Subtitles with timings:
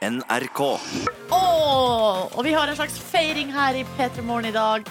[0.00, 0.60] NRK.
[1.28, 4.86] Oh, og vi har en slags feiring her i P3 Morgen i dag.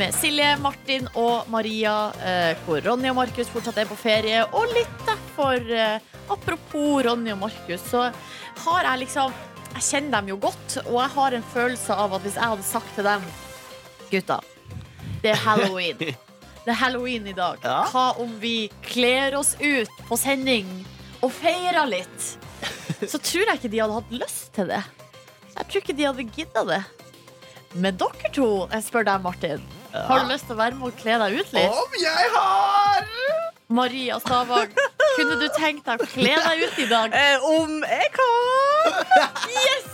[0.00, 4.46] Med Silje, Martin og Maria, eh, hvor Ronny og Markus fortsatt er på ferie.
[4.56, 6.00] Og litt derfor, eh,
[6.32, 8.08] apropos Ronny og Markus, så
[8.64, 9.32] har jeg liksom
[9.76, 12.62] Jeg kjenner dem jo godt, og jeg har en følelse av at hvis jeg hadde
[12.64, 13.22] sagt til dem
[14.08, 14.38] Gutta,
[15.20, 15.98] det er halloween.
[16.64, 17.58] Det er halloween i dag.
[17.62, 17.84] Ja.
[17.92, 20.86] Hva om vi kler oss ut på sending
[21.20, 22.45] og feirer litt?
[23.06, 24.82] Så tror jeg ikke de hadde hatt lyst til det.
[25.56, 26.82] Jeg tror ikke de hadde gidda det.
[27.76, 29.64] Men dere to, jeg spør deg, Martin.
[29.92, 31.76] Har du lyst til å være med og kle deg ut litt?
[31.82, 33.10] Om jeg har!
[33.76, 34.70] Maria Stavang,
[35.16, 37.16] kunne du tenkt deg å kle deg ut i dag?
[37.20, 39.00] Eh, om jeg kan!
[39.50, 39.92] Yes!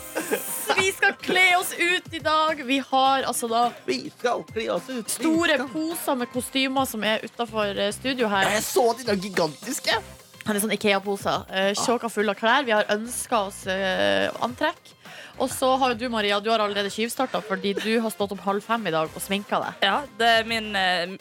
[0.76, 2.60] Vi skal kle oss ut i dag.
[2.66, 5.06] Vi har altså da Vi skal kle oss ut.
[5.06, 8.48] Vi store skal- poser med kostymer som er utafor studio her.
[8.56, 9.98] Jeg så de der gigantiske.
[10.46, 11.44] Han er sånn Ikea-poser.
[11.50, 12.64] Uh, Tjåka full av klær.
[12.66, 14.90] Vi har ønska oss eh, antrekk.
[15.38, 18.42] Og så har jo du, Maria, du har allerede tyvstarta fordi du har stått opp
[18.44, 19.86] halv fem i dag og sminka deg.
[19.86, 21.14] Ja, det er min eh,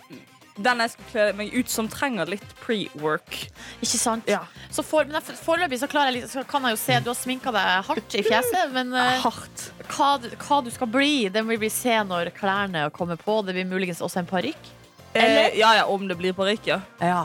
[0.62, 3.38] Den jeg skal kle meg ut som, trenger litt pre-work.
[3.80, 4.28] Ikke sant?
[4.30, 4.42] Ja.
[4.70, 7.10] Så for, men jeg- foreløpig så, klarer jeg, litt- så kan jeg jo se Du
[7.14, 9.67] har sminka deg hardt i fjeset, men eh, Hardt.
[9.95, 13.40] hva, du- hva du skal bli, det vil vi se når klærne kommer på.
[13.48, 14.73] Det blir muligens også en parykk.
[15.14, 16.82] Eh, ja, ja, om det blir parykk, ja.
[17.00, 17.23] Ja.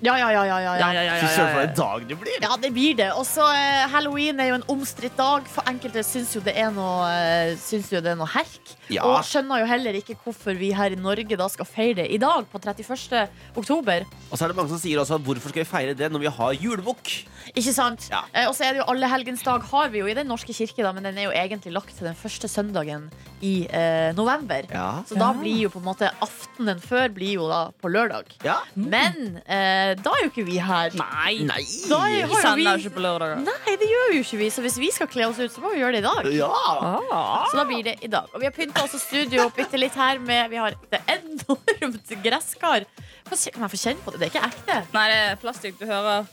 [0.00, 2.16] Ja, ja, ja, ja, ja, Ja, ja, ja, Fy ja, søren, for en dag det
[2.22, 2.36] blir.
[2.40, 3.10] Ja, det blir det.
[3.20, 5.44] Og så eh, Halloween er jo en omstridt dag.
[5.52, 8.72] For enkelte syns jo det er noe, eh, syns jo det er noe herk.
[8.88, 9.04] Ja.
[9.04, 12.20] Og skjønner jo heller ikke hvorfor vi her i Norge da skal feire det i
[12.22, 13.28] dag, på 31.
[13.60, 14.08] oktober.
[14.30, 16.32] Og så er det mange som sier også hvorfor skal vi feire det når vi
[16.40, 17.12] har julebukk?
[17.54, 18.06] Ikke sant?
[18.12, 18.22] Ja.
[18.32, 20.92] Eh, og så er det jo Allehelgensdag har vi jo i Den norske kirke, da,
[20.96, 23.08] men den er jo egentlig lagt til den første søndagen
[23.40, 24.66] i eh, november.
[24.70, 25.02] Ja.
[25.08, 28.34] Så da blir jo på en måte aftenen før blir jo da på lørdag.
[28.46, 28.58] ja.
[28.74, 30.94] Men eh, da er jo ikke vi her.
[30.98, 31.38] Nei.
[31.48, 31.62] Nei.
[31.90, 33.40] Da er, Vi sender ikke på lørdag.
[33.46, 34.50] Nei, det gjør jo ikke vi.
[34.52, 36.30] Så hvis vi skal kle oss ut, så må vi gjøre det i dag.
[36.36, 36.50] Ja.
[36.50, 37.46] Ah.
[37.50, 38.28] Så da blir det i dag.
[38.34, 42.86] Og vi har pynta også studio bitte litt her med Vi har et enormt gresskar.
[43.30, 44.20] Kan jeg få kjenne på det?
[44.20, 44.78] Det er ikke ekte.
[44.96, 45.78] Nei, det er plastikk.
[45.80, 46.26] Du hører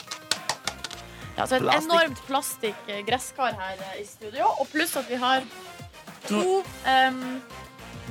[1.37, 1.91] Ja, så et Plastikk.
[1.91, 4.49] enormt plastikk eh, gresskar her eh, i studio.
[4.57, 5.45] Og pluss at vi har
[6.25, 7.41] to, um,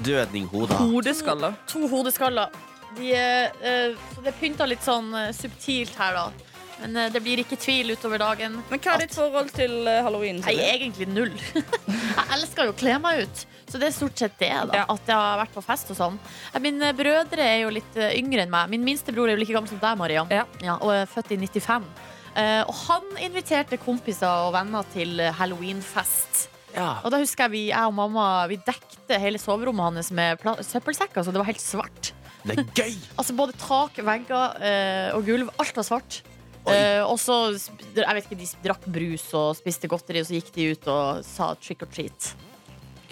[0.07, 0.79] Dødninghoder.
[0.79, 1.57] hodeskaller.
[1.67, 2.55] to hodeskaller.
[2.97, 6.55] De, eh, så det er pynta litt sånn subtilt her, da.
[6.77, 8.59] Men uh, det blir ikke tvil utover dagen.
[8.71, 10.43] Men hva er ditt forhold til uh, halloween?
[10.45, 11.33] Nei, egentlig null.
[11.57, 13.47] jeg elsker jo å kle meg ut.
[13.67, 14.83] Så det er stort sett det, da.
[14.83, 14.89] Ja.
[14.93, 16.19] At jeg har vært på fest og sånn.
[16.63, 18.69] Mine brødre er jo litt yngre enn meg.
[18.71, 20.23] Min minste bror er jo like gammel som deg, Maria.
[20.31, 20.77] Ja.
[20.77, 21.89] og er født i 95.
[22.37, 26.47] Eh, og han inviterte kompiser og venner til halloweenfest.
[26.77, 26.99] Ja.
[27.07, 31.25] Og da husker jeg vi, jeg og mamma Vi dekte hele soverommet hans med søppelsekker,
[31.25, 32.13] så det var helt svart.
[32.45, 32.97] Det er gøy.
[33.19, 35.53] Altså Både tak, vegger uh, og gulv.
[35.63, 36.21] Alt var svart.
[36.67, 40.49] Eh, og så jeg vet ikke, De drakk brus og spiste godteri, og så gikk
[40.57, 42.33] de ut og sa trick or treat.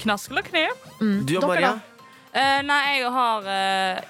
[0.00, 0.88] Knask eller knep?
[0.98, 1.20] Mm.
[1.22, 1.72] Du og Dere Maria?
[2.34, 3.46] Eh, nei, jeg har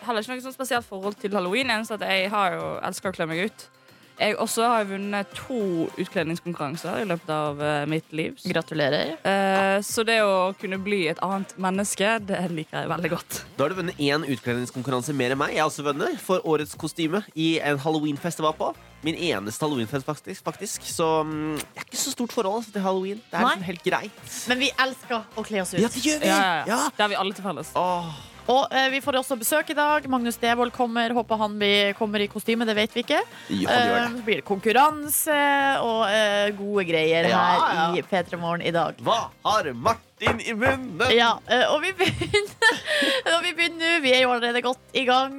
[0.06, 1.68] heller ikke noe sånn spesielt forhold til halloween.
[1.76, 3.66] Eneste at jeg har jo elsker å kle meg ut.
[4.14, 8.36] Jeg også har vunnet to utkledningskonkurranser i løpet av eh, mitt liv.
[8.46, 9.16] Gratulerer.
[9.26, 13.40] Eh, så det å kunne bli et annet menneske, det liker jeg veldig godt.
[13.58, 15.56] Da har du vunnet én utkledningskonkurranse mer enn meg.
[15.56, 18.70] Jeg har også vunnet for årets kostyme i en halloweenfest jeg var på.
[19.04, 20.44] Min eneste halloweenfest, faktisk.
[20.46, 20.86] faktisk.
[20.88, 23.18] Så mm, jeg er ikke så stort forhold til halloween.
[23.18, 23.50] Det er Nei.
[23.50, 24.30] liksom helt greit.
[24.48, 25.82] Men vi elsker å kle oss ut.
[25.82, 26.30] Ja, det gjør vi!
[26.30, 26.70] Ja, ja, ja.
[26.70, 26.80] Ja.
[26.94, 27.74] Det har vi alle til felles.
[27.76, 28.14] Åh.
[28.44, 30.04] Og eh, vi får også besøk i dag.
[30.12, 31.14] Magnus Devold kommer.
[31.16, 33.22] Håper han blir, kommer i kostyme, det vet vi ikke.
[33.48, 35.36] Ja, det gjør Eh, så blir det konkurranse
[35.80, 37.86] og eh, gode greier Ja, her ja.
[37.96, 38.98] i P3 Morgen i dag.
[39.00, 39.16] Hva
[39.46, 41.00] har Martin i munnen?
[41.16, 42.82] Ja, eh, og vi begynner
[43.34, 44.02] Og vi begynner nå.
[44.04, 45.38] Vi er jo allerede godt i gang.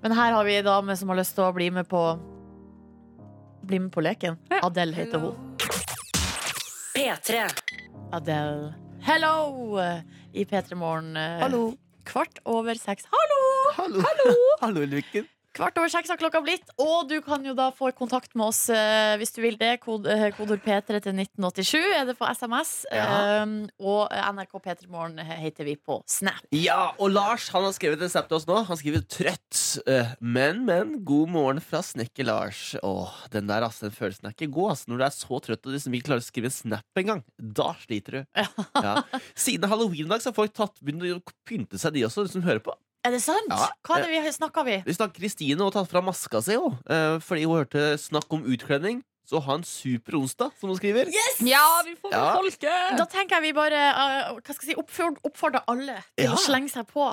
[0.00, 2.02] Men her har vi ei dame som har lyst til å bli med på
[3.68, 4.38] Bli med på leken.
[4.62, 5.36] Adele heter hun.
[6.96, 7.42] P3.
[8.16, 8.72] Adele.
[9.04, 9.76] Hello!
[9.82, 10.00] eh,
[10.32, 11.12] I P3 Morgen.
[11.20, 11.66] eh, Hallo.
[12.08, 13.04] Kvart over seks.
[13.12, 13.40] Hallo!
[13.78, 14.34] Hallo.
[14.60, 15.26] Hallo, Lykken.
[15.56, 18.60] Kvart over seks har klokka blitt, og du kan jo da få kontakt med oss
[18.70, 19.78] eh, hvis du vil det.
[19.82, 22.72] Kod, eh, kodord P3 til 1987 er det på SMS.
[22.94, 23.42] Ja.
[23.42, 26.44] Um, og NRK P3 Morgen heter vi på Snap.
[26.54, 28.60] Ja, og Lars han har skrevet en snap til oss nå.
[28.68, 29.80] Han skriver 'trøtt'.
[29.88, 30.98] eh, men, men.
[31.08, 32.76] God morgen fra snekker Lars.
[32.82, 34.72] Åh, den der ass, den følelsen er ikke god.
[34.76, 34.86] ass.
[34.86, 37.72] Når du er så trøtt og liksom ikke klarer å skrive en snap engang, da
[37.86, 38.24] sliter du.
[38.88, 39.00] Ja.
[39.34, 42.62] Siden halloween-dag så har folk tatt begynt å pynte seg, de også, de som hører
[42.62, 42.74] på.
[43.06, 43.46] Er det sant?
[43.52, 43.68] Ja.
[43.86, 44.78] Hva er det vi snakker vi?
[44.86, 46.72] Vi snakker Kristine og tatt fra maska si, jo.
[46.90, 49.04] eh, fordi hun hørte snakk om utkledning.
[49.28, 51.04] Så ha en super onsdag, som hun skriver.
[51.44, 52.32] Ja, vi får Ja.
[52.32, 52.94] folket!
[52.96, 56.32] Da tenker jeg vi bare uh, hva skal jeg si, oppfordrer, oppfordrer alle til Ja.
[56.32, 57.10] å slenge seg på.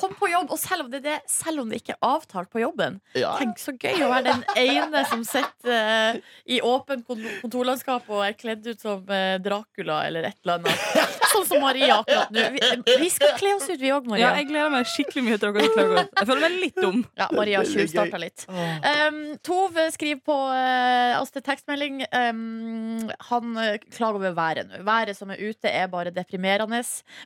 [0.00, 2.48] Kom på jobb, og selv om det, er det, selv om det ikke er avtalt
[2.48, 3.34] på jobben, Ja.
[3.36, 7.04] tenk så gøy å være den ene som sitter uh, i åpent
[7.42, 11.04] kontorlandskap og er kledd ut som uh, Dracula eller et eller annet.
[11.32, 12.44] Sånn som Maria akkurat nå.
[12.54, 15.54] Vi, vi skal kle oss ut, vi òg, Ja, jeg gleder meg skikkelig mye til
[15.56, 16.12] dere godt.
[16.20, 17.02] Jeg føler meg litt dum.
[17.18, 18.46] Ja, Maria tjuvstarta litt.
[18.48, 24.82] Um, Tove skriver på uh, oss til tekstmelding um, Han uh, klager over været nå.
[24.86, 26.82] Været som er ute, er bare deprimerende.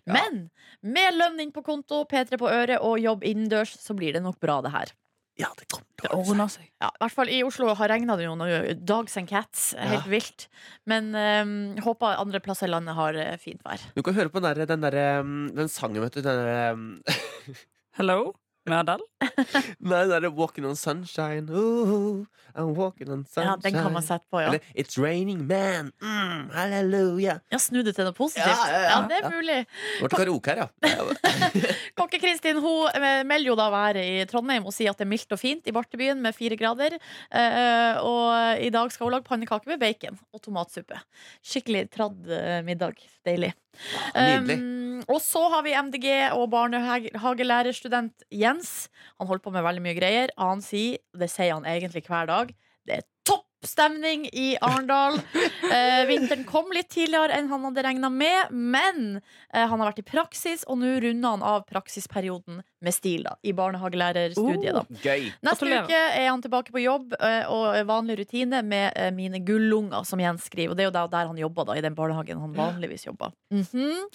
[0.08, 0.46] Men
[0.80, 4.40] med lønn inn på konto, P3 på øret og jobb innendørs, så blir det nok
[4.42, 4.92] bra, det her.
[5.40, 6.66] Ja, det kommer til å ordne seg.
[6.82, 9.70] Ja, I hvert fall i Oslo har regna det jo noe dogs and cats.
[9.78, 10.10] Helt Ja.
[10.12, 10.48] vilt.
[10.84, 13.80] Men um, håper andre plasser i landet har uh, fint vær.
[13.96, 16.20] Du kan høre på den, der, den, der, um, den sangen, vet du.
[16.20, 17.02] Den derre um,
[17.98, 18.32] Hello?
[18.68, 19.06] Med Adele?
[19.90, 21.48] nei, det er Walking on sunshine.
[21.50, 22.22] Ooh,
[22.54, 23.48] I'm walking on sunshine.
[23.48, 24.52] Ja, Den kan man sette på, ja.
[24.52, 25.88] Eller It's raining man.
[26.02, 27.40] Mm, halleluja.
[27.50, 28.46] Ja, Snu det til noe positivt.
[28.46, 29.00] Ja, ja, ja.
[29.10, 29.32] det er Ja.
[29.34, 29.56] mulig.
[29.98, 30.68] Ble karaoke her, ja.
[31.98, 35.34] Kokke-Kristin hun eh, melder jo da været i Trondheim og sier at det er mildt
[35.34, 36.94] og fint i Bartebyen med fire grader.
[37.34, 41.02] Eh, og i dag skal hun lage pannekaker med bacon og tomatsuppe.
[41.42, 42.30] Skikkelig tradd
[42.68, 43.02] middag.
[43.26, 43.52] Deilig.
[44.14, 44.54] Nydelig.
[44.60, 46.06] Um, og så har vi MDG
[46.36, 48.51] og barnehagelærerstudent Jens.
[48.60, 50.32] Han holder på med veldig mye greier.
[50.40, 52.52] Han sier, det sier han egentlig hver dag,
[52.88, 55.20] det er toppstemning i Arendal.
[55.72, 60.02] Eh, vinteren kom litt tidligere enn han hadde regna med, men eh, han har vært
[60.02, 64.74] i praksis, og nå runder han av praksisperioden med stil da, i barnehagelærerstudiet.
[64.74, 64.82] da.
[65.02, 65.28] Gøy.
[65.44, 70.04] Neste uke er han tilbake på jobb eh, og vanlig rutine med eh, mine gullunger,
[70.08, 70.72] som Jens skriver.
[70.72, 73.32] Og det er jo der, han jobber, da, i den barnehagen han vanligvis jobber.
[73.52, 74.06] Mhm.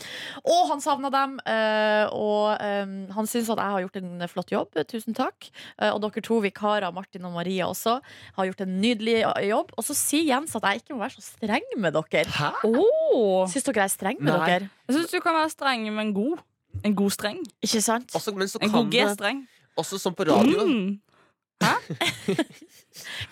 [0.44, 4.54] Og han savna dem, eh, og eh, han syns at jeg har gjort en flott
[4.54, 4.82] jobb.
[4.90, 5.50] Tusen takk.
[5.80, 7.98] Eh, og dere to vikarer, Martin og Maria også,
[8.38, 9.74] har gjort en nydelig jobb.
[9.78, 12.28] Og så sier Jens at jeg ikke må være så streng med dere.
[12.38, 12.52] Hæ?
[12.68, 13.46] Oh.
[13.50, 14.48] Syns dere jeg er streng med Nei.
[14.52, 14.70] dere?
[14.88, 16.44] Jeg syns du kan være streng, men god.
[16.84, 17.38] En god streng.
[17.64, 18.16] Ikke sant?
[18.16, 19.48] Også, men så En kan god G-streng.
[19.78, 20.66] også som på radio.
[20.66, 21.00] Mm.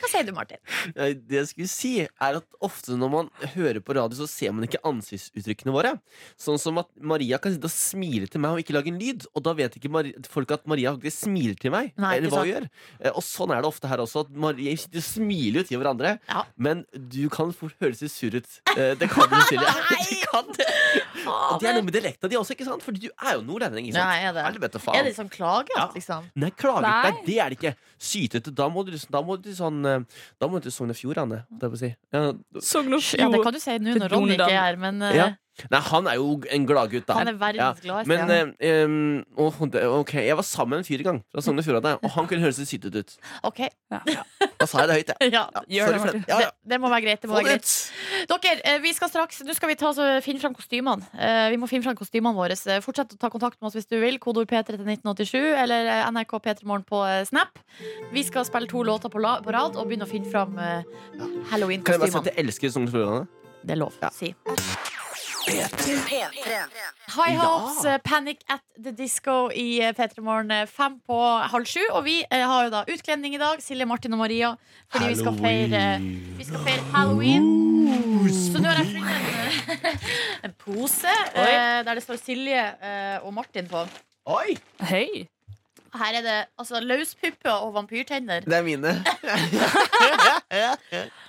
[0.01, 0.59] Hva sier du, Martin?
[0.95, 4.53] Nei, Det jeg skulle si, er at ofte når man hører på radio, så ser
[4.55, 5.95] man ikke ansiktsuttrykkene våre.
[6.41, 9.25] Sånn som at Maria kan sitte og smile til meg og ikke lage en lyd.
[9.35, 9.91] Og da vet ikke
[10.31, 11.91] folk at Maria faktisk smiler til meg.
[11.97, 12.69] Nei, eller hva hun gjør.
[12.99, 14.25] Eh, Og sånn er det ofte her også.
[14.27, 16.17] At Maria sitter og smiler til hverandre.
[16.29, 16.43] Ja.
[16.57, 18.49] Men du kan fort høres litt sur ut.
[18.75, 19.71] Eh, Det kan du, Silje.
[20.05, 20.65] Du kan det.
[21.25, 22.83] Og det er noe med dialekta di også, ikke sant?
[22.85, 23.87] Fordi du er jo nordlending.
[23.87, 24.05] ikke sant?
[24.05, 24.43] Nei, er det.
[24.75, 25.05] Er faen.
[25.07, 25.71] det sånn klager?
[25.77, 25.85] Ja.
[25.95, 26.27] liksom?
[26.35, 26.85] Nei, klager.
[26.85, 27.71] Nei, det er det ikke.
[27.97, 28.51] Sytete.
[28.55, 30.03] Da må du, da må du sånn eh,
[30.41, 31.89] Da må du til Sogn og Fjordane, holdt jeg på å si.
[32.15, 32.21] Ja,
[32.61, 35.15] Sogn og Ja, det kan du si nå når Ronny ikke er her, men eh,
[35.21, 35.27] Ja.
[35.71, 37.13] Nei, han er jo en gladgutt, da.
[37.19, 38.07] han er verdens gladeste.
[38.11, 38.39] Men ja.
[38.59, 41.59] eh, um, oh, det- ok, jeg var sammen med en fyr en gang fra Sogn
[41.61, 43.15] og Fjordane, og han kunne høres litt sytete ut.
[43.47, 43.61] OK.
[44.59, 45.31] Da sa jeg det høyt, jeg.
[45.33, 45.41] Ja.
[45.51, 46.19] Ja, Gjør sorry det.
[46.31, 46.49] Ja, ja.
[46.51, 47.21] Det, det må være greit.
[47.21, 47.71] Det må Få være greit.
[48.31, 49.89] Dere, eh, vi skal straks Nå skal vi ta,
[50.23, 51.03] finne fram kostymene.
[51.13, 52.55] Eh, Vi må finne fram kostymene våre.
[52.55, 54.15] Eh, Fortsett å ta kontakt med oss hvis du vil.
[54.23, 57.59] Kodord P3 til 1987 eller NRK P3morgen på eh, Snap.
[58.15, 60.83] Vi skal spille to låter på, la, på rad og begynne å finne fram eh,
[60.87, 62.25] Kan jeg bare si at halloween-kostymene.
[62.31, 63.27] jeg elsker Sogn og Fjordane?
[63.65, 64.09] Det er lov Ja.
[64.09, 64.33] å si.
[65.45, 66.31] P3.
[67.07, 67.35] High.
[67.37, 67.97] Hopes, ja.
[68.03, 71.19] Panic at the Disco i eh, P3 Morgen eh, fem på
[71.51, 71.83] halv sju.
[71.93, 74.55] Og vi eh, har jo da utkledning i dag, Silje, Martin og Maria,
[74.93, 75.83] fordi vi skal feire
[76.39, 77.51] Vi skal feire halloween.
[78.33, 80.01] Så nå har jeg funnet en,
[80.49, 83.85] en pose eh, der det står Silje eh, og Martin på.
[84.25, 84.57] Oi!
[84.89, 85.27] Hei.
[85.97, 88.45] Her er det altså løspupper og vampyrtenner.
[88.45, 88.95] Det er mine.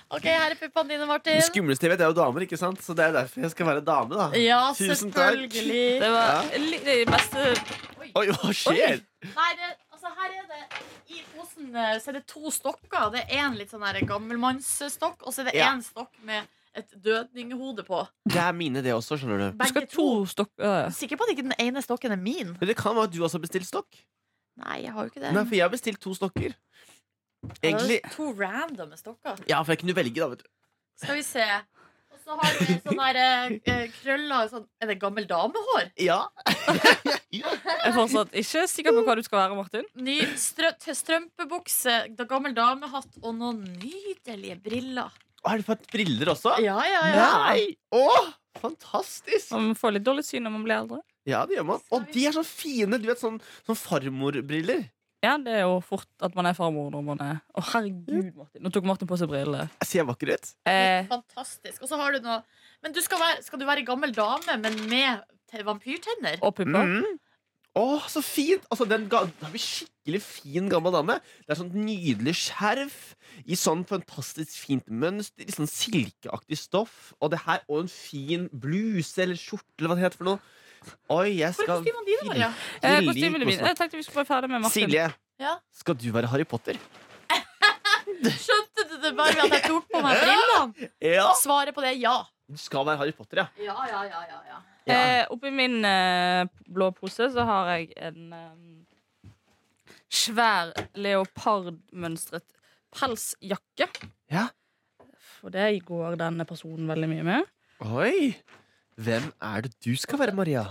[0.07, 1.35] Ok, her er puppene dine, Martin.
[1.35, 2.79] Det skumleste jeg vet, er jo damer, ikke sant?
[2.83, 4.27] Så det er derfor jeg skal være dame, da.
[4.39, 5.35] Ja, Tusen takk.
[5.35, 5.99] selvfølgelig.
[6.03, 7.43] Det var li- det beste
[8.17, 9.01] Oi, hva skjer?
[9.27, 10.61] Nei, det, altså her er det
[11.11, 13.09] I posen eh, så er det to stokker.
[13.17, 15.73] Det er en litt sånn her gammelmannsstokk, og så er det Ja.
[15.75, 18.05] en stokk med et dødninghode på.
[18.31, 19.47] Det er mine, det også, skjønner du.
[19.51, 20.07] Du Begge skal ha to.
[20.23, 20.89] to stokker.
[20.95, 22.55] Sikker på at ikke den ene stokken er min?
[22.59, 23.91] Men det kan være at du også har bestilt stokk.
[24.57, 25.31] Nei, jeg har jo ikke det.
[25.35, 26.55] Nei, for jeg har bestilt to stokker.
[27.61, 29.37] Egentlig To randomme stokker.
[29.49, 30.47] Ja, for jeg kunne velge, da, vet du.
[30.97, 31.45] Skal vi se.
[32.13, 35.91] Og så har du sånn der eh, krøller sånn, Er det gammel damehår?
[36.09, 36.23] Ja.
[37.29, 39.85] Jeg er fortsatt ikke sikker på hva du skal være, Martin.
[40.01, 45.13] Ny strø strømpebukse, da gammel damehatt og noen nydelige briller.
[45.43, 46.55] Og har du fått briller også?
[46.65, 47.27] Ja, ja, ja.
[47.45, 47.77] Nei!
[47.93, 48.01] Å,
[48.63, 49.51] fantastisk!
[49.53, 51.03] Man får litt dårlig syn når man blir eldre.
[51.27, 51.81] Ja, det gjør man.
[51.91, 52.99] Og de er så fine.
[53.01, 54.85] Du vet, sånn, sånn farmorbriller.
[55.25, 58.61] Ja, det er jo fort at man er farmor når man er Å, herregud, Martin.
[58.63, 59.71] Nå tok Martin på seg briller.
[59.81, 60.51] Ser jeg vakker ut?
[60.69, 61.81] Eh, Fantastisk.
[61.83, 62.43] Og så har du noe
[62.85, 65.25] Men du skal, være, skal du være gammel dame, men med
[65.65, 66.37] vampyrtenner?
[66.43, 66.91] og pupper.
[67.01, 67.17] Mm.
[67.77, 68.63] Å, så fint!
[68.73, 71.17] Altså, den ga, da vi skikkelig fin gammel dame.
[71.45, 72.97] Det er sånn nydelig skjerf
[73.45, 77.11] i sånn fantastisk fint mønster, i sånn silkeaktig stoff.
[77.21, 80.56] Og det her, og en fin bluse eller skjorte, eller hva det heter for noe.
[81.09, 82.49] Oi, jeg Hvor er skal kostymene dine, Maria?
[82.81, 83.67] Eh, kostymene mine.
[83.71, 84.89] Jeg tenkte vi skulle være ferdig med Martin.
[84.89, 85.07] Silje,
[85.39, 85.55] Ja.
[85.73, 86.79] skal du være Harry Potter?
[88.07, 90.89] Skjønte du det bare ved at jeg tok på meg brillene?
[91.03, 91.27] Ja.
[91.37, 92.15] Svaret på det er ja.
[92.47, 93.47] Du skal være Harry Potter, ja.
[93.67, 94.59] Ja, ja, ja, ja, ja.
[94.87, 99.31] Eh, oppi min eh, blå pose så har jeg en eh,
[100.07, 102.45] svær leopardmønstret
[102.95, 103.89] pelsjakke.
[104.31, 104.47] Ja.
[105.41, 107.51] For det går denne personen veldig mye med.
[107.83, 108.31] Oi!
[108.97, 110.63] Hvem er det du skal være, Maria?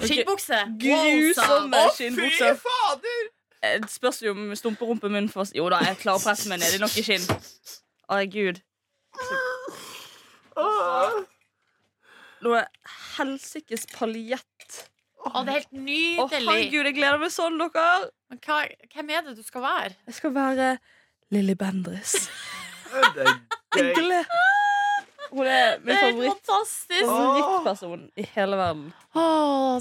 [0.00, 0.58] Skinnbukse.
[0.82, 2.56] Grusomme Wow, skinnbukser.
[2.62, 3.28] fader!
[3.62, 6.58] Eh, Det spørs jo om stumperumpen min får Jo da, jeg klarer å presse meg
[6.62, 6.70] ned.
[6.72, 7.26] i er nok i skinn.
[8.10, 8.60] Å, gud.
[12.40, 12.62] Noe
[13.16, 14.78] helsikes paljett.
[15.20, 16.22] Å, det er helt nydelig.
[16.22, 18.08] Å, herregud, jeg gleder meg sånn, dere.
[18.32, 18.60] Men hva,
[18.94, 19.92] hvem er det du skal være?
[20.08, 20.70] Jeg skal være
[21.34, 22.14] Lilly Bendriss.
[22.90, 24.24] Det er gøy.
[25.30, 27.06] Hun er min favoritt fantastisk.
[27.06, 28.88] favorittperson i hele verden.
[29.14, 29.24] Å,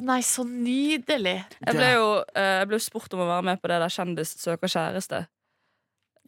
[0.06, 1.36] nei, så nydelig.
[1.66, 3.94] Jeg ble jo eh, jeg ble jo spurt om å være med på det der
[3.96, 5.24] Kjendis søker kjæreste.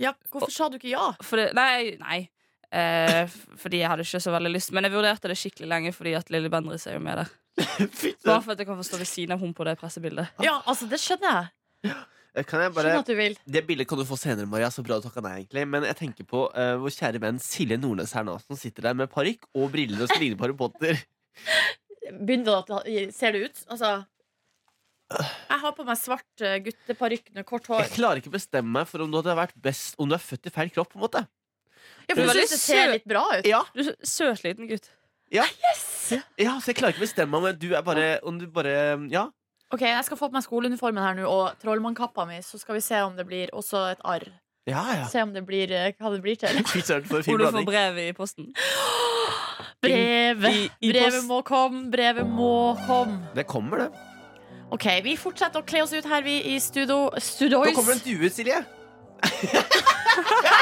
[0.01, 1.11] Ja, hvorfor sa du ikke ja?
[1.21, 2.19] Fordi, nei, nei.
[2.71, 4.71] Eh, f- fordi jeg hadde ikke så veldig lyst.
[4.73, 7.33] Men jeg vurderte det skikkelig lenge fordi at Lilly Bendriss er jo med der.
[7.99, 10.31] Fy Bare for at jeg kan få stå ved siden av hun på det pressebildet.
[10.41, 11.35] Ja, altså, det skjønner
[11.83, 11.93] jeg.
[12.47, 13.33] Kan jeg bare at du vil.
[13.43, 14.69] Det bildet kan du få senere, Maria.
[14.71, 15.65] Så bra du takka nei, egentlig.
[15.67, 18.95] Men jeg tenker på uh, vår kjære venn Silje Nordnes her nå, som sitter der
[18.95, 21.01] med parykk og briller og ligne på Harry Potter.
[22.21, 23.59] Begynner det å ser det ut?
[23.71, 23.91] Altså
[25.11, 27.83] Jeg har på meg svart uh, gutteparykk med kort hår.
[27.83, 30.47] Jeg klarer ikke bestemme meg for om du hadde vært best Om du er født
[30.47, 30.91] i feil kropp.
[30.93, 31.25] på en måte
[32.07, 33.47] Ja, for du, du syns det ser litt bra ut.
[33.47, 34.87] Ja, Du er så søt liten gutt.
[35.31, 35.43] ja
[35.75, 38.75] Så jeg klarer ikke bestemme meg om du er bare Om du bare
[39.11, 39.27] Ja.
[39.73, 42.81] Ok, Jeg skal få på meg skoleuniformen her nå og trollmannkappa mi, så skal vi
[42.83, 44.25] se om det blir også et arr.
[44.67, 45.05] Ja, ja.
[45.09, 46.59] Se om det blir eh, hva det blir til.
[46.73, 47.69] Fy søren, for en fin Hvor du får blanding.
[47.71, 48.51] brev i posten.
[49.81, 50.71] Brevet!
[50.81, 52.51] I- Brevet post- må komme, brevet må
[52.85, 53.17] komme.
[53.35, 53.89] Det kommer, det.
[54.71, 57.09] Ok, Vi fortsetter å kle oss ut her, vi i studio.
[57.19, 57.71] Studois.
[57.71, 58.61] Nå kommer det en due, Silje.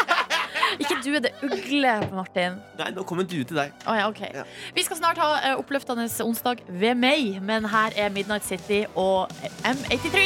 [0.80, 2.60] Ikke du, det er ugle, Martin.
[2.80, 3.74] Nei, nå kommer du til deg.
[3.86, 4.32] Oh, ja, okay.
[4.36, 4.46] Ja.
[4.76, 9.28] Vi skal snart ha eh, oppløftende onsdag ved meg, men her er Midnight City og
[9.68, 10.24] M83.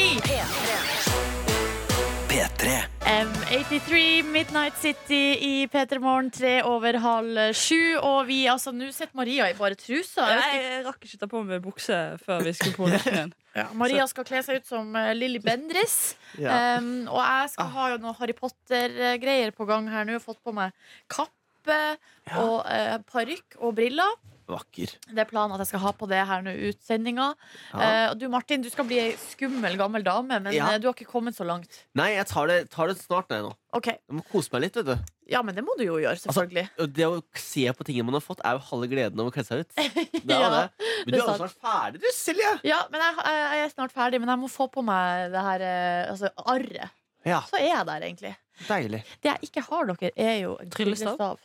[2.34, 2.70] P3.
[3.06, 7.98] M83 Midnight City i P3 Morgen tre over halv sju.
[8.02, 10.30] Og vi, altså, nå sitter Maria i bare trusa.
[10.32, 13.34] Jeg Jeg rakk ikke ta på meg bukse før vi skulle på luften igjen.
[13.78, 16.16] Maria skal kle seg ut som uh, Lilly Bendriss.
[16.42, 16.80] Ja.
[16.80, 20.16] Um, og jeg skal ha jo noe Harry Potter-greier på gang her nå.
[20.24, 20.74] Fått på meg
[21.14, 21.30] kappe
[21.70, 22.40] Ja.
[22.42, 24.16] og uh, parykk og briller.
[24.50, 24.92] Vakker.
[25.08, 27.30] Det er planen at jeg skal ha på det her nå utsendinga.
[27.74, 27.80] Ja.
[28.10, 30.72] Eh, du Martin, du skal bli ei skummel gammel dame, men Ja.
[30.74, 31.84] eh, du har ikke kommet så langt.
[31.96, 33.54] Nei, jeg tar det, tar det snart nei, nå.
[33.74, 33.98] Okay.
[34.10, 34.98] Jeg må kose meg litt, vet du.
[35.32, 36.66] Ja, men det må du jo gjøre, selvfølgelig.
[36.78, 39.34] Altså, det å se på tingene man har fått, er jo halve gleden av å
[39.34, 39.72] kle seg ut.
[40.24, 40.90] Det er Ja, det.
[41.08, 42.52] Men du er er jo snart ferdig, du, Silje.
[42.68, 45.42] Ja, men jeg, jeg, jeg er snart ferdig, men jeg må få på meg det
[45.48, 46.92] her eh, altså, arret.
[47.26, 48.36] Ja, Så er jeg der, egentlig.
[48.68, 49.00] deilig.
[49.24, 51.16] Det jeg ikke har, dere, er jo Tryllestav.
[51.16, 51.40] tryllestav.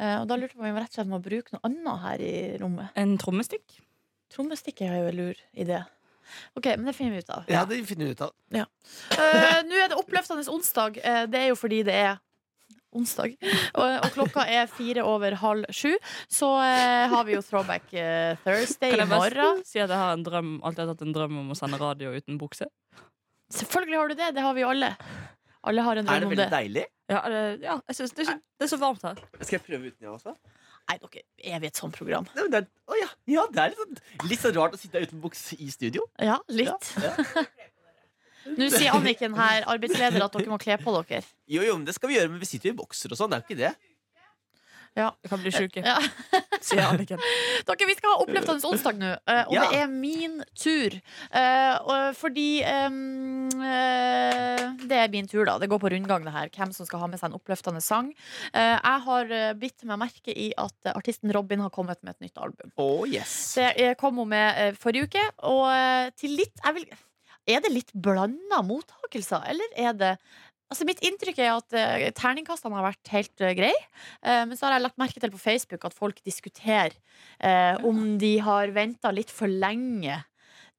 [0.00, 2.04] Eh, og da lurte jeg på om vi rett og slett må bruke noe annet
[2.06, 2.92] her i rommet.
[2.98, 3.78] En trommestikk.
[4.32, 5.82] Trommestikk er jo en lur idé.
[6.56, 7.48] Ok, men det finner vi ut av.
[7.50, 8.32] Ja, det finner vi ut av.
[8.56, 11.00] Eh, Nå er det oppløftende onsdag.
[11.02, 12.20] Uh, det er jo fordi det er
[12.96, 13.34] onsdag.
[13.74, 15.90] Og, og klokka er fire over halv sju.
[16.32, 17.90] Så uh, har vi jo Throwback
[18.46, 19.60] Thursday Kan i morgen.
[19.68, 22.14] si at jeg har en drøm, alltid har hatt en drøm om å sende radio
[22.16, 22.70] uten bukse?
[23.52, 24.32] Selvfølgelig har du det.
[24.38, 24.94] Det har vi jo alle.
[25.70, 26.52] Alle har en Er det drøm om veldig det.
[26.52, 26.84] deilig?
[27.12, 29.20] Ja, det, ja jeg synes det, er, det er så varmt her.
[29.40, 30.34] Skal jeg prøve uten, jeg også?
[30.90, 32.26] Nei, dere, er vi et sånt program?
[32.34, 33.10] Nei, det er, å, ja.
[33.30, 34.00] ja, det er litt sånn,
[34.32, 36.08] litt så rart å sitte uten bukse i studio.
[36.18, 36.90] Ja, litt.
[36.98, 37.44] Ja, ja.
[38.58, 41.22] Nå sier Anniken her, arbeidsleder, at dere må kle på dere.
[41.46, 43.30] Jo, jo, men det skal vi gjøre, men vi sitter jo i bokser og sånn.
[43.30, 43.91] Det er jo ikke det.
[44.94, 45.94] Jeg kan bli sjuk, Ja.
[46.62, 47.20] sier Anniken.
[47.66, 49.62] Dere, Vi skal ha oppløftende onsdag nå, eh, og Ja.
[49.70, 50.96] det er min tur.
[51.32, 55.56] Eh, fordi ehm, eh, Det er min tur, da.
[55.58, 56.50] Det går på rundgang, det her.
[56.52, 58.12] Hvem som skal ha med seg en oppløftende sang.
[58.52, 62.36] Eh, jeg har bitt meg merke i at artisten Robin har kommet med et nytt
[62.42, 62.72] album.
[62.76, 63.54] Oh, yes.
[63.56, 66.86] Det kom hun med forrige uke, og til litt jeg vil,
[67.48, 70.12] Er det litt blanda mottakelser, eller er det
[70.72, 73.86] Altså Mitt inntrykk er at uh, terningkastene har vært helt uh, greie.
[74.24, 76.96] Uh, men så har jeg lagt merke til på Facebook at folk diskuterer
[77.44, 80.16] uh, om de har venta litt for lenge.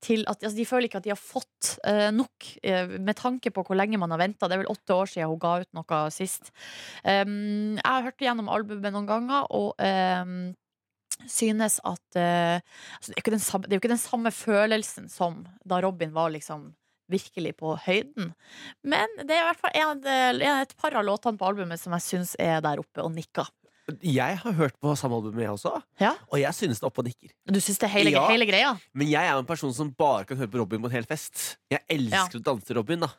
[0.03, 3.53] Til at, altså, de føler ikke at de har fått eh, nok, eh, med tanke
[3.55, 4.49] på hvor lenge man har venta.
[4.49, 6.51] Det er vel åtte år siden hun ga ut noe sist.
[7.07, 10.51] Um, jeg har hørt gjennom albumet noen ganger, og um,
[11.29, 12.59] synes at eh,
[12.97, 16.33] altså, det, er samme, det er jo ikke den samme følelsen som da Robin var
[16.35, 16.73] liksom
[17.11, 18.31] virkelig på høyden.
[18.83, 20.05] Men det er i hvert fall en,
[20.63, 23.49] et par av låtene på albumet som jeg syns er der oppe og nikker.
[23.99, 25.73] Jeg har hørt på samme album, jeg også.
[25.99, 26.13] Ja.
[26.31, 27.33] Og jeg synes det er oppe og nikker.
[27.51, 28.27] Du synes det er hele, Ja.
[28.29, 28.69] hele greia?
[28.95, 31.57] Men jeg er en person som bare kan høre på Robin på en hel fest.
[31.69, 33.03] Jeg elsker å danse Robin.
[33.03, 33.09] da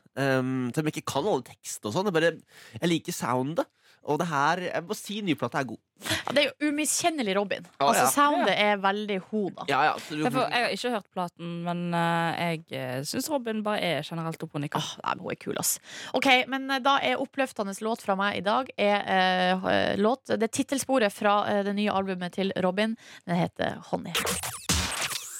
[0.41, 2.41] um, Selv om jeg ikke kan alle tekstene og sånn.
[2.81, 3.69] Jeg liker soundet.
[4.05, 5.81] Og det her Jeg må si nyplata er god.
[6.05, 7.67] Ja, det er jo umiskjennelig Robin.
[7.79, 8.11] Ah, altså ja.
[8.13, 9.67] Soundet er veldig ho, da.
[9.71, 13.81] Ja, ja, du, Jeg, jeg har ikke hørt platen, men uh, jeg syns Robin bare
[13.81, 14.83] er generelt oppe og nikker.
[14.83, 15.77] Åh, nei, men hun er kul, ass.
[16.19, 20.51] Ok, men eh, da er oppløftende låt fra meg i dag er, uh, låt, Det
[20.51, 22.99] er tittelsporet fra eh, det nye albumet til Robin.
[23.25, 24.13] Den heter Honey.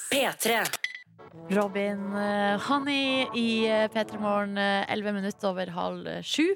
[0.09, 0.63] P3.
[1.45, 6.47] Robin eh, Honey i uh, P3 Morgen, eh, 11 minutter over halv eh, sju.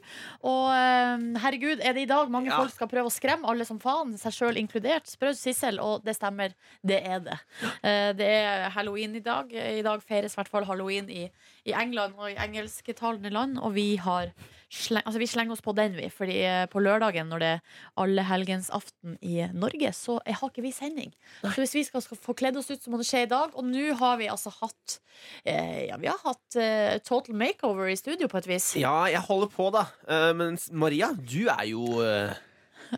[0.50, 2.58] Og eh, herregud, er det i dag mange Ja.
[2.58, 5.06] folk skal prøve å skremme alle som faen, seg sjøl inkludert?
[5.06, 6.56] Spør Sissel, og det stemmer.
[6.82, 7.38] Det er det.
[7.86, 9.54] Eh, det er halloween i dag.
[9.54, 11.28] I dag feires i hvert fall halloween i,
[11.70, 14.34] i England og i engelsktalende land, og vi har
[14.70, 16.08] sleng, altså vi slenger oss på den, vi.
[16.14, 17.62] Fordi eh, på lørdagen, når det er
[18.04, 21.14] allehelgensaften i Norge, så jeg har ikke vi sending.
[21.42, 23.56] Så hvis vi skal, skal få kledd oss ut, så må det skje i dag.
[23.58, 25.00] Og nå har vi altså hatt
[25.44, 28.76] eh, Ja, vi har hatt eh, total makeover i studio, på et vis.
[28.80, 29.88] ja, jeg holder på, da.
[30.06, 32.38] Uh, men Maria, du er jo uh,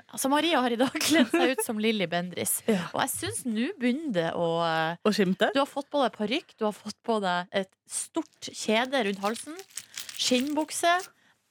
[0.08, 2.60] Altså, Maria har i dag kledd seg ut som Lilly Bendris.
[2.68, 5.52] Og jeg syns nå begynner det å Å skimte?
[5.56, 9.24] Du har fått på deg parykk, du har fått på deg et stort kjede rundt
[9.24, 9.58] halsen,
[10.16, 10.94] skinnbukse,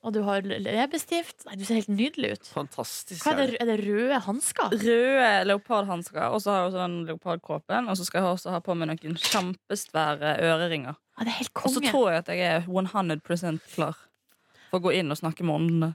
[0.01, 1.45] og du har leppestift.
[1.45, 2.51] Nei, du ser helt nydelig ut.
[2.55, 3.21] fantastisk.
[3.25, 4.73] Hva er det, er det røde hansker?
[4.73, 7.91] Røde leopardhansker, og så har jeg også den leopardkåpen.
[7.93, 10.97] Og så skal jeg også ha på meg noen kjempesvære øreringer.
[10.97, 13.99] Ja, det er helt Og så tror jeg at jeg er 100% klar
[14.71, 15.93] for å gå inn og snakke med åndene.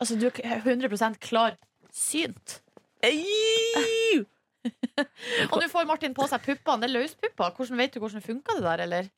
[0.00, 1.58] Altså, du er 100% klar
[1.92, 2.60] synt.
[3.04, 4.24] Ei!
[5.52, 6.80] Og nå får Martin på seg puppene.
[6.80, 7.52] Det er løspupper.
[7.58, 9.10] Hvordan Vet du hvordan funka, det der, eller?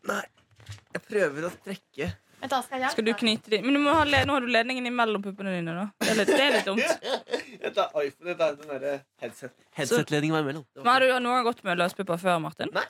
[0.96, 2.08] Jeg prøver å trekke.
[2.40, 3.64] Vent da, skal jeg Skal du knyte dem?
[3.64, 5.72] Men du må ha, nå har du ledningen imellom puppene dine.
[5.78, 7.08] da Det er litt, det er litt dumt.
[7.66, 9.54] Dette er iPhone, dette er den derre headset.
[9.78, 10.66] Headset-ledningen var imellom.
[10.76, 12.70] Men Har du noen gang gått med løspupper før, Martin?
[12.76, 12.84] Nei.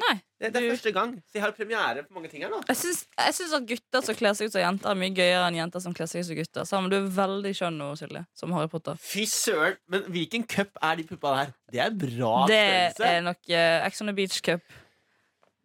[0.00, 0.12] Nei.
[0.40, 2.62] det, det er du- første gang, så jeg har premiere på mange ting her nå.
[2.70, 5.42] Jeg syns, jeg syns at gutter som kler seg ut som jenter, er mye gøyere
[5.50, 6.64] enn jenter som kler seg ut som gutter.
[6.70, 8.96] Sammen, du er veldig skjønn nå, Silje, som Harry Potter.
[9.04, 9.76] Fy søren!
[9.92, 11.52] Men hvilken cup er de puppa der?
[11.76, 12.62] Det er bra Det
[12.94, 13.10] størrelse.
[13.18, 14.64] er nok uh, Ex on the Beach Cup.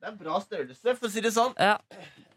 [0.01, 1.55] Det er bra størrelse, for å si det sånn.
[1.55, 1.77] Ja.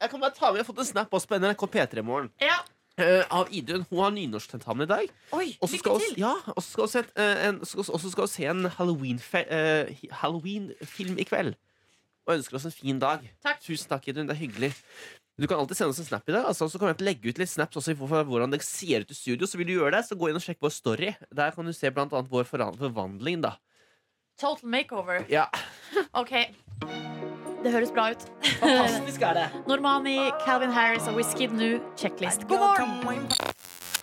[0.00, 2.06] Jeg kan bare ta med, jeg har fått en snap også på NRK P3 i
[2.06, 2.30] morgen.
[2.40, 2.58] Ja.
[3.00, 3.86] eh, av Idun.
[3.90, 5.10] Hun har nynorsktentamen i dag.
[5.36, 6.18] Oi, Og så lykke skal til!
[6.20, 9.48] ja, og så skal hun se, eh, en, og så skal hun se en Halloween-film
[9.50, 10.70] eh, Halloween
[11.20, 11.54] i kveld.
[12.28, 13.24] Og ønsker oss en fin dag.
[13.42, 13.60] Takk.
[13.64, 14.26] Tusen takk, Idun.
[14.28, 14.72] Det er hyggelig.
[15.40, 16.44] Du kan alltid sende oss en snap i dag.
[16.44, 19.00] Altså, så kommer jeg til å legge ut litt snaps også for hvordan det ser
[19.06, 19.46] ut i studio.
[19.48, 21.14] Så vil du gjøre det, så gå inn og sjekk vår story.
[21.32, 23.40] Der kan du se blant annet vår foran- forvandling.
[23.48, 23.54] da
[24.40, 25.24] Total makeover.
[25.32, 25.48] Ja,
[26.20, 26.32] OK.
[27.60, 28.26] Det høres bra ut.
[28.60, 29.46] Fantastisk er det.
[29.70, 31.72] Normani, Calvin Harris og Wizkid nå.
[32.00, 32.48] Checklist.
[32.48, 33.49] God morgen!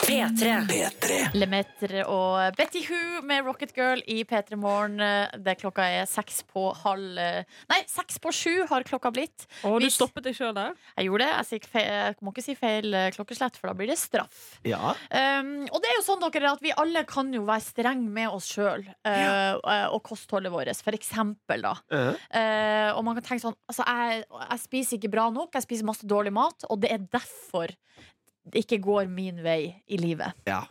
[0.08, 1.34] P3.
[1.36, 5.02] Lemaitre og Betty Who med Rocket Girl i P3 Morgen.
[5.44, 9.48] Det klokka er seks på halv Nei, seks på sju har klokka blitt.
[9.68, 10.78] Og du Hvis- stoppet deg sjøl der?
[10.96, 11.34] Jeg gjorde det.
[11.36, 14.60] Jeg, sier feil, jeg må ikke si feil eh, klokkeslett, for da blir det straff.
[14.64, 14.94] Ja.
[15.12, 18.30] Um, og det er jo sånn dere at vi alle kan jo være streng med
[18.32, 21.76] oss sjøl og kostholdet vårt, for eksempel, da.
[21.92, 22.16] Uh -huh.
[22.16, 25.86] uh, og man kan tenke sånn altså, jeg, jeg spiser ikke bra nok, jeg spiser
[25.86, 27.68] masse dårlig mat, og det er derfor
[28.56, 30.34] ikke går min vei i livet.
[30.48, 30.64] ja.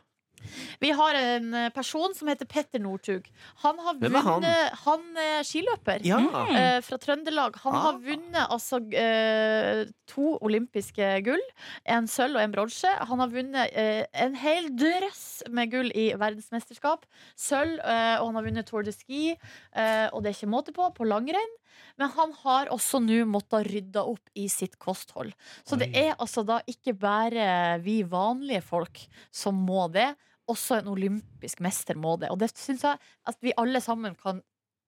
[0.78, 3.24] Vi har en eh, person som heter Petter Northug.
[3.64, 4.44] Han har Hvem er han?
[4.44, 6.04] vunnet Han er skiløper.
[6.06, 6.18] ja.
[6.54, 7.56] eh, fra Trøndelag.
[7.64, 7.98] Han har Ah.
[7.98, 11.42] vunnet altså eh, to olympiske gull.
[11.84, 12.86] En sølv og en bronse.
[13.08, 17.06] Han har vunnet eh, en hel drøss med gull i verdensmesterskap.
[17.34, 19.34] Sølv, eh, og han har vunnet Tour de Ski.
[19.74, 21.56] eh, og det er ikke måte på på langrenn.
[22.00, 25.32] Men han har også nå måttet rydde opp i sitt kosthold.
[25.66, 30.10] Så det er altså da ikke bare vi vanlige folk som må det.
[30.50, 32.30] Også en olympisk mester må det.
[32.30, 34.42] Og det syns jeg at vi alle sammen kan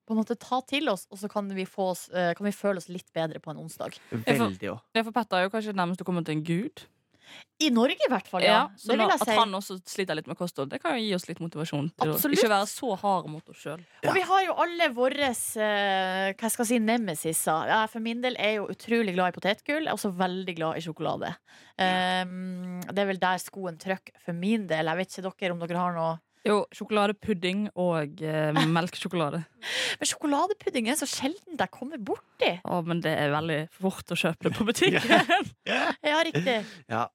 [0.09, 2.55] på en måte ta til oss, og så kan vi, få oss, eh, kan vi
[2.57, 3.99] føle oss litt bedre på en onsdag.
[4.09, 4.79] Veldig òg.
[4.97, 6.87] Ja, for Petter er jo kanskje nærmest å komme til en gud.
[7.59, 8.45] I Norge, i hvert fall.
[8.47, 8.69] Ja.
[8.79, 9.35] så det vil jeg At si.
[9.35, 12.39] han også sliter litt med kosthold, det kan jo gi oss litt motivasjon til Absolutt.
[12.39, 13.83] å ikke være så hard mot oss sjøl.
[14.07, 17.73] Og vi har jo alle våre eh, hva skal jeg si, nemesiser.
[17.73, 19.83] Jeg for min del er jo utrolig glad i potetgull.
[19.83, 21.33] Jeg er også veldig glad i sjokolade.
[21.83, 24.87] Um, det er vel der skoen trykker for min del.
[24.91, 26.15] Jeg vet ikke dere om dere har noe
[26.47, 29.43] Jo, sjokoladepudding og eh, melkesjokolade.
[29.99, 32.55] Men sjokoladepudding er så sjelden jeg kommer borti.
[32.63, 35.27] Å, men det er veldig fort å kjøpe det på butikken.
[35.67, 36.61] Ja, riktig.
[36.87, 37.09] Ja.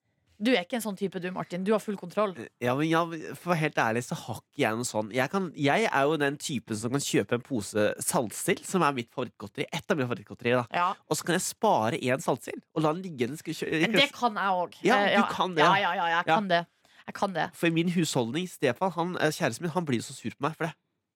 [0.43, 1.63] Du er ikke en sånn type du, Martin.
[1.63, 2.34] Du har full kontroll.
[2.63, 3.03] Ja, men ja,
[3.39, 5.12] For helt ærlig så har ikke jeg noe sånn.
[5.15, 8.97] Jeg, kan, jeg er jo den typen som kan kjøpe en pose saltsild, som er
[8.97, 9.69] mitt favorittgodteri.
[9.71, 10.63] Et av mine favorittgodterier.
[10.65, 13.29] da Ja, Og så kan jeg spare én saltsild og la den ligge.
[13.32, 14.77] Den skal Det kan jeg òg.
[14.84, 15.63] Ja, du kan det.
[15.63, 16.65] Ja, ja, ja, jeg kan det.
[17.03, 17.49] Jeg kan det.
[17.53, 20.56] For i min husholdning, Stefan, han, eh, kjæresten min, han blir så sur på meg
[20.56, 20.73] for det.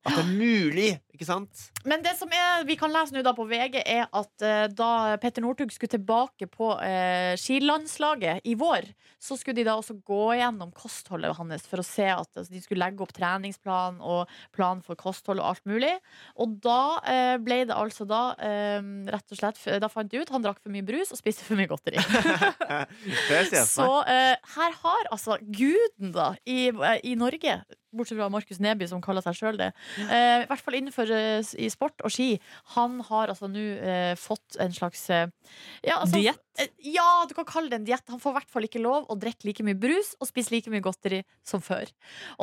[0.08, 1.66] At det er mulig, ikke sant?
[1.88, 5.18] Men det som er, vi kan lese nå da på VG, er at eh, da
[5.22, 8.88] Petter Northug skulle tilbake på eh, skilandslaget i vår,
[9.20, 12.62] så skulle de da også gå gjennom kostholdet hans for å se at altså, de
[12.64, 15.94] skulle legge opp treningsplan og plan for kosthold og alt mulig.
[16.40, 18.80] Og da eh, ble det altså da eh,
[19.12, 21.60] rett og slett Da fant de ut han drakk for mye brus og spiste for
[21.60, 22.00] mye godteri.
[23.68, 27.60] Så eh, her har altså guden da i, eh, i Norge
[27.98, 29.72] Bortsett fra Markus Neby, som kaller seg sjøl det.
[30.06, 32.30] Eh, I hvert fall innenfor eh, i sport og ski.
[32.78, 35.28] Han har altså nå eh, fått en slags eh,
[35.86, 36.42] ja, altså, Diett?
[36.62, 38.08] eh, Ja, du kan kalle det en diett.
[38.14, 40.72] Han får i hvert fall ikke lov å drikke like mye brus og spise like
[40.74, 41.90] mye godteri som før.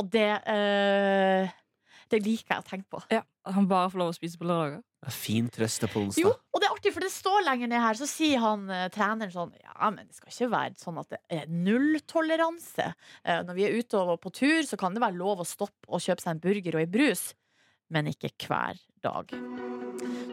[0.00, 1.52] Og det eh,
[2.12, 3.00] Det liker jeg å tenke på.
[3.14, 4.82] Ja, Han bare får lov å spise på lørdager.
[5.12, 6.22] Fin trøst til på onsdag.
[6.22, 8.86] Jo, og det er artig, for det står lenger ned her, så sier han eh,
[8.94, 12.86] treneren sånn Ja, men det skal ikke være sånn at det er nulltoleranse.
[13.24, 15.88] Eh, når vi er ute og på tur, så kan det være lov å stoppe
[15.90, 17.24] og kjøpe seg en burger og en brus,
[17.92, 19.34] men ikke hver dag.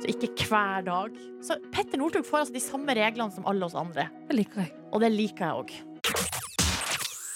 [0.01, 1.17] Så ikke hver dag.
[1.45, 4.73] Så Petter Northug får altså de samme reglene som alle oss andre, Det liker jeg.
[4.91, 6.40] og det liker jeg òg.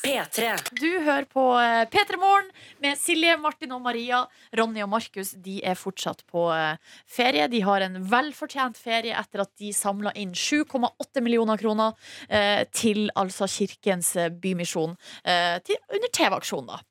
[0.06, 0.52] P3.
[0.78, 2.50] Du hører på eh, P3 Morgen
[2.84, 4.22] med Silje, Martin og Maria.
[4.56, 6.78] Ronny og Markus de er fortsatt på eh,
[7.10, 7.48] ferie.
[7.50, 11.96] De har en velfortjent ferie etter at de samla inn 7,8 millioner kroner
[12.30, 14.94] eh, til altså Kirkens Bymisjon.
[15.26, 16.86] Under TV-aksjonen.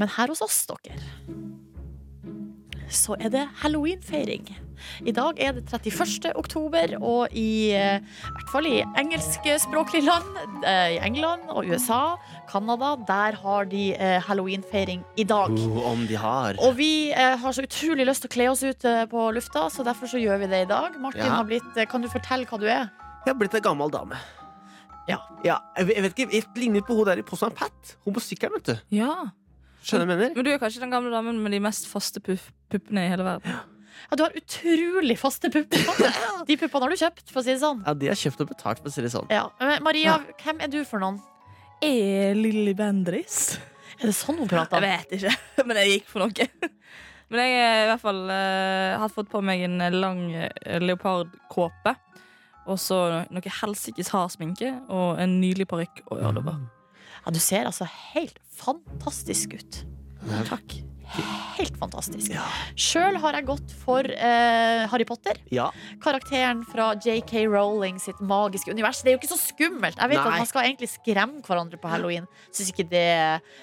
[0.00, 0.98] Men her hos oss, dere,
[2.94, 4.46] så er det halloweenfeiring.
[5.06, 6.32] I dag er det 31.
[6.36, 8.00] oktober, og i i
[8.34, 12.16] hvert fall i engelskspråklige land, eh, i England og USA,
[12.50, 15.50] Canada, der har de eh, halloweenfeiring i dag.
[15.56, 16.58] Oh, om de har.
[16.60, 19.68] Og vi eh, har så utrolig lyst til å kle oss ut eh, på lufta,
[19.72, 20.98] så derfor så gjør vi det i dag.
[21.00, 21.34] Martin Ja.
[21.38, 22.90] har blitt, eh, Kan du fortelle hva du er?
[23.24, 24.18] Jeg har blitt en gammel dame.
[25.08, 25.18] Ja.
[25.76, 27.96] vet- jeg vet ikke, jeg ligner på hun der i Postman Pat.
[28.04, 28.76] Hun på sykkelen, vet du.
[28.96, 29.14] Ja.
[29.84, 30.34] Skjønner du jeg mener?
[30.38, 33.26] Men du er kanskje den gamle damen med de mest faste puff puppene i hele
[33.26, 33.58] verden.
[34.10, 35.84] Ja, du har utrolig faste pupper.
[36.48, 37.84] De puppene har du kjøpt, for å si det sånn.
[37.86, 39.28] Ja, De har kjøpt og betalt, for å si det sånn.
[39.32, 39.46] Ja.
[39.62, 41.20] Men Maria, hvem er du for noen?
[41.84, 43.56] Er Lilly Bendriss?
[44.00, 44.82] Er det sånn hun prater?
[44.82, 46.48] Jeg vet ikke, men jeg gikk for noe.
[47.32, 51.94] Men jeg er i hvert fall uh, har fått på meg en lang eh, leopardkåpe.
[52.70, 52.98] Og så
[53.32, 56.60] noe helsikes hardsminke og en nylig parykk og øredobber.
[57.24, 59.80] Ja, du ser altså helt fantastisk ut.
[60.48, 60.76] Takk.
[61.58, 62.32] Helt fantastisk.
[62.34, 62.44] Ja.
[62.78, 65.38] Sjøl har jeg gått for eh, Harry Potter.
[65.54, 65.68] Ja.
[66.02, 69.02] Karakteren fra JK Rowling sitt magiske univers.
[69.04, 69.98] Det er jo ikke så skummelt.
[70.00, 70.26] Jeg vet Nei.
[70.32, 72.26] at Man skal egentlig skremme hverandre på halloween.
[72.54, 73.04] Syns ikke det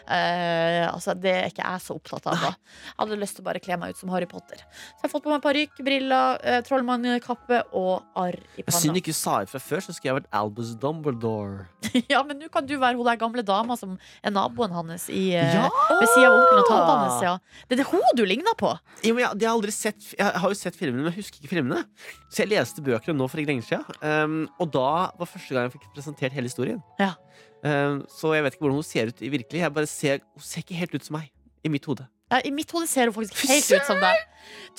[0.08, 2.40] eh, Altså, det er ikke jeg så opptatt av.
[2.42, 2.52] Da.
[2.54, 4.62] Jeg hadde lyst til å bare kle meg ut som Harry Potter.
[4.62, 8.94] Så jeg har fått på meg parykk, briller, eh, trollmannkappe og arr i Synd panna.
[8.96, 11.68] du ikke sa ifra før, så skulle jeg vært Albus Dumbledore.
[12.14, 15.32] ja, men nå kan du være hun der gamle dama som er naboen hans i,
[15.36, 15.68] eh, Ja!
[15.92, 17.22] ved sida av onkelen og tanta hans.
[17.26, 17.38] Ja.
[17.68, 18.72] Det er det hun du ligner på.
[19.06, 21.42] Jo, men jeg, jeg, har aldri sett, jeg har jo sett filmene, men jeg husker
[21.42, 21.82] ikke filmene.
[22.30, 24.00] Så jeg leste bøkene nå for ikke lenge siden.
[24.02, 24.88] Um, og da
[25.20, 26.80] var første gang jeg fikk presentert hele historien.
[27.02, 27.14] Ja.
[27.62, 29.62] Um, så jeg vet ikke hvordan hun ser ut i virkelig.
[29.62, 31.30] Jeg bare ser, Hun ser ikke helt ut som meg.
[31.62, 32.08] I mitt hode.
[32.32, 34.24] Ja, I mitt hode ser hun faktisk helt ut som deg.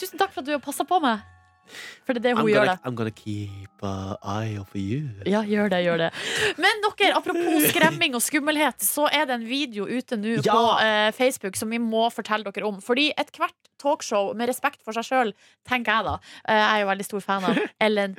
[0.00, 1.22] Tusen takk for at du har passa på meg.
[2.06, 2.66] For det er det hun I'm gjør.
[2.66, 5.08] gonna, det I'm gonna keep an eye over you.
[5.26, 6.10] Ja, gjør det, gjør det.
[6.60, 10.52] Men dere, apropos skremming og skummelhet, så er det en video ute nå Ja!
[10.52, 12.80] på eh, Facebook som vi må fortelle dere om.
[12.84, 15.32] Fordi ethvert talkshow med respekt for seg sjøl,
[15.68, 18.16] tenker jeg da, eh, jeg er jo veldig stor fan av Ellen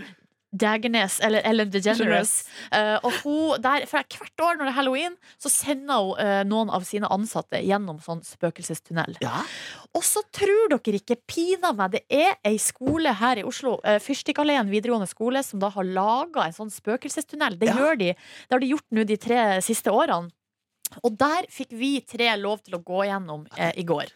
[0.54, 2.46] Dagernes, eller Ellen DeGeneres.
[2.70, 6.70] Uh, og hun, der, hvert år når det er halloween, så sender hun uh, noen
[6.74, 9.18] av sine ansatte gjennom sånn spøkelsestunnel.
[9.24, 9.42] Ja.
[9.98, 13.98] Og så tror dere ikke pina meg, det er ei skole her i Oslo, uh,
[14.04, 17.58] Fyrstikkalleen videregående skole, som da har laga en sånn spøkelsestunnel.
[17.60, 17.78] Det Ja.
[17.80, 18.14] gjør de.
[18.14, 20.30] Det har de gjort nå de tre siste årene.
[21.02, 24.12] Og der fikk vi tre lov til å gå gjennom eh, i går.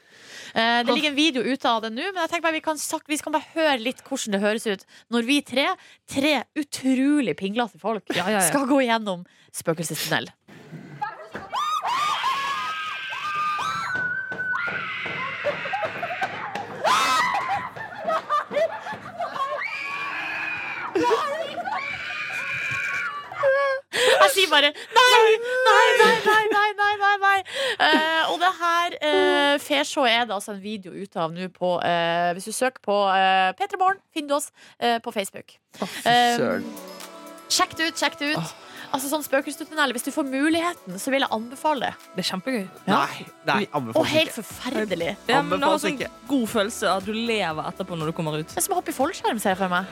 [0.53, 2.79] Eh, det ligger en video ute av det nå, men jeg tenker bare vi kan,
[2.81, 5.67] sagt, vi kan bare høre litt hvordan det høres ut når vi tre,
[6.09, 8.47] tre utrolig pinglete folk, Ja, ja, ja.
[8.47, 10.29] skal gå gjennom spøkelsestunnel.
[23.97, 25.33] Jeg sier bare nei,
[25.67, 27.39] nei, nei, nei, nei, nei, nei, nei.
[27.87, 31.73] Eh, og det her uh, Fairshowet er det altså en video ute av nå på
[31.81, 35.57] uh, Hvis du søker på uh, P3 Morgen, finner du oss eh, på Facebook.
[35.81, 36.63] Um.
[37.47, 38.55] Sjekk det ut, sjekk det ut.
[38.87, 42.09] Altså sånn Spøkelsestunnel, Hvis du får muligheten, så vil jeg anbefale det.
[42.15, 42.63] Det er kjempegøy.
[42.87, 44.45] Nei, nei Og anbefales helt ikke.
[44.47, 45.11] forferdelig.
[45.27, 46.11] Ja, men det har sånn ikke.
[46.31, 48.49] god følelse av at du lever etterpå når du kommer ut.
[48.53, 49.85] Det er som å hoppe i fallskjerm, ser jeg for meg.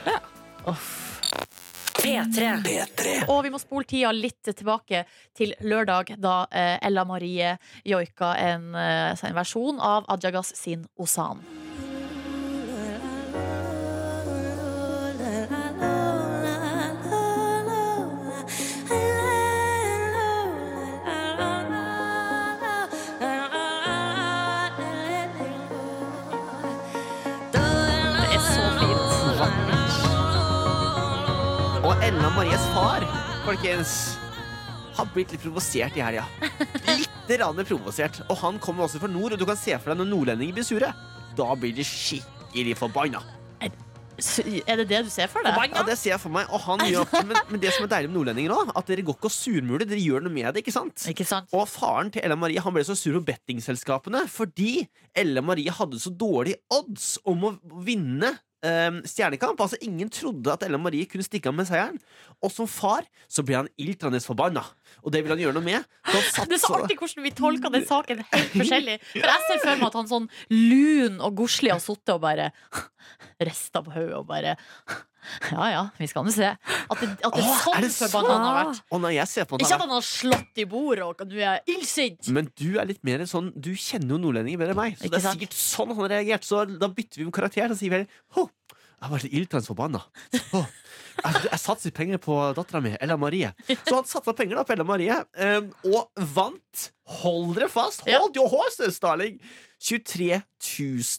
[1.98, 3.26] P3.
[3.28, 5.04] Og vi må spole tida litt tilbake
[5.36, 11.44] til lørdag, da eh, Ella Marie joika en, eh, en versjon av Ajagas sin Osan.
[33.46, 33.90] Folkens,
[34.96, 36.24] har blitt litt provosert i helga.
[36.88, 38.18] Litt rann provosert.
[38.26, 40.66] Og han kommer også fra nord, og du kan se for deg når nordlendinger blir
[40.66, 40.88] sure.
[41.38, 43.22] Da blir de skikkelig forbanna.
[43.60, 45.58] Er det det du ser for deg?
[45.76, 46.48] Ja, det ser jeg for meg.
[46.48, 49.18] Og han gjør, men, men det som er deilig med nordlendinger òg, at dere går
[49.18, 49.84] ikke og surmuler.
[49.84, 51.06] Dere gjør noe med det, ikke sant?
[51.12, 51.52] Ikke sant?
[51.54, 56.00] Og faren til Ella Marie han ble så sur på bettingselskapene fordi Ella Marie hadde
[56.02, 57.54] så dårlige odds om å
[57.84, 58.32] vinne
[58.66, 59.60] eh, Stjernekamp.
[59.62, 61.98] Altså Ingen trodde at Ella Marie kunne stikke av med seieren.
[62.44, 64.64] Og som far så ble han iltrende forbanna.
[65.04, 65.86] Og det vil han gjøre noe med.
[66.10, 68.98] Så Det er så artig hvordan vi tolker den saken helt forskjellig.
[69.14, 72.50] For jeg ser for meg at han sånn lun og godslig har sittet og bare
[73.48, 74.56] rista på hodet og bare
[75.52, 76.50] Ja ja, vi skal nå se.
[76.54, 78.82] At det, at det Åh, sånn er det forbanna han har vært.
[78.94, 81.60] Og nei, jeg ser på Ikke at han har slått i bordet og du er
[81.70, 82.28] illsint.
[82.34, 84.98] Men du er litt mer sånn Du kjenner jo nordlendinger bedre enn meg.
[84.98, 85.40] Så Ikke det er sant?
[85.40, 86.46] sikkert sånn han har reagert.
[86.46, 87.68] Så da bytter vi om karakter.
[87.74, 88.46] Så sier vi heller «Hå,
[88.96, 90.00] jeg var litt ildtrans forbanna.
[90.54, 90.62] Hå,
[91.16, 93.50] Jeg, jeg satser penger på dattera mi, Ella Marie.
[93.68, 96.86] Så han satsa penger da på Ella Marie, eh, og vant.
[97.22, 98.02] Hold dere fast!
[98.08, 99.38] Hold your horses, darling!
[99.78, 100.40] 23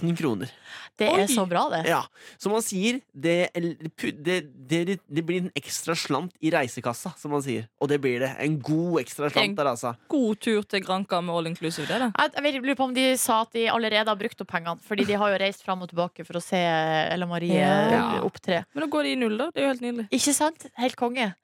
[0.01, 0.49] 000 kroner.
[0.97, 1.19] Det Oi.
[1.21, 1.83] er så bra, det.
[1.87, 2.01] Ja,
[2.41, 4.33] Som man sier, det, det,
[4.67, 7.67] det, det blir en ekstra slant i reisekassa, som man sier.
[7.79, 8.31] Og det blir det.
[8.43, 9.93] En god ekstra En- slant der, altså.
[10.09, 11.85] God tur til Granca med all inclusive.
[11.87, 12.11] Det, da.
[12.17, 14.81] Jeg, jeg lurer på om de sa at de allerede har brukt opp pengene.
[14.89, 18.21] Fordi de har jo reist fram og tilbake for å se Ella Marie Ja.
[18.25, 18.63] opptre.
[18.73, 19.51] Men da går de i null, da.
[19.53, 20.09] Det er jo helt nydelig.
[20.17, 20.65] Ikke sant?
[20.81, 21.35] Helt konge.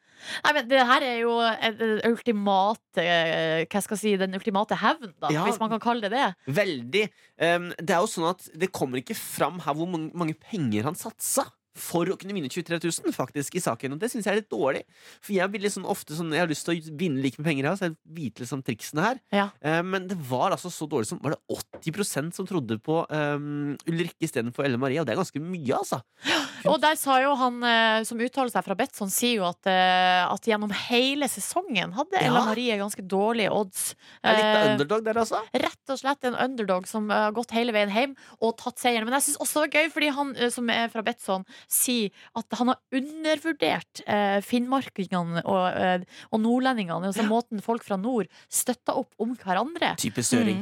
[0.43, 4.33] Nei, men Det her er jo en- den ultimate eh, Hva skal jeg si, den
[4.35, 5.43] ultimate hevn, da, Ja.
[5.45, 6.35] hvis man kan kalle det det.
[6.47, 7.09] Veldig.
[7.39, 10.83] Um, det er jo sånn at det kommer ikke fram her hvor mange, mange penger
[10.83, 11.45] han satsa.
[11.73, 14.51] For å kunne vinne 23 000 faktisk i saken Og det syns jeg er litt
[14.51, 14.83] dårlig.
[15.23, 17.67] For jeg, vil liksom ofte sånn, jeg har lyst til å vinne like mye penger
[17.69, 19.21] her, så jeg vite liksom triksene her.
[19.33, 19.47] Ja.
[19.65, 21.57] Eh, men det var altså så dårlig som Var det
[21.89, 25.01] 80% som trodde på um, Ulrikke istedenfor Elle Marie?
[25.01, 26.03] Og det er ganske mye, altså.
[26.69, 30.21] Og der sa jo han eh, som uttaler seg fra Betson, sier jo at, eh,
[30.23, 32.29] at gjennom hele sesongen hadde Ja.
[32.29, 33.95] Ella Marie ganske dårlige odds.
[34.21, 35.41] Er litt av underdog der, altså.
[35.65, 39.09] Rett og slett en underdog som har gått hele veien hjem og tatt seieren.
[39.09, 42.45] Men jeg synes også det var gøy, fordi han som er fra Betson, sier at
[42.59, 47.11] han har undervurdert eh, finnmarkingene og, eh, og nordlendingene.
[47.11, 49.95] Altså måten folk fra nord støtter opp om hverandre.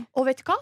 [0.02, 0.06] Mm.
[0.16, 0.58] Og vet du hva?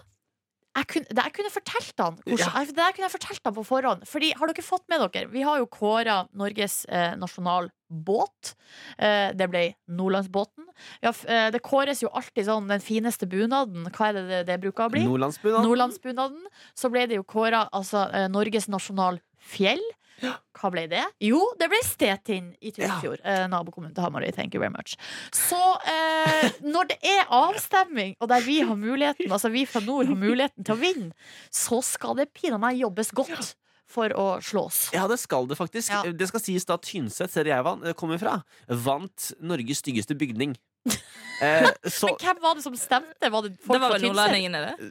[0.70, 2.50] Jeg kunne, det jeg kunne fortalt han hvordan, Ja.
[2.60, 4.04] jeg- Det der kunne jeg fortalt han på forhånd.
[4.06, 5.26] Fordi, har dere fått med dere?
[5.28, 8.54] Vi har jo kåra Norges eh, nasjonalbåt.
[8.96, 10.64] Eh, det ble Nordlandsbåten.
[11.02, 13.90] Ja, eh, det kåres jo alltid sånn den fineste bunaden.
[13.90, 15.02] Hva er det det, det bruker å bli?
[15.04, 15.66] Nordlandsbunaden.
[15.66, 16.46] Nordlandsbunaden.
[16.78, 19.82] Så ble det jo kåra altså, eh, Norges nasjonalfjell.
[20.20, 21.02] Hva ble det?
[21.24, 23.22] Jo, det ble Stetind i Tyrifjord.
[23.24, 24.30] Eh, nabokommunen til Hamarøy.
[24.36, 24.96] Thank you very much.
[25.36, 30.10] Så eh, når det er avstemning, og der vi har muligheten Altså vi fra nord
[30.10, 31.10] har muligheten til å vinne,
[31.54, 33.54] så skal det pinadø meg jobbes godt
[33.90, 34.88] for å slås.
[34.94, 35.90] Ja, det skal det faktisk.
[35.90, 36.02] Ja.
[36.14, 40.56] Det skal sies da Tynset, ser jeg kommer fra, vant Norges styggeste bygning.
[41.40, 43.28] Eh, så Men hvem var det som stemte?
[43.32, 44.18] Var det folk Det var fra vel Tynset?
[44.18, 44.88] nordlendingene, det.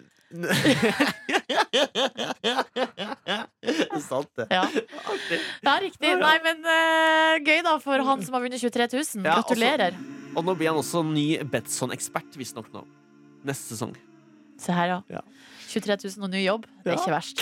[4.10, 4.46] Sant, det.
[4.54, 4.65] Ja.
[4.70, 6.12] Det er riktig.
[6.22, 9.26] Nei, men uh, gøy da for han som har vunnet 23 000.
[9.26, 9.98] Ja, Gratulerer.
[10.38, 12.86] Og nå blir han også ny Betson-ekspert, visstnok nå.
[13.48, 13.94] Neste sesong.
[14.60, 15.00] Se her.
[15.10, 15.22] Ja.
[15.70, 16.63] 23 000 og ny jobb.
[16.84, 17.38] Det er ikke verst.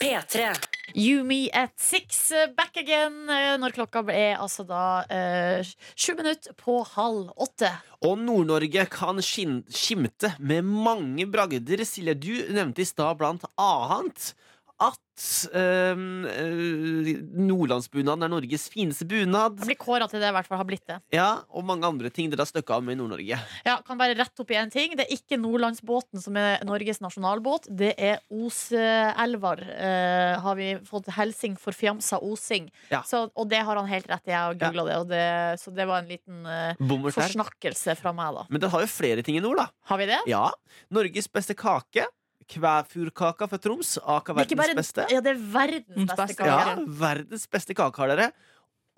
[0.00, 0.75] P3.
[0.94, 3.28] You Me at Six eh, back again.
[3.30, 7.72] eh, Når klokka er altså da eh, sju minutter på halv åtte.
[8.06, 11.82] Og Nord-Norge kan skimte med mange bragder.
[11.84, 14.34] Silje, du nevnte i stad blant annet
[14.82, 15.24] at
[15.56, 19.56] ehm, eh, nordlandsbunaden er Norges fineste bunad.
[19.62, 20.98] Jeg blir kåra til det, i hvert fall har blitt det.
[21.16, 23.38] Ja, og mange andre ting dere har støkka av med i Nord-Norge.
[23.64, 24.96] Ja, kan bare rette opp i en ting.
[24.98, 27.70] Det er ikke Nordlandsbåten som er Norges nasjonalbåt.
[27.72, 29.62] Det er Oselvar.
[29.64, 32.68] eh, har vi fått helsing for Fjamsa Osing.
[32.92, 33.02] Ja.
[33.08, 34.34] Så, og det har han helt rett i.
[34.34, 35.60] Jeg har googla det, det.
[35.62, 36.76] Så det var en liten eh,
[37.16, 38.46] forsnakkelse fra meg, da.
[38.50, 39.70] Men den har jo flere ting i nord, da.
[39.88, 40.20] Har vi det?
[40.28, 40.50] Ja.
[40.92, 42.04] Norges beste kake.
[42.52, 43.96] Kvæfurkaka fra Troms.
[43.98, 45.06] Aka er verdens bare beste.
[45.10, 46.70] Ja, det er verdens beste kake.
[46.70, 48.30] Ja, verdens beste kake har dere.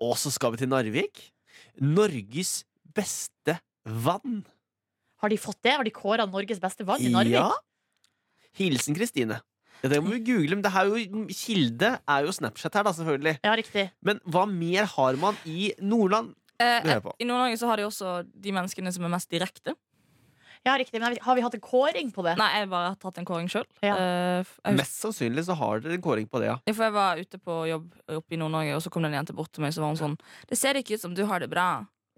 [0.03, 1.23] Og så skal vi til Narvik.
[1.81, 2.63] Norges
[2.95, 4.43] beste vann.
[5.19, 5.75] Har de fått det?
[5.75, 7.39] Har de kåra Norges beste vann i Narvik?
[7.39, 7.49] Ja.
[8.59, 9.41] Hilsen Kristine.
[9.79, 12.83] Ja, det må vi google, men det her er jo, kilde er jo Snapchat her,
[12.83, 13.35] da, selvfølgelig.
[13.47, 13.85] Ja, riktig.
[14.03, 16.33] Men hva mer har man i Nordland?
[16.59, 16.83] Eh.
[16.83, 19.77] I Nord-Norge så har de også de menneskene som er mest direkte.
[20.67, 20.99] Ja, riktig.
[21.01, 22.33] Men har vi hatt en kåring på det?
[22.39, 23.67] Nei, jeg bare har tatt en kåring sjøl.
[23.85, 23.95] Ja.
[24.75, 26.57] Mest sannsynlig så har dere en kåring på det, ja.
[26.73, 27.87] For jeg var ute på jobb
[28.19, 30.01] oppe i Nord-Norge, og så kom det en jente bort til meg så var hun
[30.01, 30.19] sånn
[30.49, 31.69] Det ser ikke ut som du har det bra.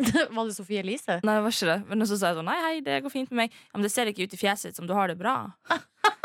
[0.34, 1.20] Var det Sofie Elise?
[1.22, 1.80] Nei, det var ikke det.
[1.92, 3.58] Men så sa jeg sånn Nei, hei, det går fint med meg.
[3.70, 5.36] Ja, men det ser ikke ut i fjeset ditt som du har det bra.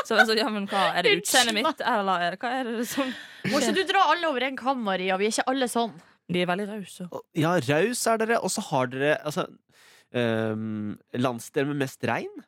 [0.06, 3.08] Så så, ja, men hva, Er det utseendet mitt, eller er hva er det som
[3.50, 5.18] Må ikke du dra alle over en kam, Maria?
[5.20, 5.92] Vi er ikke alle sånn.
[6.32, 7.06] De er veldig rause.
[7.38, 9.46] Ja, raus er dere, og så har dere altså,
[10.14, 12.44] um, landsdelen med mest rein.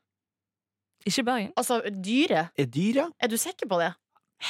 [1.08, 1.52] Ikke Bergen.
[1.56, 2.52] Altså, dyret.
[2.58, 3.08] Er dyr, ja.
[3.22, 3.92] Er du sikker på det?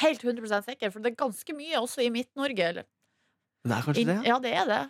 [0.01, 2.71] Helt 100% sikker, for det er ganske mye også i Midt-Norge.
[2.73, 2.87] eller?
[3.65, 4.17] Det er kanskje det?
[4.27, 4.81] Ja, det er det.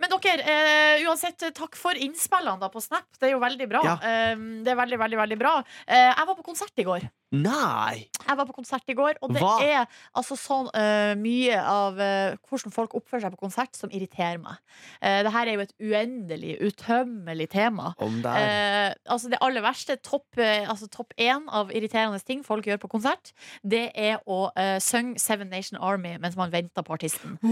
[0.00, 3.06] Men dere, eh, uansett, takk for innspillene da på Snap.
[3.18, 3.82] Det er jo veldig bra.
[3.86, 3.96] Ja.
[4.02, 5.58] Eh, det er veldig, veldig, veldig bra.
[5.86, 7.06] Eh, jeg var på konsert i går.
[7.32, 8.08] Nei!
[8.22, 9.54] Jeg var på konsert i går, og det Hva?
[9.64, 9.86] er
[10.18, 14.56] altså sånn uh, mye av uh, hvordan folk oppfører seg på konsert, som irriterer meg.
[15.00, 17.86] Uh, det her er jo et uendelig, utømmelig tema.
[18.02, 22.44] Om det Eh, altså det aller verste, topp uh, altså top én av irriterende ting
[22.44, 24.50] folk gjør på konsert, det er å
[24.82, 27.30] synge Seven Nation Army mens man venter på artisten.
[27.42, 27.46] Å,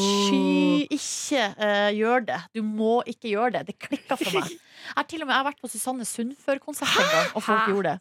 [0.00, 0.50] sky
[0.90, 2.38] ikke eh, gjør det.
[2.56, 3.66] Du må ikke gjøre det.
[3.70, 4.54] Det klikker for meg.
[4.88, 7.68] Jeg har til og med jeg har vært på Susanne Sundfør-konsert en gang, og folk
[7.72, 8.00] gjorde det.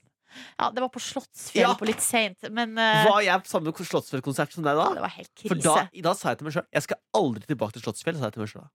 [0.59, 1.73] Ja, Det var på Slottsfjell Ja.
[1.73, 4.89] på litt seint, men eh, Var jeg på samme Slottsfjell-konsert som deg da?
[4.93, 5.63] det var helt For krise.
[5.65, 8.19] da, da sa jeg til meg sjøl jeg skal aldri tilbake til Slottsfjell.
[8.19, 8.69] Sa jeg til meg selv da.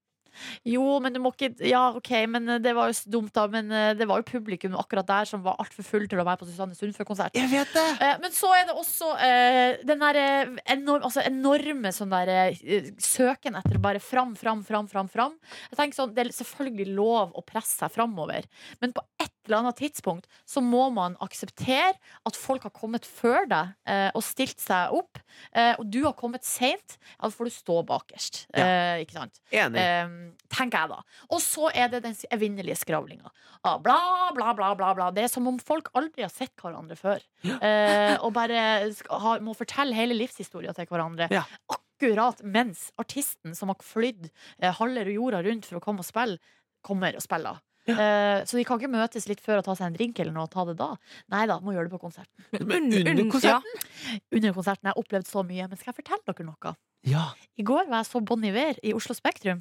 [0.69, 3.47] Jo, men du må ikke Ja, OK, men eh, det var jo dumt, da.
[3.51, 6.43] Men eh, det var jo publikum akkurat der som var altfor full til å være
[6.43, 7.37] på Susanne Sundfør-konsert.
[7.39, 7.87] Jeg vet det!
[8.05, 12.39] Eh, Men så er det også eh, den der eh, enorm, altså enorme sånn derre
[12.55, 15.39] eh, søken etter bare fram, fram, fram, fram, fram.
[15.71, 18.47] Jeg tenker sånn, Det er selvfølgelig lov å presse seg framover,
[18.81, 23.49] men på et eller annet tidspunkt så må man akseptere at folk har kommet før
[23.51, 25.21] deg eh, og stilt seg opp,
[25.53, 26.97] eh, og du har kommet seint.
[27.19, 28.45] Da får du stå bakerst.
[28.57, 29.41] Eh, ikke sant?
[29.55, 29.81] Enig.
[29.81, 30.17] Eh,
[30.53, 31.01] tenker jeg da.
[31.31, 33.33] Og så er det den evinnelige skravlinga.
[33.63, 33.99] Ah, bla,
[34.37, 35.11] bla, bla, bla, bla.
[35.15, 37.25] Det er som om folk aldri har sett hverandre før.
[37.45, 41.29] Eh, og bare ha, må fortelle hele livshistoria til hverandre.
[41.35, 41.45] Ja.
[41.73, 44.29] Akkurat mens artisten som har flydd
[44.59, 46.41] eh, halve jorda rundt for å komme og spille,
[46.85, 47.63] kommer og spiller.
[47.85, 50.47] Eh, så de kan ikke møtes litt før og ta seg en drink eller noe
[50.47, 50.95] og ta det da.
[51.35, 52.47] Nei da, må gjøre det på konserten.
[52.71, 53.85] Men under konserten?
[54.33, 55.69] Under konserten har jeg opplevd så mye.
[55.69, 56.75] Men skal jeg fortelle dere noe?
[57.05, 57.27] Ja.
[57.61, 59.61] I går var jeg så Bon Iver i Oslo Spektrum,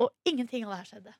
[0.00, 1.16] og ingenting av det her skjedde.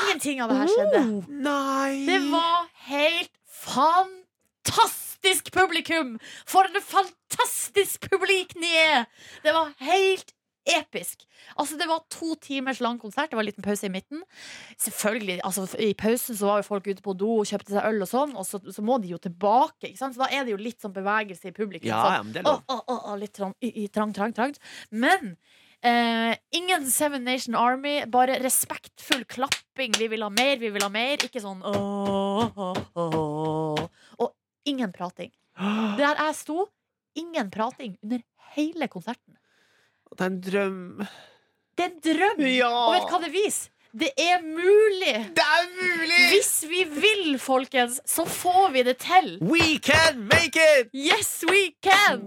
[0.00, 1.02] Ingenting av det her skjedde.
[1.46, 1.92] Nei!
[2.08, 6.16] Det var helt fantastisk publikum!
[6.48, 9.06] For en fantastisk publik ni er!
[9.46, 10.34] Det var helt
[10.66, 11.24] episk.
[11.56, 13.30] Altså Det var to timers lang konsert.
[13.30, 14.22] Det var en liten pause i midten.
[14.82, 18.02] Selvfølgelig, altså I pausen så var jo folk ute på do og kjøpte seg øl,
[18.02, 19.90] og sånn Og så, så må de jo tilbake.
[19.90, 20.16] Ikke sant?
[20.16, 21.90] Så da er det jo litt sånn bevegelse i publikum.
[21.90, 22.64] Ja, sånn, ja, men det lov.
[22.66, 24.56] å, å, å, litt trang, i, i, trang, trang, trang.
[24.90, 25.36] Men
[25.86, 27.98] eh, ingen Seven Nation Army.
[28.10, 29.96] Bare respektfull klapping.
[29.98, 31.22] Vi vil ha mer, vi vil ha mer.
[31.26, 33.86] Ikke sånn åh, åh, åh.
[34.18, 34.32] Og
[34.68, 35.32] ingen prating.
[36.00, 36.66] Der jeg sto,
[37.16, 38.24] ingen prating under
[38.56, 39.35] hele konserten.
[40.12, 41.06] Det er en drøm.
[41.76, 42.44] Det er en drøm!
[42.46, 42.68] Ja!
[42.70, 43.72] Og vet du hva det viser?
[43.96, 45.14] Det er mulig!
[45.36, 46.20] Det er mulig!
[46.34, 49.38] Hvis vi vil, folkens, så får vi det til!
[49.40, 50.90] We can make it!
[50.92, 52.26] Yes, we can!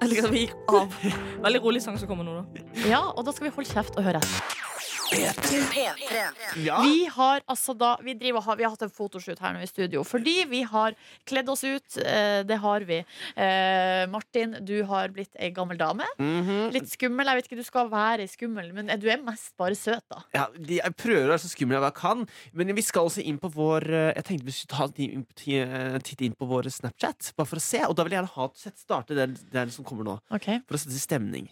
[0.00, 0.98] Jeg liker at vi gikk av.
[1.46, 2.64] Veldig rolig sang som kommer nå, da.
[2.84, 4.75] Ja, og da skal vi holde kjeft og høre etter.
[5.16, 6.22] P3.
[6.64, 6.80] Ja.
[6.82, 10.02] Vi har altså da Vi, driver, vi har hatt en fotoshoot her nå i studio
[10.06, 10.96] fordi vi har
[11.28, 11.98] kledd oss ut.
[12.00, 13.00] Eh, det har vi.
[13.34, 16.06] Eh, Martin, du har blitt ei gammel dame.
[16.18, 16.70] Mhm.
[16.74, 17.26] Litt skummel.
[17.26, 20.22] Jeg vet ikke, du skal være skummel, men du er mest bare søt, da.
[20.36, 22.24] Ja, jeg prøver å være så skummel jeg kan,
[22.56, 26.24] men vi skal også inn på vår eh, Jeg tenkte vi skulle ta en titt
[26.24, 27.82] inn på vår Snapchat, bare for å se.
[27.86, 30.62] Og da vil jeg gjerne ha sett starte den, den som kommer nå, okay.
[30.66, 31.48] for å sette stemning.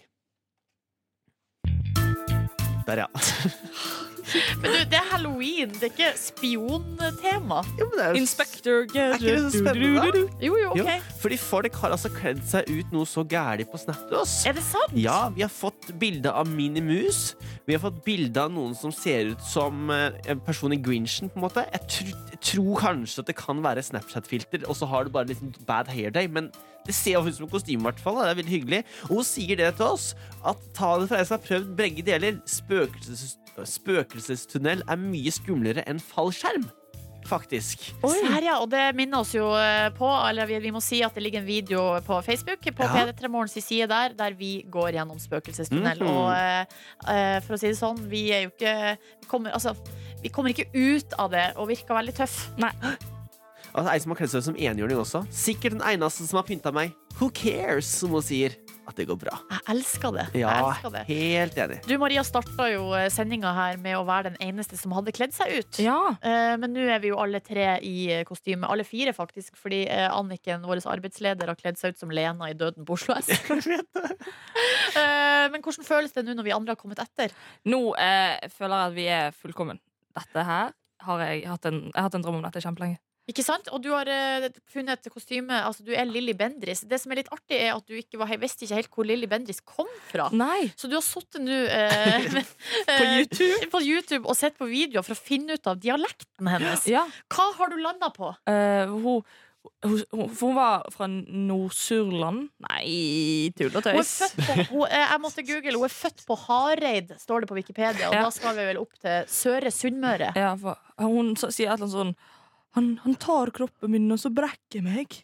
[2.87, 3.09] Der, ja.
[4.63, 7.61] Men du, det er halloween, det er ikke spiontema.
[7.79, 10.23] Jo, men det er jo Inspector Er ikke det så spennende, da?
[10.45, 11.09] Jo, jo, Jo, ok.
[11.23, 14.35] fordi folk har altså kledd seg ut noe så gærent på Snap til oss.
[14.49, 14.95] Er det sant?
[14.99, 17.35] Ja, vi har fått bilde av Minimus.
[17.69, 21.31] Vi har fått bilde av noen som ser ut som eh, en person i Grinchen.
[21.33, 24.89] på en måte Jeg, tr jeg tror kanskje at det kan være Snapchat-filter, og så
[24.91, 26.27] har du bare liksom bad hair day.
[26.29, 26.51] Men
[26.85, 28.19] det ser jo ut som kostyme, i hvert fall.
[28.21, 28.83] Det er veldig hyggelig.
[29.09, 30.11] Og hun sier det til oss,
[30.45, 32.37] at ta det fra jeg som har prøvd begge deler.
[32.51, 36.65] Spøkelses spøkelsestunnel er mye skumlere enn fallskjerm.
[37.25, 37.87] faktisk.
[38.05, 38.59] Her, ja.
[38.61, 41.41] Og det minner oss jo eh, på Eller vi, vi må si at det ligger
[41.41, 43.07] en video på Facebook På Ja.
[43.09, 46.11] P3 Morgens side der Der vi går gjennom spøkelsestunnel Mhm.
[46.11, 46.67] Og eh,
[47.09, 48.75] eh, for å si det sånn Vi er jo ikke
[49.23, 49.73] vi kommer, altså,
[50.21, 52.37] vi kommer ikke ut av det Og virker veldig tøff
[53.75, 55.25] Altså, ei som har kledd seg ut som enhjørning også.
[55.35, 56.93] Sikkert den eneste som har pynta meg.
[57.19, 58.53] Who cares, som hun sier.
[58.87, 59.33] At det går bra.
[59.51, 61.03] Jeg elsker det, Ja, jeg elsker det.
[61.09, 61.79] helt enig.
[61.89, 65.33] Du Maria startet jo eh, sendinga her Med å være den eneste som hadde kledd
[65.33, 65.97] seg ut Ja.
[66.21, 69.83] Eh, Men nå er vi jo alle tre i eh, kostyme Alle fire faktisk Fordi
[69.89, 73.33] Anniken, vår arbeidsleder Har kledd seg ut som Lena i Døden på Oslo S
[74.95, 77.33] Eh, Men hvordan føles det nå når vi andre har kommet etter?
[77.69, 79.81] Nå eh, føler jeg at vi er fullkommen.
[80.15, 80.71] Dette her
[81.05, 83.01] har jeg hatt en, jeg har hatt en drøm om dette kjempelenge.
[83.31, 83.71] Ikke sant?
[83.73, 87.23] Og du har eh, funnet et kostyme Altså du er Lilly Bendris Det som er
[87.23, 90.27] litt artig er at du ikke var, visste ikke helt hvor Lilly Bendris kom fra
[90.37, 90.67] Nei.
[90.77, 92.29] Så du har suttet nå eh,
[92.91, 93.71] På YouTube?
[93.73, 97.07] på YouTube og sett på videoer For å finne ut av dialekten hennes Ja.
[97.33, 98.29] Hva har du landet på?
[98.51, 99.25] Eh, hun,
[99.89, 102.51] hun, hun, for hun var fra Nord-Surland.
[102.69, 104.13] Nei, tull og Hun er tøys.
[104.21, 107.57] født på, hun, eh, jeg måtte google Hun er født på Hareid Står det på
[107.59, 108.23] Wikipedia Og Ja.
[108.29, 111.89] da skal vi vel opp til Søre Sunnmøre Ja, for hun så- sier et eller
[111.89, 112.15] annet sånn
[112.75, 115.21] han, han tar kroppen min, og så brekker meg.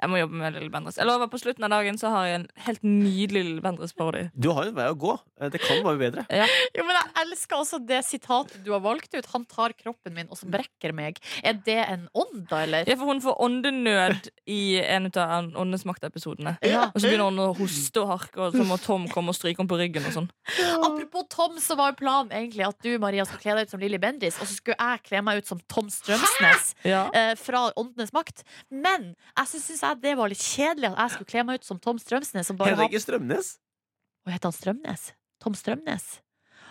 [0.00, 0.96] Jeg må jobbe med Lille Bendriss.
[1.00, 4.30] Jeg lover, På slutten av dagen så har jeg en helt nydelig Lille Bendriss-party.
[4.38, 5.14] Du har jo en vei å gå.
[5.40, 6.24] Eh, Det kan være bedre.
[6.28, 6.46] bedre.
[6.76, 10.28] Jo, men jeg elsker også det sitatet du har valgt ut Han tar kroppen min
[10.30, 12.84] og så brekker meg Er det en ånd da, eller?
[12.88, 16.56] Ja, for hun får åndenød i en av Åndenes makt-episodene.
[16.62, 16.90] Ja.
[16.94, 19.58] Og så begynner hun å hoste og harke, og så må Tom komme og stryke
[19.58, 20.06] henne på ryggen.
[20.06, 20.30] og sånn
[20.84, 23.80] Apropos Tom, så var jo planen egentlig at du Maria skulle kle deg ut som
[23.82, 27.08] Lilly Bendriss, og så skulle jeg kle meg ut som Tom Strømsnes Ja.
[27.14, 28.42] eh, fra Åndenes makt.
[28.70, 31.78] Men jeg syns jeg det var litt kjedelig at jeg skulle kle meg ut som
[31.80, 32.46] Tom Strømsnes.
[32.46, 32.84] Som bare har...
[32.84, 33.54] Henrik Strømnes.
[34.24, 35.12] Hva heter han Strømnes?
[35.40, 36.06] Tom Strømnes?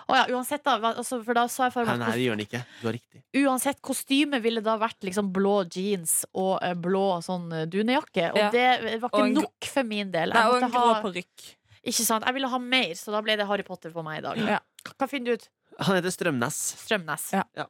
[0.08, 0.78] Å ja, uansett, da.
[0.94, 2.62] Altså, for da så jeg for meg nei, det gjør han ikke.
[2.80, 3.22] Du har riktig.
[3.42, 8.30] Uansett, kostyme ville da vært liksom blå jeans og eh, blå sånn eh, dunejakke.
[8.32, 8.48] Og Ja.
[8.54, 10.32] det var ikke nok for min del.
[10.32, 11.50] Jeg er måtte en grå ha, parykk.
[11.92, 12.24] ikke sant?
[12.24, 14.40] Jeg ville ha mer, så da ble det Harry Potter for meg i dag.
[14.56, 14.62] Ja.
[14.96, 15.50] Hva finner du ut?
[15.84, 16.62] Han heter Strømnes.
[16.86, 17.28] Strømnes.
[17.36, 17.68] Ja.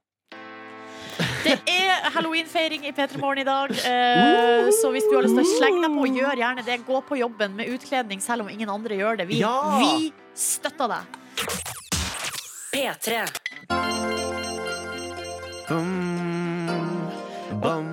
[1.47, 3.71] Det er halloweenfeiring i P3 Morgen i dag.
[3.71, 6.77] Eh, så hvis du har lyst til å slenge deg på, gjør gjerne det.
[6.87, 9.27] Gå på jobben med utkledning selv om ingen andre gjør det.
[9.31, 9.55] Vi, Ja!
[9.79, 11.21] vi støtter deg.
[12.73, 13.23] P3.
[15.67, 17.07] Bum,
[17.63, 17.87] bum.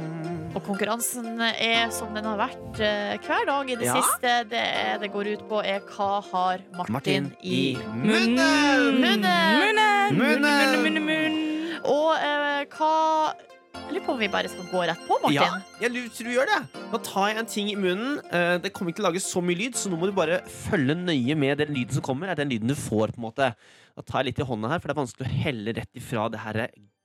[0.55, 3.97] Og konkurransen er som den har vært eh, hver dag i det Ja.
[3.99, 4.35] siste.
[4.53, 8.37] Det er, det går ut på er hva har Martin, Martin i munnen?
[8.37, 9.01] munnen!
[9.01, 9.59] Munnen!
[9.59, 10.19] Munnen!
[10.21, 10.83] Munnen!
[10.85, 11.41] Munnen, munnen.
[11.85, 13.35] Og eh, hva
[13.75, 15.35] Jeg lurer på om vi bare skal gå rett på, Martin.
[15.35, 16.59] Ja, jeg tror du gjør det.
[16.93, 18.21] Nå tar jeg en ting i munnen.
[18.31, 20.39] Eh, Det kommer ikke til å lage så mye lyd, så nå må du bare
[20.47, 22.31] følge nøye med den lyden som kommer.
[22.31, 23.51] Er den lyden du får, på en måte.
[23.99, 26.29] Da tar jeg litt i hånda her, for det er vanskelig å helle rett ifra
[26.31, 26.61] det her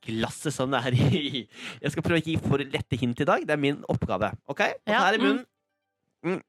[0.06, 1.42] glasset som det er i.
[1.82, 3.44] Jeg skal prøve å ikke gi for lette hint i dag.
[3.50, 4.32] Det er min oppgave.
[4.48, 4.62] Ok?
[4.62, 5.44] Og Ja, her i munnen.
[6.24, 6.40] Mm.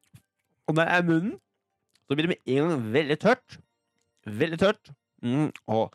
[0.68, 1.34] Og når jeg er i munnen,
[2.06, 3.58] så blir det med en gang veldig tørt.
[4.26, 4.92] Veldig tørt.
[5.24, 5.48] Mm.
[5.66, 5.94] Og,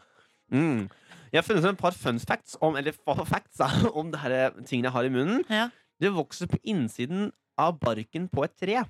[0.51, 0.89] mm.
[1.35, 2.95] Jeg har funnet et par fun facts om, eller
[3.27, 3.67] facts, da,
[3.99, 5.41] om det her tingene jeg har i munnen.
[5.51, 5.65] Ja.
[5.99, 7.29] Det vokser på innsiden
[7.59, 8.81] av barken på et tre.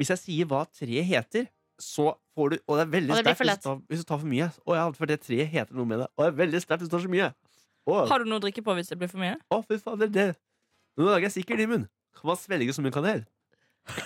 [0.00, 1.46] Hvis jeg sier hva treet heter,
[1.80, 4.28] så får du Og det er veldig sterkt hvis, du tar- hvis du tar for
[4.32, 4.48] mye.
[4.68, 6.08] Å ja, for det treet heter noe med det.
[6.16, 7.30] Og det er veldig sterkt hvis du tar så mye.
[7.88, 9.36] Å, Har du noe å drikke på hvis det blir for mye?
[9.52, 10.26] å fy faen, det.
[10.96, 11.88] Nå lager jeg sikkert i munnen.
[12.16, 13.22] Kan man svelge som en kanel?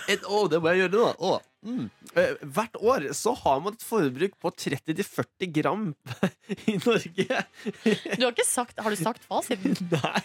[0.07, 1.09] Et, å, det må jeg gjøre nå.
[1.19, 1.33] Å,
[1.65, 1.85] mm.
[2.15, 5.87] Eh, hvert år så har man et forbruk på 30-40 gram
[6.71, 7.25] i Norge.
[7.25, 9.75] Du har ikke sagt Har du sagt fasiten?
[9.95, 10.21] Nei,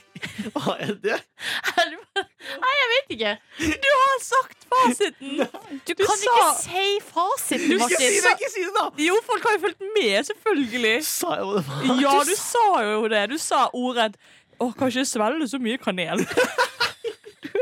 [0.54, 1.16] Hva er det?
[1.80, 3.32] Nei, jeg vet ikke.
[3.82, 5.40] Du har sagt fasiten!
[5.40, 8.86] Du, Du kan sa ikke si fasiten, Ikke si det, ikke si det, da!
[9.08, 10.94] Jo, folk har jo fulgt med, selvfølgelig.
[11.08, 11.88] Sa jeg det var?
[12.04, 13.24] Ja, du sa jo det.
[13.34, 14.20] Du sa ordrett
[14.60, 16.22] Å, kan ikke svelge så mye kanel.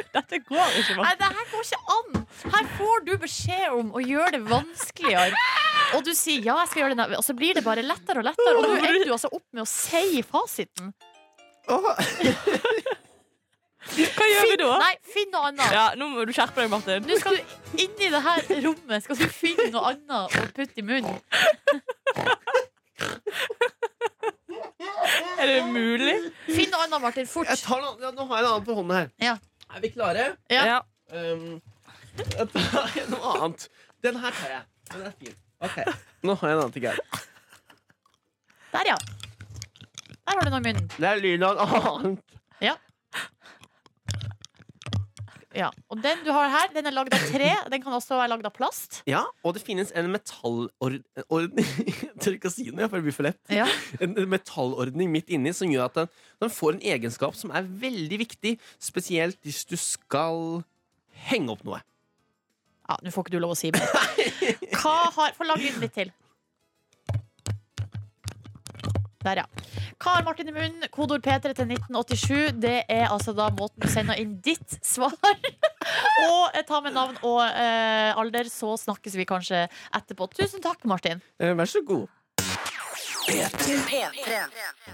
[0.16, 1.18] Dette går ikke, Nei, Martin.
[1.20, 2.08] det her går ikke an.
[2.54, 5.36] Her får du beskjed om å gjøre det vanskeligere.
[5.96, 8.26] Og du sier ja, jeg skal gjøre det, og så blir det bare lettere og
[8.28, 8.54] lettere.
[8.58, 10.92] Og nå ender du altså opp med å si fasiten.
[13.88, 14.72] Hva gjør vi da?
[14.82, 15.70] Nei, finn noe annet.
[15.72, 17.04] Ja, Nå må du skjerpe deg, Martin.
[17.08, 17.42] Nå skal du
[17.80, 21.16] inn i det her rommet Skal du finne noe annet å putte i munnen.
[25.38, 26.16] Er det mulig?
[26.50, 27.24] Finn noe annet, Martin.
[27.24, 27.52] jeg Fort.
[27.64, 29.08] tar noe, ja, nå har jeg en annen på hånden her.
[29.22, 29.36] Ja.
[29.74, 30.24] Er vi klare?
[30.50, 30.64] Ja.
[30.66, 30.78] Ja.
[31.12, 31.60] Um,
[32.18, 33.68] jeg tar noe annet.
[34.04, 34.62] Den her tar jeg.
[34.92, 35.36] Den er fin.
[35.60, 35.78] Ok,
[36.22, 36.98] Nå har jeg en annen ting her.
[38.72, 38.96] Der, ja.
[40.28, 40.90] Der har du noe i munnen.
[40.94, 42.36] Det er lyden av en annet.
[42.62, 42.74] Ja.
[45.56, 45.70] Ja.
[45.88, 47.48] Og den du har her, den er lagd av tre.
[47.72, 49.00] Den kan også være lagd av plast.
[49.08, 53.16] Ja, og det finnes en metallordning Jeg tør ikke å si det, for det blir
[53.16, 53.40] for lett.
[53.52, 53.64] Ja.
[54.04, 56.12] En en metallordning midt inni som gjør at den,
[56.44, 60.60] den får en egenskap som er veldig viktig, spesielt hvis du skal
[61.30, 61.80] henge opp noe.
[62.88, 63.84] Ja, Nå får ikke du lov å si mer.
[64.80, 66.12] Hva har Få lag lyden litt til.
[69.24, 69.46] Der, ja.
[69.98, 70.84] Hva har Martin i munnen?
[70.94, 72.52] Kodord P3 til 1987.
[72.62, 75.16] Det er altså da måten du sender inn ditt svar.
[76.28, 79.64] og eh, ta med navn og eh, alder, så snakkes vi kanskje
[79.98, 80.30] etterpå.
[80.38, 81.18] Tusen takk, Martin.
[81.42, 82.06] Eh, Vær så god.
[83.28, 83.98] P3.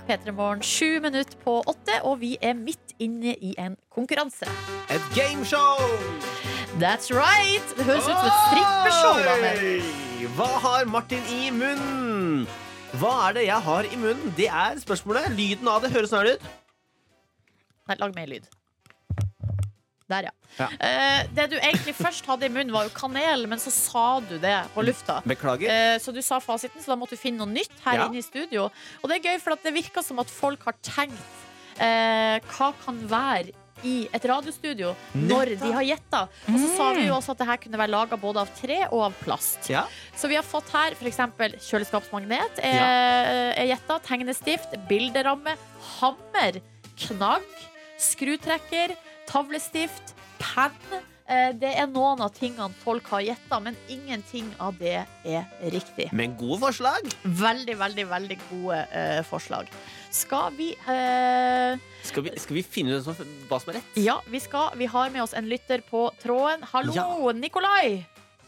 [0.08, 4.48] P3 Morgen, sju minutter på åtte, og vi er midt inne i en konkurranse.
[4.90, 5.78] Et gameshow!
[6.80, 7.76] That's right!
[7.76, 9.20] Det høres ut som et strippeshow.
[9.36, 10.26] Oi!
[10.34, 12.48] Hva har Martin i munnen?
[13.00, 14.34] Hva er det jeg har i munnen?
[14.38, 15.30] Det er spørsmålet.
[15.34, 16.44] Lyden av det høres sånn ut.
[17.88, 18.46] Nei, lag mer lyd.
[20.12, 20.32] Der, ja.
[20.60, 20.66] Ja.
[20.84, 24.36] Eh, det du egentlig først hadde i munnen, var jo kanel, men så sa du
[24.38, 25.18] det på lufta.
[25.26, 25.70] Beklager.
[25.72, 28.06] Eh, så du sa fasiten, så da måtte du finne noe nytt her Ja.
[28.06, 28.68] inne i studio.
[29.02, 31.18] Og det er gøy, for at det virker som at folk har tenkt
[31.80, 33.50] eh, hva kan være
[33.84, 36.24] i et radiostudio når de har gjetta.
[36.50, 38.80] Og så sa vi jo også at det her kunne være laga både av tre
[38.88, 39.70] og av plast.
[39.72, 39.84] Ja.
[40.16, 41.20] Så vi har fått her f.eks.
[41.68, 44.00] kjøleskapsmagnet er, er gjetta.
[44.08, 45.56] Tegnestift, bilderamme,
[45.98, 46.60] hammer,
[47.06, 47.48] knagg,
[48.00, 48.96] skrutrekker,
[49.30, 51.02] tavlestift, penn.
[51.24, 56.10] Eh, Det er noen av tingene folk har gjetta, men ingenting av det er riktig.
[56.12, 57.08] Men gode forslag.
[57.24, 59.70] Veldig, veldig, veldig gode uh, forslag.
[60.14, 63.06] Skal vi eh, Skal vi, skal vi finne ut
[63.48, 63.96] hva som er rett?
[63.98, 64.76] Ja, vi skal.
[64.78, 66.62] Vi har med oss en lytter på tråden.
[66.70, 67.32] Hallo, Ja.
[67.34, 68.04] Nikolai!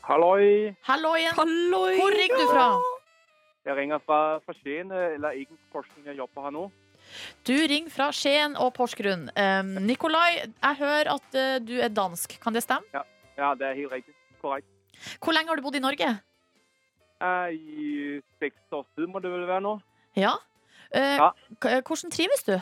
[0.06, 0.76] Halloi!
[0.86, 1.34] Hallo igjen.
[1.34, 1.96] Halloi!
[1.98, 2.66] Hvor ringer du fra?
[3.66, 6.64] Jeg ringer fra, fra Skien, eh, eller egentlig Porsgrunn jeg jobber her nå.
[7.46, 9.26] Du ringer fra Skien og Porsgrunn.
[9.34, 12.38] Um, Nikolai, jeg hører at eh, du er dansk.
[12.42, 12.86] Kan det stemme?
[12.94, 14.14] Ja, det er helt riktig.
[14.38, 14.70] Korrekt.
[15.18, 16.12] Hvor lenge har du bodd i Norge?
[17.26, 19.80] Eh, I seks år siden må det vel være nå.
[20.14, 20.36] Ja.
[20.92, 21.32] Eh, Ja.
[21.60, 22.56] Hvordan trives du?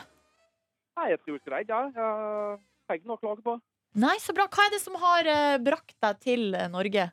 [0.95, 1.81] Nei, jeg trives greit, ja.
[1.91, 2.59] Jeg
[2.89, 3.57] har ikke noe å klage på.
[3.95, 4.47] Nei, så bra.
[4.47, 7.11] Hva er det som har eh, brakt deg til eh, Norge?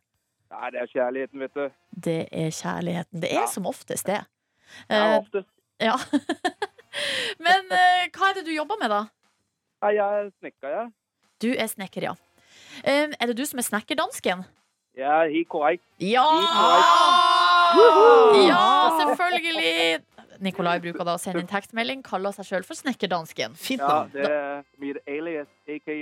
[0.52, 1.70] Nei, det er kjærligheten, vet du.
[2.08, 3.20] Det er kjærligheten.
[3.22, 3.46] Det er Ja.
[3.46, 4.20] som oftest det.
[4.88, 5.48] Ja, Eh, oftest.
[5.80, 5.96] ja.
[7.40, 9.02] Men eh, hva er det du jobber med, da?
[9.82, 10.92] Nei, jeg er snekker, jeg.
[11.42, 12.14] Du er snekker, ja.
[12.84, 14.44] Eh, er det du som er snekkerdansken?
[14.94, 15.82] Ja, he quite.
[15.98, 16.26] Ja!
[17.72, 18.44] Woohoo!
[18.46, 18.64] Ja,
[19.00, 20.02] selvfølgelig!
[20.43, 23.57] Nikolai bruker da å sende inn tekstmelding, kaller seg sjøl for Snekkerdansken.
[23.59, 25.97] Fint Ja, det er mitt alias, aka.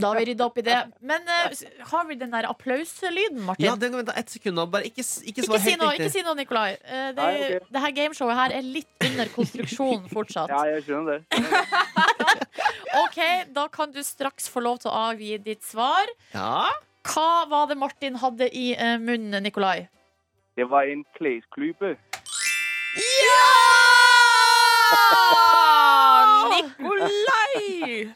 [0.00, 0.76] Da har vi rydda opp i det.
[1.04, 3.66] Men uh, har vi den der applauslyden, Martin?
[3.66, 4.60] Ja, den kan vente ett sekund.
[4.72, 6.06] Bare ikke, ikke svar ikke si helt noe, riktig.
[6.06, 6.68] ikke si noe, Nikolai.
[6.84, 7.60] Uh, det, Nei, okay.
[7.74, 10.52] det her gameshowet her er litt under konstruksjon fortsatt.
[10.56, 11.24] Ja, jeg skjønner det.
[13.00, 13.18] Ok,
[13.54, 16.10] Da kan du straks få lov til å avgi ditt svar.
[16.34, 16.70] Ja.
[17.06, 19.88] Hva var det Martin hadde i uh, munnen, Nikolai?
[20.58, 21.96] Det var en klesklype.
[26.50, 28.14] Nikolai!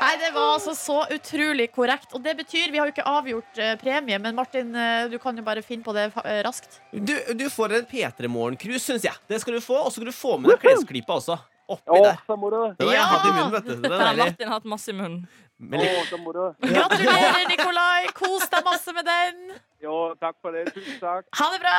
[0.00, 2.12] Nei, det var altså så utrolig korrekt.
[2.16, 5.36] Og det betyr, vi har jo ikke avgjort eh, premie, men Martin, eh, du kan
[5.38, 6.80] jo bare finne på det eh, raskt.
[6.92, 9.16] Du, du får en P3 Morgen-cruise, syns jeg.
[9.30, 9.76] Det skal du få.
[9.84, 11.36] Og så skal du få med deg klesklypa også.
[11.64, 12.18] Oppi Å, der.
[12.28, 12.58] så må du.
[12.76, 13.04] Den har jeg Ja!
[13.08, 13.70] hatt i munnen, vet du.
[13.80, 14.24] Det er har deilig.
[14.26, 15.22] Martin hatt masse i munnen.
[15.70, 18.06] Gratulerer, Nikolai.
[18.14, 19.56] Kos deg masse med den.
[19.84, 20.66] Jo, takk for det.
[20.74, 21.26] Tusen takk.
[21.38, 21.78] Ha det bra.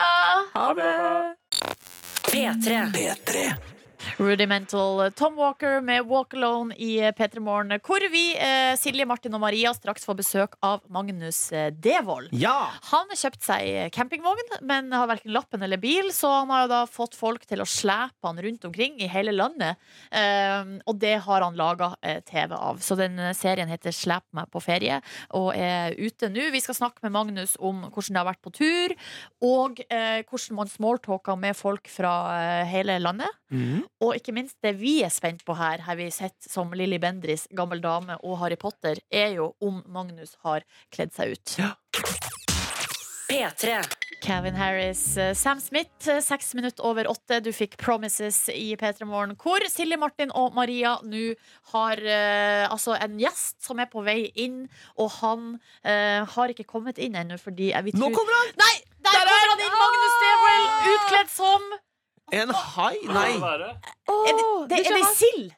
[0.55, 0.91] Ha det.
[2.25, 3.74] P3.
[4.17, 9.41] Rudimental Tom Walker med Walk Alone i P3 Morgen, hvor vi, eh, Silje, Martin og
[9.43, 12.29] Maria, straks får besøk av Magnus eh, Devold.
[12.33, 12.71] Ja!
[12.91, 16.71] Han har kjøpt seg campingvogn, men har verken lappen eller bil, så han har jo
[16.73, 19.81] da fått folk til å slepe han rundt omkring i hele landet.
[20.11, 22.79] Um, og det har han laga eh, TV av.
[22.83, 24.99] Så den eh, serien heter Slep meg på ferie
[25.37, 26.49] og er ute nå.
[26.53, 28.95] Vi skal snakke med Magnus om hvordan det har vært på tur,
[29.45, 33.41] og eh, hvordan man smalltalker med folk fra eh, hele landet.
[33.53, 33.83] Mhm.
[34.05, 37.47] Og ikke minst det vi er spent på her, har vi sett som Lilly Bendris,
[37.57, 41.55] Gammel dame og Harry Potter, er jo om Magnus har kledd seg ut.
[43.25, 43.79] P3.
[44.21, 47.39] Kevin Harris, eh, Sam Smith, eh, seks minutter over åtte.
[47.41, 51.33] Du fikk Promises i P3 Morgen, hvor Silje Martin og Maria nå
[51.73, 55.47] har eh, altså en gjest som er på vei inn, og han
[55.83, 58.53] eh, har ikke kommet inn ennå fordi jeg vil Nå kommer han!
[58.61, 58.75] Nei!
[59.05, 59.79] Der kommer han inn!
[59.81, 61.69] Magnus Devold, utkledd som
[62.33, 62.95] En hai?
[63.05, 63.33] Nei.
[63.37, 63.57] Er
[64.33, 65.51] det, det, er det sild?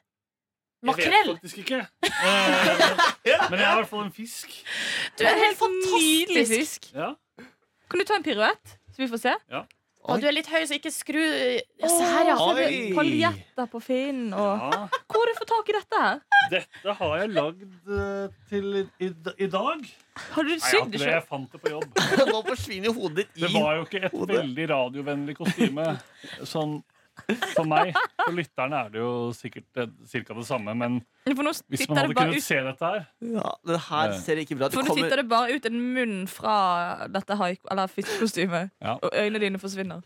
[0.78, 1.30] Jeg vet Makrell?
[1.34, 1.78] faktisk ikke.
[2.04, 4.52] Eh, Men jeg er i hvert fall en fisk.
[5.18, 6.54] Du er helt fantastisk.
[6.54, 6.90] fisk.
[6.94, 7.08] Ja.
[7.90, 9.34] Kan du ta en piruett, så vi får se?
[10.08, 12.36] Og du er litt høy, så ikke skru ja, Se her, ja.
[12.40, 12.78] Oi.
[12.96, 16.20] Paljetter på Finn og Ja, Hvor har du fått tak i dette her?
[16.48, 19.08] dette har jeg lagd eh, til i, i,
[19.44, 19.82] i dag.
[20.32, 21.10] Har du sydd det sjøl?
[21.12, 21.98] jeg fant det på jobb.
[22.32, 24.38] Nå forsvinner jo hodet ditt Det var jo ikke et hodet.
[24.38, 25.90] veldig radiovennlig kostyme.
[26.48, 26.78] Sånn
[27.54, 27.92] for meg.
[28.24, 30.34] For lytterne er det jo sikkert ca.
[30.34, 30.74] det samme.
[30.76, 34.42] Men For nå hvis man hadde kunnet ut se dette her Ja, det her ser
[34.44, 34.76] ikke bra ut.
[34.76, 38.96] For nå kommer- titter det bare ut en munn fra dette haik, eller fiskekostymet, Ja.
[39.02, 40.02] og øynene dine forsvinner.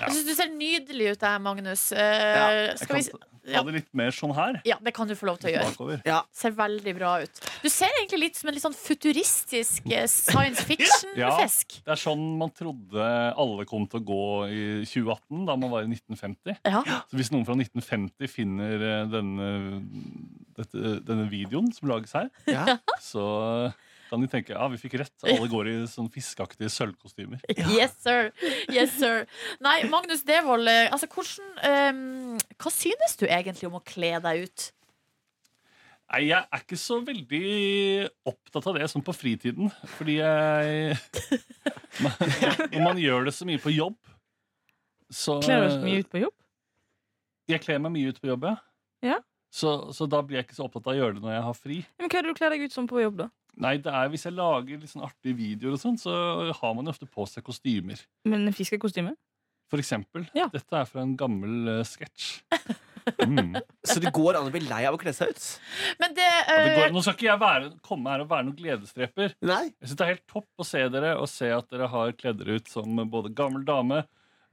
[0.00, 0.06] Ja.
[0.06, 1.92] Jeg syns du ser nydelig ut der, Magnus.
[1.92, 4.60] Uh, Ja, skal kan vi s- ta det litt mer sånn her.
[4.68, 5.70] Ja, det kan du få lov til å gjøre.
[5.72, 6.02] Bakover.
[6.06, 7.40] Ja, Ser veldig bra ut.
[7.62, 11.78] Du ser egentlig litt som en litt sånn futuristisk eh, science fiction-fisk.
[11.84, 15.82] Det er sånn man trodde alle kom til å gå i 2018, da man var
[15.86, 16.58] i 1950.
[16.64, 16.82] Ja.
[17.10, 19.50] Så hvis noen fra 1950 finner eh, denne,
[20.58, 22.78] dette, denne videoen som lages her, ja.
[23.02, 23.26] så
[24.12, 25.14] kan de tenke ja, vi fikk rett.
[25.24, 27.40] Alle går i sånn fiskeaktige sølvkostymer.
[27.72, 28.28] Yes, sir.
[28.68, 29.24] Yes, sir.
[29.64, 34.44] Nei, Magnus Devold, eh, altså, hvordan, um, hva synes du egentlig om å kle deg
[34.44, 34.68] ut?
[36.12, 37.42] Nei, jeg er ikke så veldig
[38.28, 39.72] opptatt av det sånn på fritiden.
[39.96, 40.98] Fordi jeg
[42.04, 43.96] man, Når man gjør det så mye på jobb,
[45.12, 46.36] så Kler du deg mye ut på jobb?
[47.52, 48.56] Jeg kler meg mye ut på jobb, ja.
[49.02, 49.20] Ja.
[49.52, 51.56] Så, så da blir jeg ikke så opptatt av å gjøre det når jeg har
[51.56, 51.78] fri.
[52.00, 53.32] Men Hva er det du kler deg ut som på jobb, da?
[53.60, 56.14] Nei, det er Hvis jeg lager litt sånn artige videoer, og sånn, så
[56.56, 58.00] har man jo ofte på seg kostymer.
[58.28, 59.12] Men en fiskekostyme?
[59.72, 60.26] For eksempel.
[60.36, 60.48] Ja.
[60.52, 62.32] Dette er fra en gammel uh, sketsj.
[63.02, 63.56] Mm.
[63.82, 65.46] Så det går an å bli lei av å kle seg ut?
[65.98, 68.46] Men det, Ja, det eh, går, nå skal ikke jeg være, komme her og være
[68.46, 69.34] noen gledesdreper.
[69.42, 69.64] Nei.
[69.72, 72.38] Jeg synes Det er helt topp å se dere og se at dere har kledd
[72.38, 74.04] dere ut som både gammel dame,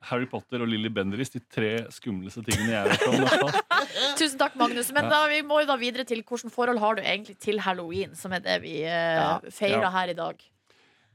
[0.08, 3.58] Harry Potter og Lilly Bendriss, de tre skumleste tingene jeg vet om.
[4.20, 4.92] Tusen takk, Magnus.
[4.96, 8.16] Men da, vi må jo da videre til hvilket forhold har du egentlig til halloween,
[8.16, 9.92] som er det vi uh, feirer Ja.
[9.98, 10.42] her i dag.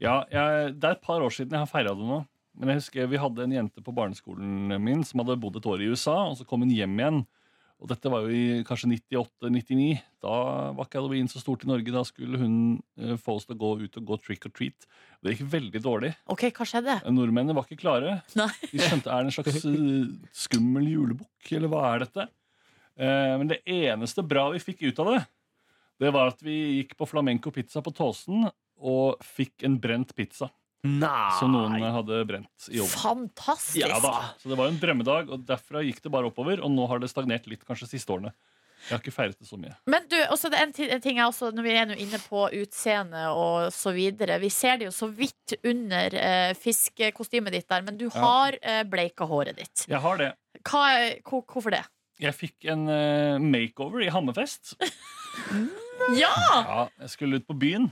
[0.03, 2.25] Ja, jeg, Det er et par år siden jeg har feira det nå.
[2.55, 5.81] Men jeg husker Vi hadde en jente på barneskolen min som hadde bodd et år
[5.83, 7.25] i USA, og så kom hun hjem igjen.
[7.85, 9.99] Og dette var jo i kanskje 98-99.
[10.25, 10.37] Da
[10.73, 11.93] var ikke halloween så stort i Norge.
[11.93, 12.55] Da skulle hun
[12.97, 14.87] eh, få oss til å gå ut og gå trick or treat.
[15.19, 16.15] Og det gikk veldig dårlig.
[16.33, 16.97] OK, hva skjedde?
[17.13, 18.17] Nordmennene var ikke klare.
[18.41, 18.49] Nei.
[18.71, 20.09] De skjønte er det en slags eh,
[20.47, 22.27] skummel julebukk, eller hva er dette?
[22.97, 25.21] Eh, men det eneste bra vi fikk ut av det,
[26.01, 28.49] det var at vi gikk på flamenco pizza på Tåsen
[28.81, 30.49] og fikk en brent pizza
[30.85, 31.31] Nei.
[31.41, 32.93] som noen hadde brent i ovnen.
[33.01, 33.79] Fantastisk!
[33.81, 36.61] Ja da, Så det var en drømmedag, og derfra gikk det bare oppover.
[36.61, 38.35] Og nå har det stagnert litt kanskje siste årene.
[38.85, 39.73] Jeg har ikke feiret det så mye.
[39.89, 42.19] Men du, også det er en, en ting jeg også, når vi er nå inne
[42.21, 47.69] på utseende og så videre Vi ser det jo så vidt under eh, fiskekostymet ditt
[47.73, 49.87] der, men du har eh, bleika håret ditt.
[49.89, 50.29] Jeg har det.
[50.69, 51.81] Hva, er- hvor, hvorfor det?
[52.21, 54.77] Jeg fikk en eh, makeover i Hammerfest.
[56.19, 56.29] Ja!
[56.37, 57.89] Ja, jeg skulle ut på byen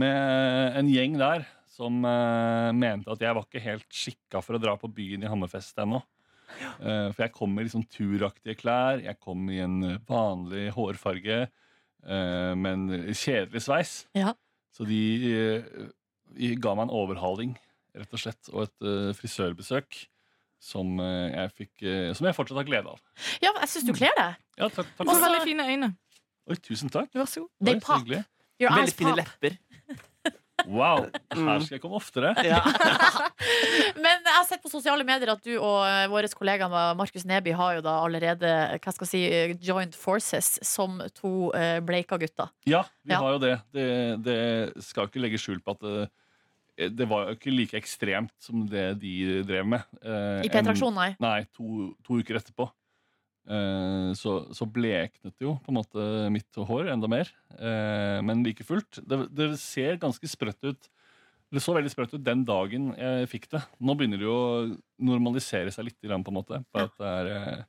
[0.00, 1.44] med en gjeng der
[1.80, 5.30] som uh, mente at jeg var ikke helt skikka for å dra på byen i
[5.30, 6.02] Hammerfest ennå.
[6.50, 11.44] Eh, for jeg kom med liksom turaktige klær, jeg kom i en eh, vanlig hårfarge,
[11.46, 13.92] uh, men kjedelig sveis.
[14.18, 14.32] Ja.
[14.74, 14.98] Så de,
[15.30, 15.86] eh,
[16.36, 17.54] de ga meg en overhaling,
[17.96, 20.04] rett og slett, og et eh, frisørbesøk.
[20.60, 22.98] Som eh, jeg, fikk, eh, som jeg fortsatt har glede av.
[23.40, 24.36] ja, jeg syns du kler deg.
[24.60, 25.06] Ja, takk, takk.
[25.06, 25.88] Og så veldig fine øyne.
[26.50, 27.08] Oi, tusen takk.
[27.16, 27.70] Vær så god.
[27.70, 28.24] Oi, så
[28.60, 29.22] Your Veldig eyes fine pop.
[29.22, 29.56] lepper.
[30.68, 32.32] Wow, her skal jeg komme oftere.
[32.44, 32.60] Ja.
[34.04, 37.54] Men jeg har sett på sosiale medier at du og eh, vår kollega Markus Neby
[37.56, 38.50] har jo da allerede
[38.80, 42.50] hva skal jeg si, eh, joined forces som to eh, bleika gutter.
[42.68, 43.20] Ja, vi Ja.
[43.24, 43.54] har jo det.
[43.72, 43.88] det.
[44.24, 44.40] Det
[44.84, 48.86] skal ikke legge skjul på at det, det var jo ikke like ekstremt som det
[49.02, 49.82] de drev med.
[50.02, 51.10] Eh, I P-traksjonen, nei.
[51.20, 52.70] Nei, to, to uker etterpå.
[53.48, 57.30] Eh, så, så bleknet jo på en måte mitt hår enda mer.
[57.56, 59.00] Eh, men like fullt.
[59.02, 60.90] Det, det ser ganske sprøtt ut.
[61.50, 63.64] Det så veldig sprøtt ut den dagen jeg fikk det.
[63.82, 64.66] Nå begynner det jo å
[65.02, 66.60] normalisere seg litt, på en måte.
[66.70, 67.64] På at det er eh,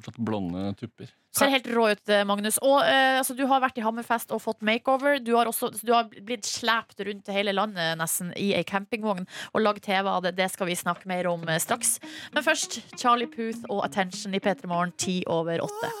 [0.00, 1.10] fortsatt blonde tupper.
[1.36, 2.58] Ser helt rå ut, eh, Magnus.
[2.66, 5.20] Og eh, altså, Du har vært i Hammerfest og fått makeover.
[5.22, 9.28] Du har, også, du har blitt slept rundt til hele landet nesten i ei campingvogn
[9.52, 10.34] og lagd TV av det.
[10.40, 11.98] Det skal vi snakke mer om eh, straks.
[12.34, 15.94] Men først Charlie Puth og Attention i P3 Morgen ti over åtte.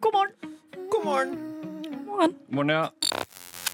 [0.00, 0.56] God morgen!
[0.90, 1.38] God morgen.
[2.06, 3.19] God Morgen, ja.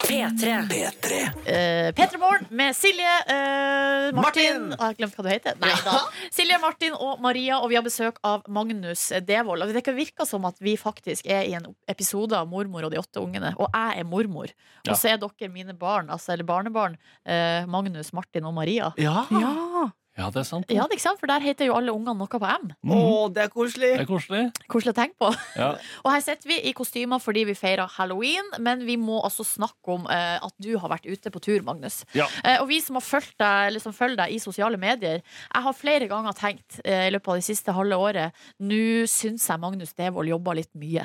[0.07, 0.53] P3.
[0.63, 4.69] Uh, P3 Morgen med Silje, uh, Martin Martin!
[4.79, 5.57] Har jeg glemt hva du heter?
[5.63, 5.99] Nei da.
[6.35, 9.67] Silje, Martin og Maria, og vi har besøk av Magnus Devold.
[9.75, 13.03] Det kan virke som at vi faktisk er i en episode av Mormor og de
[13.03, 13.55] åtte ungene.
[13.59, 14.55] Og jeg er mormor.
[14.85, 14.93] Ja.
[14.93, 18.93] Og så er dere mine barn, altså, eller barnebarn, uh, Magnus, Martin og Maria.
[19.03, 19.25] Ja.
[19.35, 19.91] Ja.
[20.17, 20.71] Ja, det er sant.
[20.73, 21.21] Ja, det er ikke sant?
[21.21, 22.71] For der heter jo alle ungene noe på M.
[22.87, 22.93] Mm.
[22.97, 23.01] Å,
[23.37, 23.91] det er koselig!
[23.99, 24.43] Det er koselig.
[24.73, 25.31] Koselig å tenke på.
[25.59, 25.69] Ja.
[26.05, 29.99] Og her sitter vi i kostymer fordi vi feirer halloween, men vi må altså snakke
[29.99, 32.01] om eh, at du har vært ute på tur, Magnus.
[32.17, 32.29] Ja.
[32.45, 35.67] Eh, og vi som har fulgt deg, eller som følger deg i sosiale medier, jeg
[35.69, 39.61] har flere ganger tenkt eh, i løpet av det siste halve året Nå syns jeg
[39.61, 41.05] Magnus Devold jobba litt mye.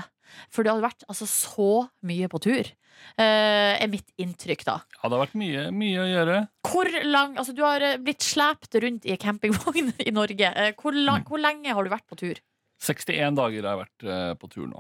[0.52, 1.72] For det har vært altså så
[2.08, 2.72] mye på tur.
[3.18, 4.78] Eh, er mitt inntrykk, da.
[4.96, 6.38] ja, det har vært mye, mye å gjøre.
[6.68, 10.52] Hvor lang, altså Du har eh, blitt slept rundt i campingvogn i Norge.
[10.56, 12.40] Eh, hvor, lang, hvor lenge har du vært på tur?
[12.82, 14.80] 61 dager har jeg vært på tur nå.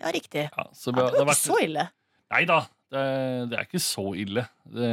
[0.00, 0.48] Ja, riktig.
[0.50, 1.84] Ja, så Ja, vi det har- det var ikke så ille.
[2.34, 2.56] Nei da,
[2.90, 3.04] det,
[3.52, 4.42] det er ikke så ille.
[4.66, 4.90] Det,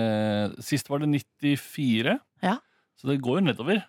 [0.64, 2.58] sist var det 94, Ja.
[3.00, 3.82] så det går jo nedover.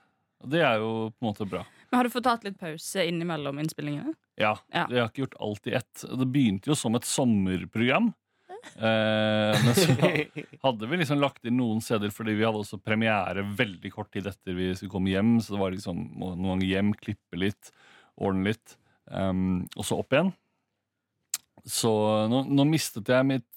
[0.45, 1.62] Og det er jo på en måte bra.
[1.91, 4.14] Men Har du fått tatt litt pause innimellom innspillingene?
[4.41, 4.87] Ja, Ja.
[4.91, 5.95] Jeg har ikke gjort alt i ett.
[6.09, 8.12] Det begynte jo som et sommerprogram.
[8.74, 9.94] Eh, men så
[10.66, 14.26] hadde vi liksom lagt inn noen steder fordi vi hadde også premiere veldig kort tid
[14.30, 15.36] etter vi skulle komme hjem.
[15.42, 17.70] Så det var liksom noen ganger hjem, klippe litt,
[18.14, 18.76] ordne litt,
[19.10, 20.32] um, og så opp igjen.
[21.64, 21.90] Så
[22.30, 23.48] nå, nå mistet jeg mitt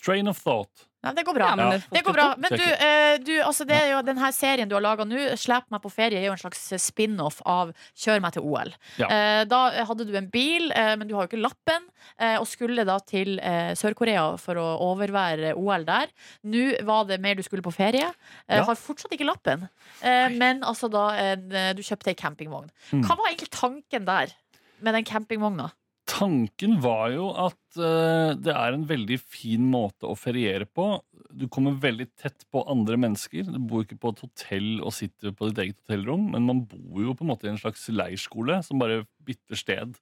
[0.00, 0.86] train of thought.
[1.06, 1.46] Nei, det går bra.
[1.52, 1.78] Ja, men Ja.
[1.92, 2.24] det, går bra.
[2.36, 5.36] Men du, eh, du altså det er jo den her serien du har laga nå,
[5.38, 8.72] 'Slep meg på ferie', er jo en slags spin-off av 'Kjør meg til OL'.
[8.98, 9.06] Ja.
[9.06, 11.86] Eh, da hadde du en bil, eh, men du har jo ikke lappen,
[12.18, 16.08] eh, og skulle da til eh, Sør-Korea for å overvære OL der.
[16.44, 18.10] Nå var det mer du skulle på ferie.
[18.48, 18.64] Eh, Ja.
[18.64, 19.68] Har fortsatt ikke lappen,
[20.02, 21.36] eh, men altså da eh,
[21.72, 22.68] du kjøpte ei campingvogn.
[22.90, 23.02] Mm.
[23.04, 24.32] Hva var egentlig tanken der
[24.80, 25.70] med den campingvogna?
[26.06, 31.00] Tanken var jo at uh, det er en veldig fin måte å feriere på.
[31.34, 33.48] Du kommer veldig tett på andre mennesker.
[33.50, 37.02] Du bor ikke på et hotell og sitter på ditt eget hotellrom, men man bor
[37.02, 39.98] jo på en måte i en slags leirskole som bare bytter sted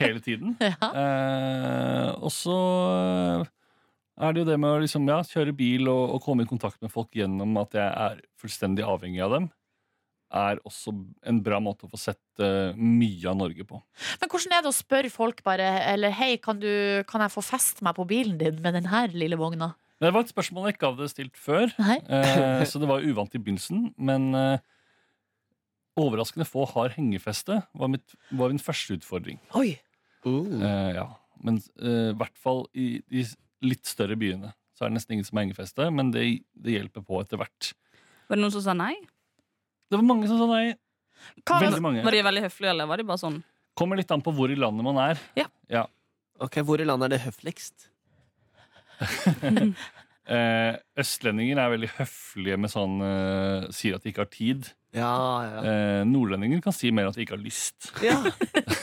[0.00, 0.56] hele tiden.
[0.64, 0.74] Ja.
[0.80, 2.56] uh, og så
[4.18, 6.80] er det jo det med å liksom, ja, kjøre bil og, og komme i kontakt
[6.82, 9.48] med folk gjennom at jeg er fullstendig avhengig av dem,
[10.28, 10.92] er også
[11.28, 13.80] en bra måte å få sett uh, mye av Norge på.
[14.20, 17.44] Men hvordan er det å spørre folk bare Eller hei, kan, du, kan jeg få
[17.44, 19.72] feste meg på bilen din med den her lille vogna?
[19.98, 23.40] Det var et spørsmål jeg ikke hadde stilt før, eh, så det var uvant i
[23.40, 23.88] begynnelsen.
[23.98, 24.60] Men uh,
[25.98, 29.40] overraskende få har hengefeste, var, mitt, var min første utfordring.
[29.58, 29.72] Oi!
[30.26, 30.44] Uh.
[30.60, 31.08] Eh, ja.
[31.42, 33.22] Men i hvert fall i de
[33.62, 36.24] litt større byene så er det nesten ingen som har hengefeste, men det,
[36.54, 37.72] det hjelper på etter hvert.
[38.30, 38.92] Var det noen som sa nei?
[39.88, 40.64] Det var mange som sa nei.
[41.42, 42.02] Hva, Veldig mange.
[42.06, 43.38] Var de veldig høflige, eller var de bare sånn
[43.78, 45.20] Kommer litt an på hvor i landet man er.
[46.38, 47.88] Ok, Hvor i landet er det høfligst?
[50.28, 54.66] Eh, østlendinger er veldig høflige med sånn eh, Sier at de ikke har tid.
[54.92, 55.12] Ja,
[55.46, 55.62] ja.
[55.62, 57.88] Eh, nordlendinger kan si mer at de ikke har lyst.
[58.04, 58.18] ja.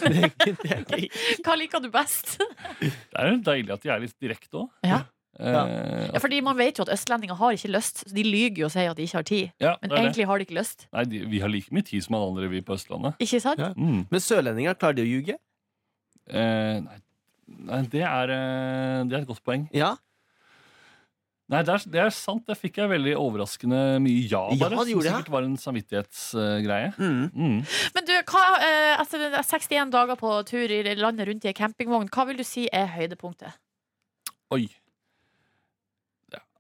[0.02, 2.40] Det er det er hva liker du best?
[2.82, 4.72] Det er deilig at de er litt direkte òg.
[4.90, 5.04] Ja.
[5.40, 8.66] Eh, Ja, fordi man vet jo at østlendinger har ikke lyst, så de lyger jo
[8.70, 9.52] og sier at de ikke har tid.
[9.60, 10.00] ja, Men det.
[10.00, 10.88] egentlig har de ikke lyst.
[10.94, 13.18] Nei, de, vi har like mye tid som alle andre, vi på Østlandet.
[13.20, 13.60] Ikke sant?
[13.60, 13.74] Ja.
[13.76, 14.06] Mm.
[14.10, 15.36] Men sørlendinger, klarer de å ljuge?
[16.30, 16.98] Eh, nei,
[17.68, 19.68] nei det, er, eh, det er et godt poeng.
[19.76, 19.96] Ja.
[21.48, 22.42] Nei, det er, det er sant.
[22.48, 24.80] Der fikk jeg veldig overraskende mye ja, Ja, bare.
[24.82, 26.94] det gjorde som sikkert var en samvittighetsgreie.
[26.98, 27.28] Mm.
[27.36, 27.60] Mm.
[27.94, 32.10] Men du, hva, eh, etter 61 dager på tur i landet rundt i ei campingvogn,
[32.10, 33.54] hva vil du si er høydepunktet?
[34.58, 34.64] Oi.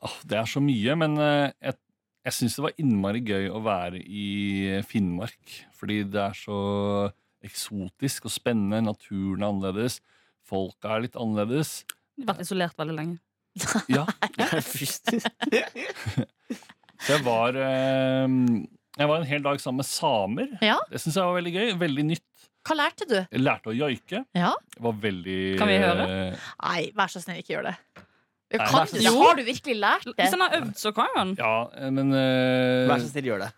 [0.05, 1.75] Det, det er så mye, men eh, jeg,
[2.29, 4.25] jeg syns det var innmari gøy å være i
[4.87, 5.59] Finnmark.
[5.77, 6.57] Fordi det er så
[7.45, 8.81] eksotisk og spennende.
[8.87, 9.99] Naturen er annerledes.
[10.45, 11.79] Folka er litt annerledes.
[12.15, 13.17] Du har vært isolert veldig lenge.
[13.89, 14.03] Ja,
[17.05, 18.27] så jeg var eh,
[18.99, 20.55] Jeg var en hel dag sammen med samer.
[20.63, 20.77] Ja.
[20.91, 21.67] Det syns jeg var veldig gøy.
[21.81, 22.25] Veldig nytt.
[22.65, 23.17] Hva lærte du?
[23.21, 24.23] Jeg lærte å joike.
[24.35, 24.53] Ja?
[24.73, 26.05] Det var veldig Kan vi høre?
[26.09, 27.75] eh, Nei, vær så snill, ikke gjør det.
[28.61, 29.09] Nei, Kan du?
[29.19, 30.15] Har du virkelig lært det?
[30.19, 31.35] Hvis han har øvd, så kan han.
[31.39, 33.51] Ja, men eh, Vær så snill, gjør det.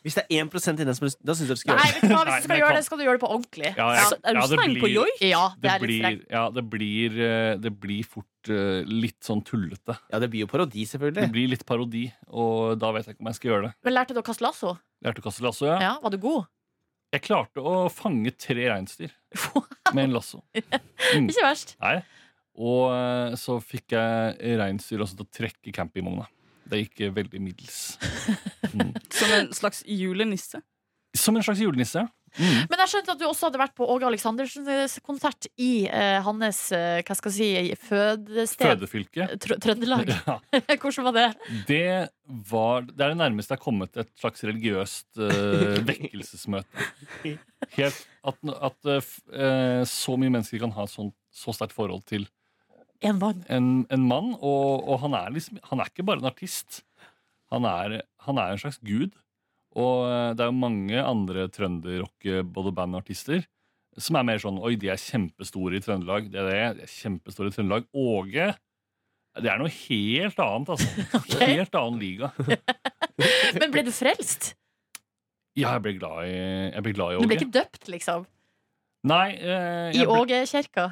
[0.00, 1.96] Hvis, det er 1 inne, da syns jeg du skal gjøre det.
[1.98, 3.72] vet du hva, hvis du skal gjøre det, skal du gjøre det på ordentlig.
[3.76, 5.18] Ja, jeg, Så er du ja, det streng på joik?
[5.20, 9.42] Ja, det Det er litt ja, det blir, eh, det blir fort uh, litt sånn
[9.44, 9.98] tullete.
[10.08, 11.26] Ja, det blir jo parodi, selvfølgelig.
[11.26, 13.72] Det blir litt parodi, og da vet jeg ikke om jeg skal gjøre det.
[13.84, 14.72] Men lærte du å kaste lasso?
[15.04, 15.76] Lærte å kaste lasso, ja.
[15.84, 16.48] Ja, Var du god?
[17.10, 19.12] Jeg klarte å fange tre reinsdyr
[19.94, 20.40] med en lasso.
[20.56, 21.26] Mm.
[21.28, 21.76] Ikke verst.
[21.82, 21.98] Nei.
[22.58, 26.26] Og eh, så fikk jeg reinsdyr også til å trekke campingvogna.
[26.70, 27.82] Det gikk eh, veldig middels.
[28.70, 28.92] Mm.
[29.10, 30.60] Som en slags julenisse.
[31.16, 32.04] Som en slags julenisse.
[32.38, 32.68] Mm.
[32.70, 36.60] Men jeg skjønte at du også hadde vært på Åge Aleksandersens konsert i eh, hans
[36.76, 38.68] eh, hva skal jeg si, fødested.
[38.68, 39.26] Fødefylke.
[39.42, 40.12] Tr Trøndelag.
[40.30, 40.36] Ja,
[40.84, 41.26] Hvordan var det?
[41.66, 41.82] det
[42.50, 46.86] var Det er det nærmeste jeg har kommet et slags religiøst eh, vekkelsesmøte.
[47.74, 48.38] Helt At,
[48.70, 52.28] at eh, eh, så mye mennesker kan ha sånt, så sterkt forhold til
[53.06, 53.44] En mann.
[53.48, 54.34] en, en mann.
[54.36, 56.82] Og, og han er liksom Han er ikke bare en artist.
[57.50, 59.14] Han er, han er en slags gud.
[59.78, 63.44] Og eh, det er jo mange andre trønderrock, både band og artister,
[63.98, 66.28] som er mer sånn Oi, de er kjempestore i Trøndelag.
[66.32, 66.64] Det er det.
[66.80, 67.88] De er kjempestore i Trøndelag.
[67.94, 68.50] Åge
[69.38, 71.04] det er noe helt annet, altså.
[71.20, 71.54] Okay.
[71.60, 72.30] Helt annen liga.
[73.60, 74.54] Men ble du frelst?
[75.58, 76.34] Ja, jeg ble glad i,
[76.74, 78.26] jeg ble glad i Du ble ikke døpt, liksom?
[79.10, 80.90] Nei, eh, I Ågekirka?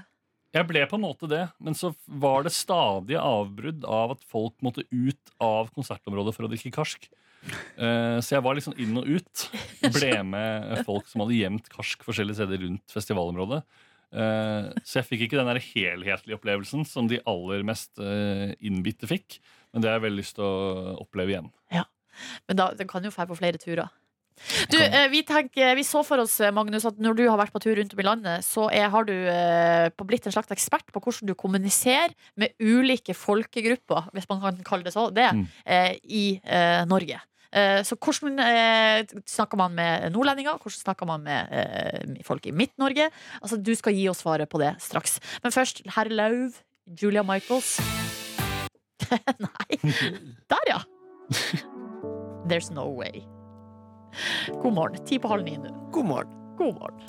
[0.55, 4.55] Jeg ble på en måte det, men så var det stadige avbrudd av at folk
[4.65, 7.09] måtte ut av konsertområdet for å drikke karsk.
[7.79, 9.45] Uh, så jeg var liksom inn og ut.
[9.99, 13.61] Ble med folk som hadde gjemt karsk forskjellige steder rundt festivalområdet.
[14.09, 19.11] Uh, så jeg fikk ikke den der helhetlige opplevelsen som de aller mest uh, innbitte
[19.11, 19.39] fikk.
[19.73, 21.53] Men det har jeg veldig lyst til å oppleve igjen.
[21.75, 21.85] Ja,
[22.49, 23.93] Men da, den kan jo dra på flere turer.
[24.73, 27.53] Du, eh, vi, tenker, vi så for oss, eh, Magnus, at når du har vært
[27.55, 30.87] på tur rundt om i landet, så er, har du eh, blitt en slags ekspert
[30.95, 35.47] på hvordan du kommuniserer med ulike folkegrupper, hvis man kan kalle det så, det, Mm.
[35.67, 37.21] eh, i eh, Norge.
[37.53, 38.37] Eh, så hvordan
[39.25, 40.59] snakker man med nordlendinger?
[40.61, 43.09] Hvordan snakker man med folk i Midt-Norge?
[43.41, 45.17] Altså, du skal gi oss svaret på det straks.
[45.43, 46.59] Men først herr Lauv,
[47.01, 47.79] Julia Michaels.
[49.41, 49.81] Nei.
[50.53, 50.81] Der, ja.
[52.49, 53.25] There's no way.
[54.63, 55.05] God morgen.
[55.07, 55.75] Ti på halv ni nå.
[55.93, 56.35] God morgen.
[56.59, 57.01] God morgen.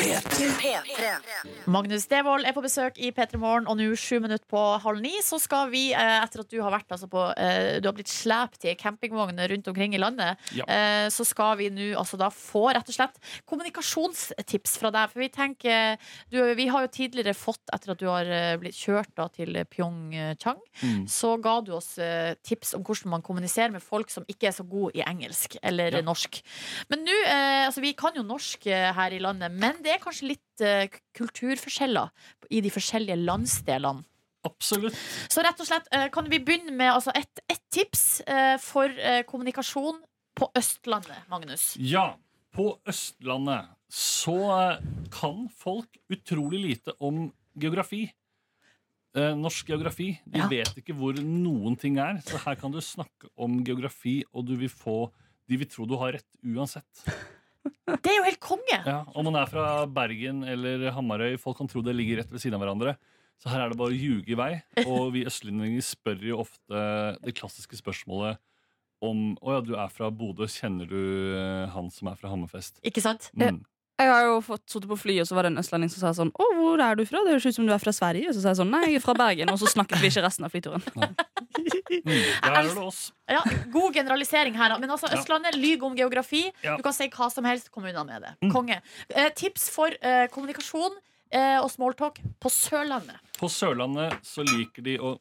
[0.00, 1.66] P3.
[1.70, 5.12] Magnus Devold er på besøk i P3 Morgen, og nå sju minutter på halv ni,
[5.24, 8.08] så skal vi, eh, etter at du har vært altså på eh, Du har blitt
[8.10, 10.64] slept i campingvogn rundt omkring i landet, Ja.
[10.68, 13.18] eh, så skal vi nå altså da få rett og slett
[13.50, 15.10] kommunikasjonstips fra deg.
[15.12, 15.98] For vi tenker
[16.30, 18.24] du, Vi har jo tidligere fått, etter at du har
[18.60, 21.04] blitt kjørt da til Pyeongchang, Mm.
[21.08, 21.94] så ga du oss
[22.42, 25.90] tips om hvordan man kommuniserer med folk som ikke er så gode i engelsk eller
[25.92, 26.00] Ja.
[26.00, 26.40] norsk.
[26.88, 27.12] Men nå,
[27.66, 30.86] altså vi kan jo norsk her i landet, men det er kanskje litt uh,
[31.16, 32.10] kulturforskjeller
[32.50, 34.04] i de forskjellige landsdelene.
[34.48, 34.96] Absolutt.
[35.28, 38.94] Så rett og slett uh, kan vi begynne med altså, ett et tips uh, for
[39.28, 40.00] kommunikasjon
[40.38, 41.74] på Østlandet, Magnus.
[41.76, 42.14] Ja,
[42.54, 44.38] på Østlandet så
[45.12, 47.26] kan folk utrolig lite om
[47.58, 48.04] geografi.
[49.14, 50.12] Norsk geografi.
[50.24, 50.46] De Ja.
[50.46, 52.20] vet ikke hvor noen ting er.
[52.22, 55.10] Så her kan du snakke om geografi, og du vil få
[55.50, 57.02] De vil tro du har rett uansett.
[58.04, 58.76] Det er jo helt konge!
[58.86, 62.42] Ja, om man er fra Bergen eller Hamarøy, folk kan tro det ligger rett ved
[62.42, 62.94] siden av hverandre.
[63.40, 64.52] Så her er det bare å ljuge i vei.
[64.84, 66.80] Og vi østlendinger spør jo ofte
[67.24, 68.40] det klassiske spørsmålet
[69.00, 70.44] om Å ja, du er fra Bodø.
[70.44, 70.98] Kjenner du
[71.32, 72.82] eh, han som er fra Hammerfest?
[72.84, 73.30] Ikke sant?
[73.32, 73.62] Mm.
[74.00, 76.12] Jeg har jo fått sittet på fly, og så var det en østlending som sa
[76.16, 77.20] sånn Å, hvor er du fra?
[77.26, 78.30] Det høres ut som du er fra Sverige.
[78.30, 79.52] Og så sa jeg sånn Nei, jeg er fra Bergen.
[79.52, 80.84] Og så snakket vi ikke resten av flyturen.
[81.90, 82.06] Mm.
[82.14, 83.10] Det oss.
[83.28, 83.40] Ja,
[83.72, 84.72] god generalisering her.
[84.80, 85.18] Men altså, Ja.
[85.18, 86.44] Østlandet lyver om geografi.
[86.62, 86.76] Ja.
[86.78, 88.30] Du kan si hva som helst, kom unna med det.
[88.40, 88.52] Mm.
[88.54, 88.78] Konge.
[89.10, 90.96] Eh, tips for eh, kommunikasjon
[91.34, 93.18] eh, og smalltalk på Sørlandet.
[93.36, 95.16] På Sørlandet så liker de å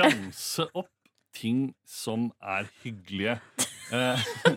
[0.00, 0.90] ramse opp
[1.36, 3.38] ting som er hyggelige.
[3.92, 4.26] Eh,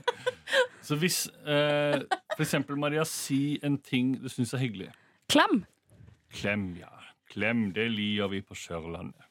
[0.90, 2.02] så hvis eh,
[2.42, 4.90] eksempel Maria, si en ting du syns er hyggelig.
[5.30, 5.62] Klem.
[6.34, 6.90] Klem, ja.
[7.30, 9.26] Klem, det liker vi på Sørlandet.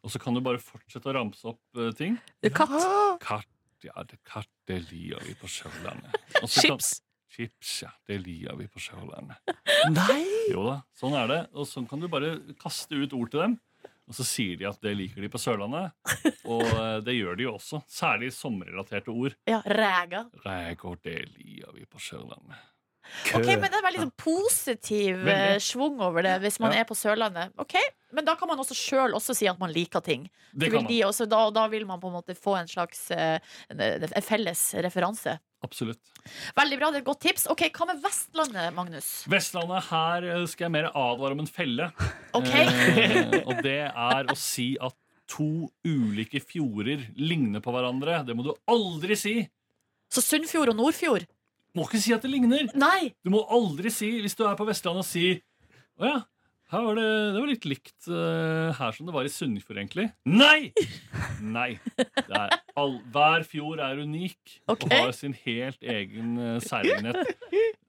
[0.00, 2.16] Og så kan du bare fortsette å ramse opp eh, ting.
[2.56, 2.72] Katt.
[3.20, 3.50] Katt,
[3.84, 6.16] ja, det, katt, det liker vi på Sørlandet.
[6.32, 6.40] Chips.
[6.40, 6.90] kan- Chips.
[7.30, 9.36] Chips, ja, det liker vi på Sørlandet.
[9.94, 10.24] Nei!
[10.50, 11.40] Jo da, sånn er det.
[11.54, 13.58] Og sånn kan du bare kaste ut ord til dem.
[14.10, 15.92] Og så sier de at det liker de på Sørlandet.
[16.50, 17.78] Og eh, det gjør de jo også.
[17.86, 19.36] Særlig sommerrelaterte ord.
[19.46, 20.24] Ja, Ræga.
[20.44, 22.58] Rægård, det liker vi på Sørlandet.
[23.34, 25.54] Ok, men Det er veldig sånn positiv Veldig.
[25.54, 26.80] eh, schwung over det hvis man Ja.
[26.82, 27.54] er på Sørlandet.
[27.58, 27.74] Ok,
[28.12, 30.24] Men da kan man også sjøl også si at man liker ting.
[30.52, 30.90] Det vil kan man.
[30.90, 33.38] de også, da, da vil man på en måte få en slags eh,
[33.70, 35.38] en, en felles referanse.
[35.64, 36.00] Absolutt.
[36.56, 37.44] Veldig bra, det er et godt tips.
[37.52, 39.08] Ok, Hva med Vestlandet, Magnus?
[39.28, 41.90] Vestlandet, her eh, skal jeg mer advare om en felle.
[42.36, 44.96] Ok, Eh, og det er å si at
[45.30, 48.22] to ulike fjorder ligner på hverandre.
[48.26, 49.34] Det må du aldri si.
[50.10, 51.28] Så Sunnfjord og Nordfjord?
[51.76, 52.66] Må ikke si at det ligner.
[52.74, 53.12] Nei!
[53.22, 55.26] Du må aldri si, hvis du er på Vestlandet, si
[56.00, 56.16] Å ja,
[56.70, 60.06] her var det, det var litt likt uh, her som det var i Sunnfjord, egentlig.
[60.28, 60.70] Nei!
[61.42, 61.72] Nei.
[61.98, 64.86] Det er all, hver fjord er unik okay.
[64.86, 67.34] og har sin helt egen uh, særegenhet.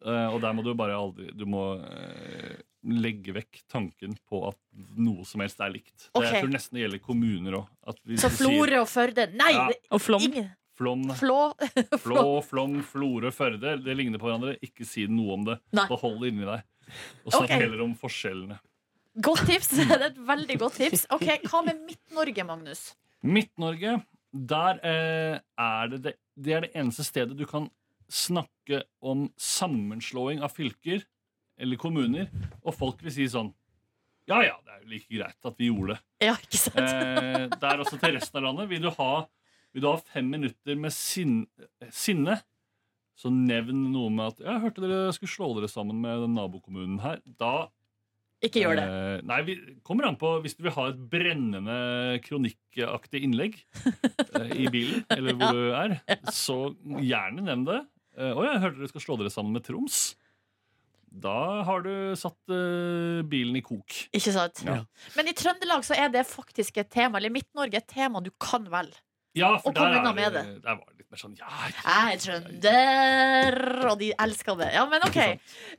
[0.01, 2.55] Uh, og der må du bare aldri Du må eh,
[2.89, 4.57] legge vekk tanken på at
[4.97, 6.07] noe som helst er likt.
[6.07, 6.25] Det, Ok.
[6.25, 8.01] Jeg tror nesten det gjelder kommuner òg.
[8.17, 9.27] Så Florø og Førde?
[9.37, 9.53] Nei!
[9.53, 9.67] Ja.
[9.93, 10.25] Og flom.
[10.25, 10.49] Ingen.
[10.81, 11.37] Flom, Flå.
[12.01, 13.75] Flå, Flom, Florø, Førde.
[13.85, 14.55] Det ligner på hverandre.
[14.65, 15.59] Ikke si noe om det.
[15.77, 15.85] Nei.
[15.91, 16.65] Behold det inni deg.
[17.27, 17.61] Og snakk okay.
[17.61, 18.57] heller om forskjellene.
[19.19, 19.73] Godt tips.
[19.89, 21.05] Det er et veldig godt tips.
[21.11, 22.83] Ok, Hva med Midt-Norge, Magnus?
[23.27, 23.97] Midt-Norge,
[24.31, 27.67] der eh, er det, det Det er det eneste stedet du kan
[28.11, 31.03] snakke om sammenslåing av fylker
[31.61, 32.31] eller kommuner,
[32.63, 33.51] og folk vil si sånn
[34.29, 35.99] Ja ja, det er jo like greit at vi gjorde det.
[36.25, 36.79] Ja, ikke sant?
[36.79, 39.11] Eh, der også til resten av landet vil du ha
[39.71, 41.45] Vil du ha fem minutter med sin,
[41.91, 42.39] sinne,
[43.15, 46.99] så nevn noe med at Jeg hørte dere skulle slå dere sammen med den nabokommunen
[47.03, 47.21] her.
[47.39, 47.69] Da
[48.41, 48.85] Ikke gjør det.
[48.89, 51.75] Uh, nei, vi kommer an på Hvis du vil ha et brennende
[52.25, 55.99] kronikkaktig innlegg uh, i bilen, eller hvor du er,
[56.33, 56.57] så
[56.97, 57.83] gjerne nevn det.
[58.17, 59.99] Eh, og jeg hørte dere skal slå dere sammen med Troms.
[61.11, 62.51] Da har du satt
[63.31, 63.95] bilen i kok.
[64.15, 64.61] Ikke sant?
[64.67, 64.77] Ja.
[65.17, 68.67] Men i Trøndelag så er det faktisk et tema, eller Midt-Norge et tema du kan
[68.71, 68.91] vel.
[69.35, 73.97] Ja, for der, er der var det litt mer sånn Ja, Jeg er trønder, og
[73.99, 74.69] de elsker det.
[74.73, 75.17] Ja, men OK.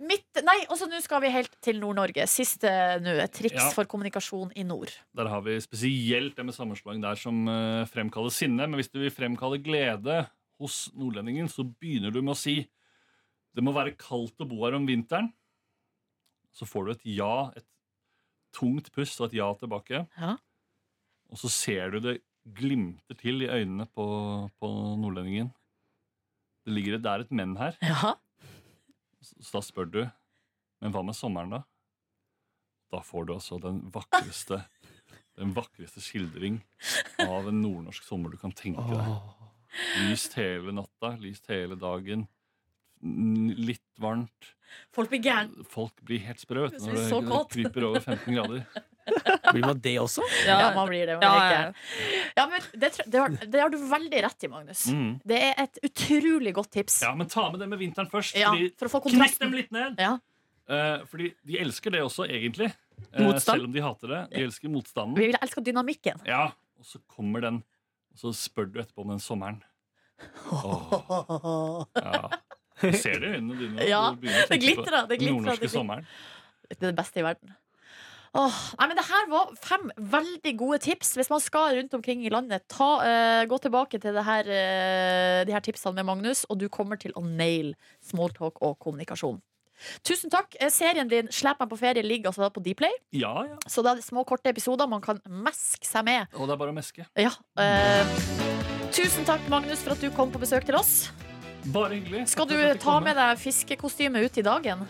[0.05, 2.27] Mitt, nei, og så nå skal vi helt til Nord-Norge.
[2.29, 2.69] Siste
[3.03, 3.17] nå.
[3.23, 3.71] Et triks Ja.
[3.75, 4.93] for kommunikasjon i nord.
[5.15, 8.67] Der har vi spesielt det med sammenslåing der som uh, fremkaller sinne.
[8.69, 10.27] Men hvis du vil fremkalle glede
[10.61, 12.69] hos nordlendingen, så begynner du med å si
[13.55, 15.33] det må være kaldt å bo her om vinteren.
[16.53, 17.67] Så får du et ja, et
[18.53, 20.07] tungt pust og et ja tilbake.
[20.19, 20.37] Ja.
[21.33, 24.05] Og så ser du det glimter til i øynene på,
[24.59, 25.53] på nordlendingen.
[26.67, 27.77] Det ligger det er et men her.
[27.83, 28.15] Ja.
[29.23, 30.01] Så, så da spør du
[30.83, 31.63] Men hva med sommeren, da?
[32.93, 34.65] Da får du altså den vakreste
[35.39, 36.59] Den vakreste skildring
[37.23, 39.15] av en nordnorsk sommer du kan tenke deg.
[40.11, 42.27] Lyst hele natta, lyst hele dagen.
[43.01, 44.51] Litt varmt.
[44.93, 45.55] Folk blir gæren.
[45.73, 48.67] Folk blir helt sprø vet Det når det kryper over 15 grader.
[49.53, 50.25] Blir man det også?
[50.47, 51.17] Ja, man blir det.
[51.19, 51.73] Man Ja, ja.
[52.37, 54.85] Ja, men det, det, har, det har du veldig rett i, Magnus.
[54.93, 55.17] Mm.
[55.29, 57.01] Det er et utrolig godt tips.
[57.07, 58.37] Ja, Men ta med det med vinteren først.
[58.39, 59.99] Ja, for å få Knekk dem litt ned!
[60.01, 60.17] Ja.
[60.71, 62.71] Eh, fordi de elsker det også, egentlig.
[63.19, 64.23] Uh, selv om de hater det.
[64.33, 65.19] De elsker motstanden.
[65.19, 66.23] Vi vil elske dynamikken.
[66.29, 67.61] Ja, og så kommer den,
[68.15, 69.61] og så spør du etterpå om den sommeren.
[70.53, 72.29] Åh, ja.
[72.83, 73.89] Du ser det i øynene dine.
[73.91, 76.07] Ja, Du begynner det glitrer, den nordnorske sommeren.
[76.71, 77.53] Det er det beste i verden.
[78.33, 81.11] Åh, nei, men det her var fem veldig gode tips.
[81.19, 85.41] Hvis man skal rundt omkring i landet, ta, uh, gå tilbake til det her, uh,
[85.45, 87.75] de her tipsene med Magnus, og du kommer til å naile
[88.09, 89.43] smalltalk og kommunikasjon.
[90.07, 90.55] Tusen takk.
[90.61, 92.95] Eh, Serien din 'Slep meg på ferie ligger altså på Dplay.
[93.13, 93.57] Ja, ja.
[93.67, 96.27] Så det er små, korte episoder man kan meske seg med.
[96.35, 97.07] Og det er bare å meske.
[97.19, 97.35] Ja.
[97.59, 98.07] Uh,
[98.95, 101.11] tusen takk, Magnus, for at du kom på besøk til oss.
[101.73, 102.29] Bare hyggelig.
[102.33, 104.89] Skal du ta med deg fiskekostyme ut i dagen?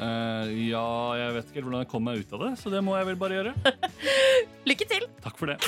[0.00, 0.84] Eh, ja,
[1.20, 3.08] jeg vet ikke helt hvordan jeg kommer meg ut av det, så det må jeg
[3.10, 3.74] vel bare gjøre.
[4.70, 5.04] Lykke til!
[5.20, 5.58] Takk for det.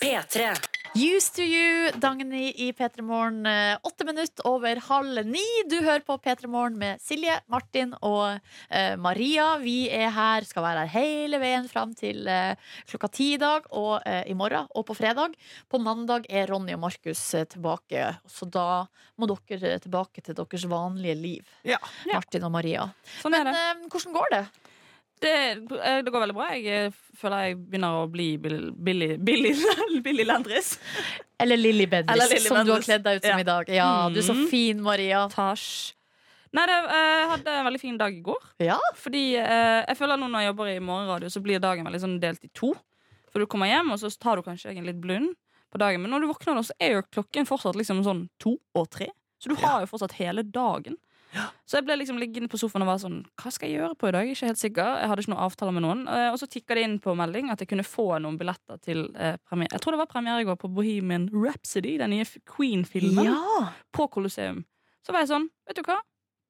[0.00, 0.48] P3.
[0.94, 3.46] Used to you, Dagny i P3 Morgen.
[3.46, 5.42] eh, Åtte minutter over halv ni.
[5.68, 8.38] Du hører på P3 Morgen med Silje, Martin og
[8.70, 9.56] eh, Maria.
[9.58, 12.54] Vi er her, skal være her hele veien fram til eh,
[12.86, 15.34] klokka ti i dag og eh, i morgen og på fredag.
[15.68, 18.84] På mandag er Ronny og Markus eh, tilbake, så da
[19.18, 21.56] må dere tilbake til deres vanlige liv.
[21.66, 21.80] Ja.
[22.12, 22.86] Martin og Maria.
[23.18, 24.44] Sånn er Men eh, hvordan går det?
[25.20, 25.32] Det.
[25.84, 26.48] eh, Det går veldig bra.
[26.54, 29.54] Jeg eh, føler jeg begynner å bli Billy, Billy,
[30.04, 30.78] Billy, Landris.
[31.40, 33.40] Eller Lilly Bendriss, som du har kledd deg ut som Ja.
[33.40, 33.68] i dag.
[33.68, 34.48] Ja, du er så Mm.
[34.50, 35.28] fin, Maria.
[35.28, 35.94] Tasj.
[36.54, 38.42] Nei, det, eh, jeg hadde en veldig fin dag i går.
[38.60, 38.78] Ja.
[38.94, 42.44] Fordi jeg føler nå når jeg jobber i morgenradio, så blir dagen veldig sånn delt
[42.44, 42.74] i to.
[43.32, 45.34] For du kommer hjem, og så tar du kanskje en litt blund
[45.72, 46.00] på dagen.
[46.00, 49.08] Men når du våkner, så er jo klokken fortsatt liksom sånn to og tre.
[49.42, 50.96] Så du har jo fortsatt hele dagen.
[51.66, 54.08] Så jeg ble liksom liggende på sofaen og var sånn Hva skal jeg gjøre på
[54.08, 54.28] i dag?
[54.30, 54.90] Ikke helt sikker.
[55.00, 56.02] Jeg hadde ikke noen avtale med noen.
[56.08, 59.06] Eh, Og så tikka det inn på melding at jeg kunne få noen billetter til
[59.16, 59.72] eh, premiere.
[59.74, 62.24] Jeg tror det var premiere i går på Bohemian Rhapsody, den nye
[62.54, 63.68] Queen-filmen Ja.
[63.92, 64.64] på Colosseum.
[65.06, 65.98] Så var jeg sånn, vet du hva?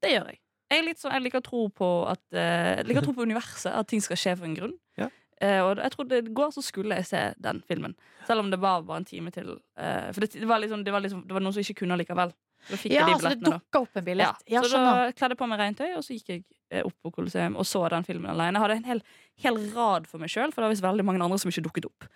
[0.03, 0.41] Det gjør jeg.
[0.75, 3.73] Jeg, sånn, jeg liker å tro på at eh, Jeg liker å tro på universet,
[3.73, 4.77] at ting skal skje for en grunn.
[5.01, 5.09] Ja.
[5.43, 7.97] Eh, og jeg trodde i går så skulle jeg se den filmen.
[8.29, 9.57] Selv om det var bare en time til.
[9.77, 11.99] Eh, for det, det, var liksom, det, var liksom, det var noen som ikke kunne
[12.01, 12.33] likevel.
[12.71, 14.45] Ja, de så det billettene, dukka opp en billett.
[14.51, 17.13] Ja, så da kledde jeg på meg regntøy, og så gikk jeg eh, opp på
[17.19, 18.57] Colosseum og så den filmen alene.
[18.59, 19.03] Jeg hadde en hel,
[19.45, 21.91] hel rad for meg sjøl, for det var visst veldig mange andre som ikke dukket
[21.91, 22.09] opp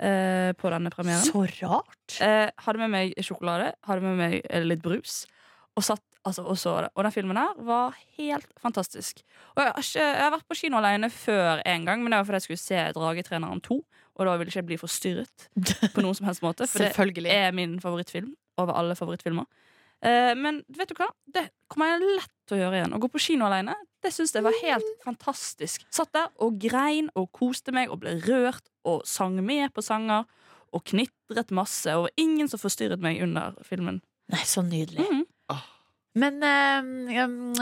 [0.00, 1.24] eh, på denne premieren.
[1.26, 2.20] Så rart.
[2.20, 5.22] Eh, hadde med meg sjokolade, hadde med meg eh, litt brus.
[5.78, 6.90] Og satt altså, og så det.
[6.96, 9.22] Og den filmen her var helt fantastisk.
[9.56, 12.40] Og jeg jeg har vært på kino alene før en gang, men det var fordi
[12.40, 13.78] jeg skulle se Dragetreneren 2.
[14.20, 15.46] Og da ville jeg ikke bli forstyrret
[15.94, 16.66] på noen som helst måte.
[16.68, 19.46] For det er min favorittfilm over alle favorittfilmer.
[20.00, 21.10] Eh, men vet du hva?
[21.28, 22.94] Det kommer jeg lett til å gjøre igjen.
[22.96, 25.84] Å gå på kino alene, det syns jeg var helt fantastisk.
[25.92, 30.28] Satt der og grein og koste meg og ble rørt og sang med på sanger.
[30.70, 31.90] Og knitret masse.
[31.98, 33.98] Og ingen som forstyrret meg under filmen.
[34.30, 35.02] Nei, så nydelig.
[35.02, 35.26] Mhm.
[36.18, 37.52] Men, eh, um,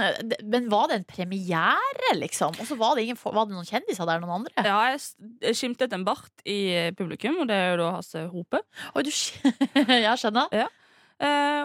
[0.49, 2.55] men var det en premiere, liksom?
[2.57, 4.22] Og så var det, ingen, var det noen kjendiser der?
[4.22, 4.64] Noen andre?
[4.64, 8.62] Ja, jeg skimtet en bart i publikum, og det er jo da Hasse Hope.
[8.95, 9.12] Oi, du,
[10.07, 10.49] jeg skjønner.
[10.57, 10.72] Eh,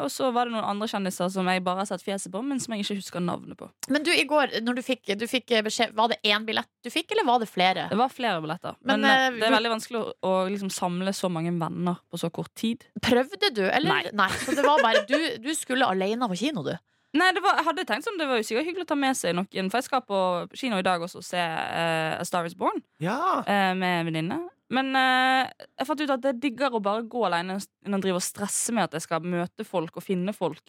[0.04, 2.60] og så var det noen andre kjendiser som jeg bare har sett fjeset på, men
[2.60, 3.68] som jeg ikke husker navnet på.
[3.94, 6.90] Men du, i går, når du fikk, du fikk beskjed Var det én billett du
[6.92, 7.86] fikk, eller var det flere?
[7.92, 8.76] Det var flere billetter.
[8.82, 12.00] Men, Men, eh, eh, det er veldig vanskelig å, å liksom samle så mange venner
[12.12, 12.84] på så kort tid.
[13.04, 14.10] Prøvde du, eller?
[14.16, 14.32] Nei.
[14.42, 16.74] Så det var bare Du, du skulle alene på kino, du?
[17.14, 19.18] Nei, det var, jeg hadde tenkt sånn, det var jo sikkert hyggelig å ta med
[19.18, 20.20] seg noen, for jeg skal på
[20.58, 23.20] kino i dag også og se uh, A Star Is Born Ja.
[23.46, 24.40] uh, med en venninne.
[24.74, 28.02] Men eh, jeg fant ut at det er diggere å bare gå alene enn å
[28.02, 30.64] drive og stresse med at jeg skal møte folk og finne folk.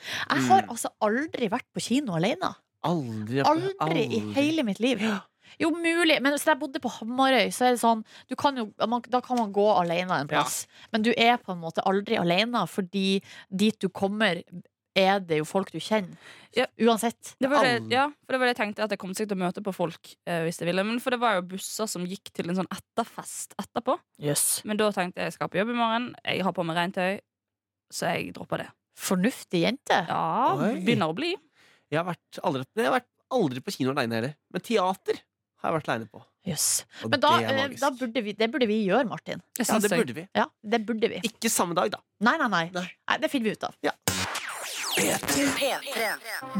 [0.00, 2.54] Jeg har altså aldri vært på kino alene.
[2.88, 3.42] Aldri.
[3.44, 5.02] Aldri i hele mitt liv.
[5.60, 6.16] Jo, mulig.
[6.22, 9.20] Men hvis jeg bodde på Hamarøy, så er det sånn du kan jo, man, Da
[9.24, 10.62] kan man gå alene en plass.
[10.94, 13.20] Men du er på en måte aldri alene, fordi
[13.50, 14.40] dit du kommer,
[14.98, 16.16] er det jo folk du kjenner.
[16.56, 16.66] Ja.
[16.82, 17.34] Uansett.
[17.38, 19.38] Det var det, ja, for det var det jeg tenkte at jeg kom sikkert til
[19.38, 20.84] å møte på folk eh, hvis jeg ville.
[20.86, 23.96] Men for det var jo busser som gikk til en sånn etterfest etterpå.
[24.22, 24.64] Yes.
[24.66, 27.20] Men da tenkte jeg jeg skal på jobb i morgen, jeg har på meg regntøy,
[27.94, 28.68] så jeg dropper det.
[29.00, 30.02] Fornuftig jente.
[30.10, 30.74] Ja, Oi.
[30.82, 31.32] begynner å bli.
[31.90, 34.34] Jeg har vært aldri, jeg har vært aldri på kino aleine heller.
[34.50, 35.22] Men teater
[35.60, 36.24] har jeg vært aleine på.
[36.48, 36.66] Yes.
[37.04, 39.42] Men da, det eh, da burde vi, det burde vi gjøre, Martin.
[39.60, 40.26] Ja, det burde vi.
[40.36, 41.20] Ja, det burde vi.
[41.28, 42.00] Ikke samme dag, da.
[42.24, 42.64] Nei, nei, nei.
[42.74, 42.86] Nei.
[42.88, 43.76] nei det finner vi ut av.
[45.00, 46.08] P3.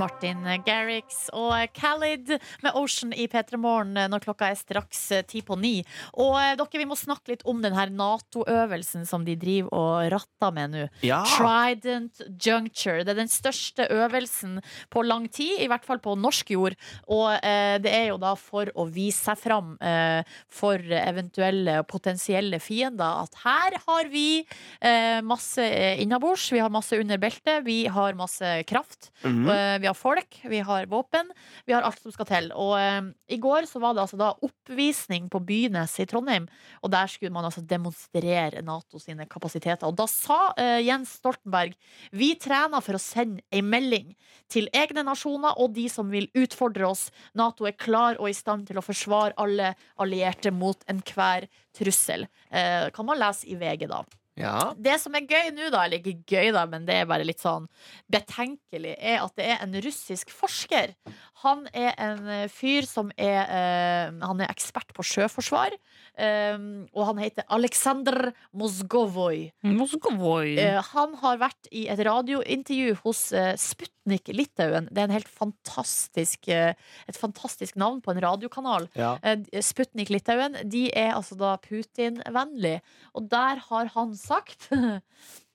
[0.00, 2.30] Martin Garrix og Khalid
[2.64, 5.80] med Ocean i P3 Morgen når klokka er straks ti på ni.
[6.16, 10.08] Og eh, dere, vi må snakke litt om den her Nato-øvelsen som de driver og
[10.14, 10.86] ratter med nå.
[11.04, 11.20] Ja.
[11.34, 13.04] Trident Juncture.
[13.04, 14.60] Det er den største øvelsen
[14.92, 16.78] på lang tid, i hvert fall på norsk jord.
[17.12, 22.60] Og eh, det er jo da for å vise seg fram eh, for eventuelle potensielle
[22.62, 27.82] fiender at her har vi eh, masse eh, innabords, vi har masse under beltet, vi
[27.90, 28.29] har masse
[28.66, 29.10] kraft.
[29.24, 29.80] Mm -hmm.
[29.80, 31.30] Vi har folk, vi har våpen,
[31.66, 32.52] vi har alt som skal til.
[32.52, 36.48] Og eh, i går så var det altså da oppvisning på Bynes i Trondheim,
[36.82, 39.86] og der skulle man altså demonstrere Nato sine kapasiteter.
[39.88, 41.76] Og da sa uh, Jens Stoltenberg
[42.16, 44.14] vi trener for å sende ei melding
[44.50, 47.08] til egne nasjoner og de som vil utfordre oss.
[47.38, 52.26] Nato er klar og i stand til å forsvare alle allierte mot enhver trussel.
[52.50, 54.02] Uh, kan man lese i VG, da.
[54.38, 54.72] Ja.
[54.78, 57.42] Det som er gøy nå, da, eller ikke gøy, da, men det er bare litt
[57.42, 57.66] sånn
[58.12, 60.94] betenkelig, er at det er en russisk forsker.
[61.44, 65.74] Han er en eh, fyr som er eh, Han er ekspert på sjøforsvar.
[66.20, 66.58] Eh,
[66.94, 69.48] og han heter Aleksandr Mozgovoj.
[69.64, 70.54] Mozgovoj.
[70.58, 74.88] Uh, han har vært i et radiointervju hos uh, Sputnik Litauen.
[74.90, 76.72] Det er en helt fantastisk, uh,
[77.08, 78.90] et fantastisk navn på en radiokanal.
[78.98, 79.16] ja.
[79.64, 82.80] Sputnik Litauen De er altså da Putin-vennlig
[83.18, 84.68] Og der har han sagt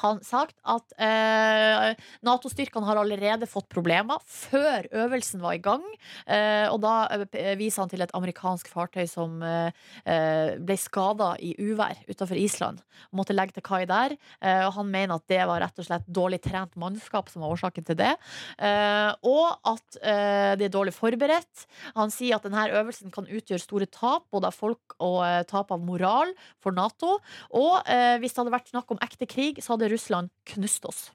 [0.00, 1.94] Han sagt at eh,
[2.26, 5.82] Nato-styrkene har allerede fått problemer Før øvelsen var i gang.
[6.26, 6.94] Eh, Og da
[7.34, 9.72] eh, viser han til et amerikansk fartøy Som eh,
[10.04, 12.80] eh, ble skadet i uvær Utenfor Island.
[13.10, 14.14] Og Måtte legge til kai der.
[14.40, 17.52] Eh, Og han mener at det var rett og slett Dårlig trent mannskap som var
[17.56, 18.12] årsaken til det.
[19.26, 21.64] Og at det er dårlig forberedt.
[21.96, 25.20] Han sier at denne øvelsen kan utgjøre store tap, både av folk og
[25.50, 26.32] tap av moral
[26.62, 27.16] for Nato.
[27.56, 27.80] Og
[28.20, 31.10] hvis det hadde vært snakk om ekte krig, så hadde Russland knust oss.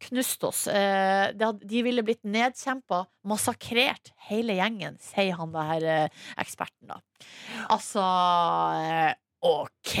[0.00, 0.66] Knust oss.
[0.70, 6.92] Eh, hadde, de ville blitt nedkjempa, massakrert, hele gjengen, sier han det her eh, eksperten,
[6.92, 7.00] da.
[7.74, 8.04] Altså
[8.80, 9.10] eh,
[9.44, 9.96] OK!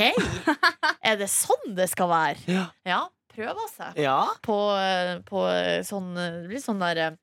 [1.08, 2.44] er det sånn det skal være?
[2.48, 2.68] Ja.
[2.88, 4.22] Ja, prøver seg ja.
[4.44, 4.56] på,
[5.28, 5.42] på
[5.86, 6.14] sånn
[6.50, 7.14] Litt sånn der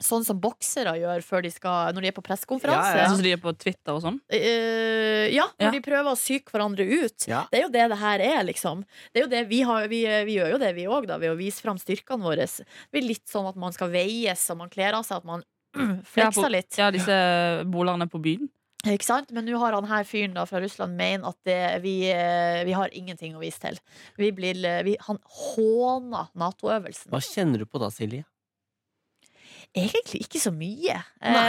[0.00, 2.92] Sånn som boksere gjør før de skal, når de er på pressekonferanse.
[2.96, 3.08] Ja, ja.
[3.10, 4.16] Sånn som de er på Twitter og sånn.
[4.32, 5.70] Uh, ja, når Ja.
[5.74, 7.26] de prøver å psyke hverandre ut.
[7.28, 7.42] Ja.
[7.52, 8.84] Det er jo det det her er, liksom.
[9.12, 11.36] Det er jo det vi, har, vi, vi gjør jo det, vi òg, ved å
[11.36, 12.46] vise fram styrkene våre.
[12.48, 12.64] Det
[12.96, 15.44] blir litt sånn at man skal veies, og man kler av seg, at man
[16.14, 16.72] flekser litt.
[16.80, 17.20] Ja, disse
[17.68, 18.48] bolerne på byen.
[18.88, 19.28] Ikke sant?
[19.36, 22.72] Men nå har han her fyren da fra Russland mener at det, vi, eh, vi
[22.72, 23.76] har ingenting å vise til.
[24.16, 27.10] Vi blir, eh, vi, han håner Nato-øvelsen.
[27.12, 28.24] Hva kjenner du på da, Silje?
[29.76, 30.96] Egentlig ikke så mye.
[31.22, 31.42] Nei.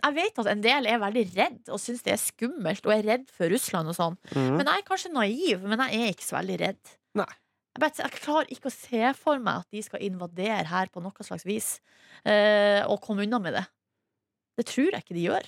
[0.00, 3.06] jeg vet at en del er veldig redd og syns det er skummelt og er
[3.06, 4.16] redd for Russland og sånn.
[4.32, 4.56] Mm.
[4.58, 6.96] Men jeg er kanskje naiv, men jeg er ikke så veldig redd.
[7.20, 7.28] Nei.
[7.76, 11.02] Jeg, vet, jeg klarer ikke å se for meg at de skal invadere her på
[11.04, 11.76] noe slags vis.
[12.26, 13.64] eh, og komme unna med det.
[14.58, 15.46] Det tror jeg ikke de gjør.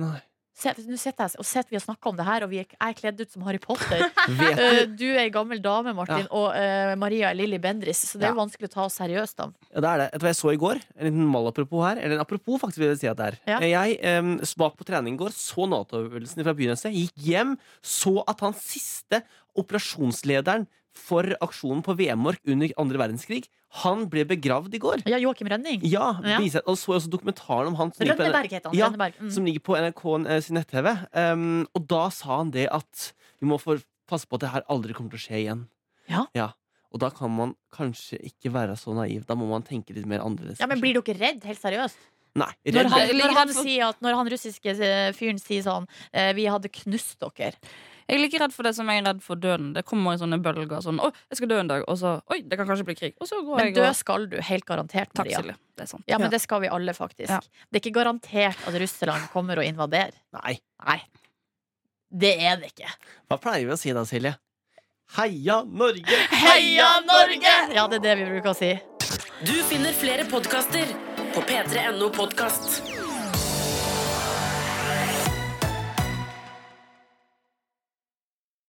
[0.00, 0.16] Nei.
[0.60, 2.92] Nå sitter jeg og sitter vi og snakker om det her, og vi er, jeg
[2.92, 4.02] er kledd ut som Harry Potter.
[4.50, 6.30] Eh, du er ei gammel dame, Martin, Ja.
[6.36, 8.40] og uh, Maria er Lilly Bendris, så det er jo Ja.
[8.42, 9.36] vanskelig å ta oss seriøst.
[9.38, 10.08] da Ja, det er det.
[10.12, 10.80] Vet du hva jeg så i går?
[10.98, 12.00] En liten malapropos her.
[12.02, 13.38] Eller en apropos, faktisk, vil jeg si at det er.
[13.46, 13.58] Ja.
[13.60, 16.92] Jeg um, var på trening i går, så Nato-øvelsen fra begynnelsen.
[16.92, 19.22] Gikk hjem, så at han siste
[19.56, 25.04] operasjonslederen for aksjonen på Vemork under andre verdenskrig, han ble begravd i går.
[25.06, 25.82] Ja, Joakim Rønning.
[25.86, 26.40] Ja, Ja.
[26.66, 28.76] Og så også dokumentaren om han som ligger på Rønneberg heter han.
[28.76, 28.90] Ja.
[28.90, 29.30] Mm.
[29.30, 30.90] som ligger på NRK eh, sin nett-TV.
[31.14, 33.78] Um, og da sa han det at vi må få
[34.10, 35.68] passe på at det her aldri kommer til å skje igjen.
[36.10, 36.52] Ja.
[36.90, 39.22] Og da kan man kanskje ikke være så naiv.
[39.28, 40.58] Da må man tenke litt mer annerledes.
[40.58, 42.08] Ja, men Blir dere redd, helt seriøst?
[42.38, 44.74] Nei, Når han, når han, sier at, når han russiske
[45.18, 47.56] fyren sier sånn eh, Vi hadde knust dere.
[48.10, 49.68] Jeg er like redd for det som jeg er redd for døden.
[49.76, 50.80] Det kommer i sånne bølger.
[50.82, 53.14] Sånn, Å, jeg skal dø en dag, og så Oi, det kan kanskje bli krig.
[53.22, 55.12] Og så går Men jeg dø og skal du, helt garantert.
[55.14, 55.54] Takk, Silje.
[55.78, 56.02] Det er sant.
[56.10, 56.34] Ja, men Ja.
[56.34, 57.30] det skal vi alle, faktisk.
[57.30, 57.38] Ja.
[57.70, 60.18] Det er ikke garantert at Russland kommer og invaderer.
[60.34, 60.58] Nei.
[60.84, 60.98] Nei.
[62.10, 62.90] Det er det ikke.
[63.30, 64.34] Hva pleier vi å si da, Silje?
[65.16, 66.18] Heia Norge!
[66.34, 67.54] Heia Norge!
[67.74, 68.74] Ja, det er det vi bruker å si.
[69.46, 70.90] Du finner flere podkaster
[71.34, 72.89] på p3.no podkast.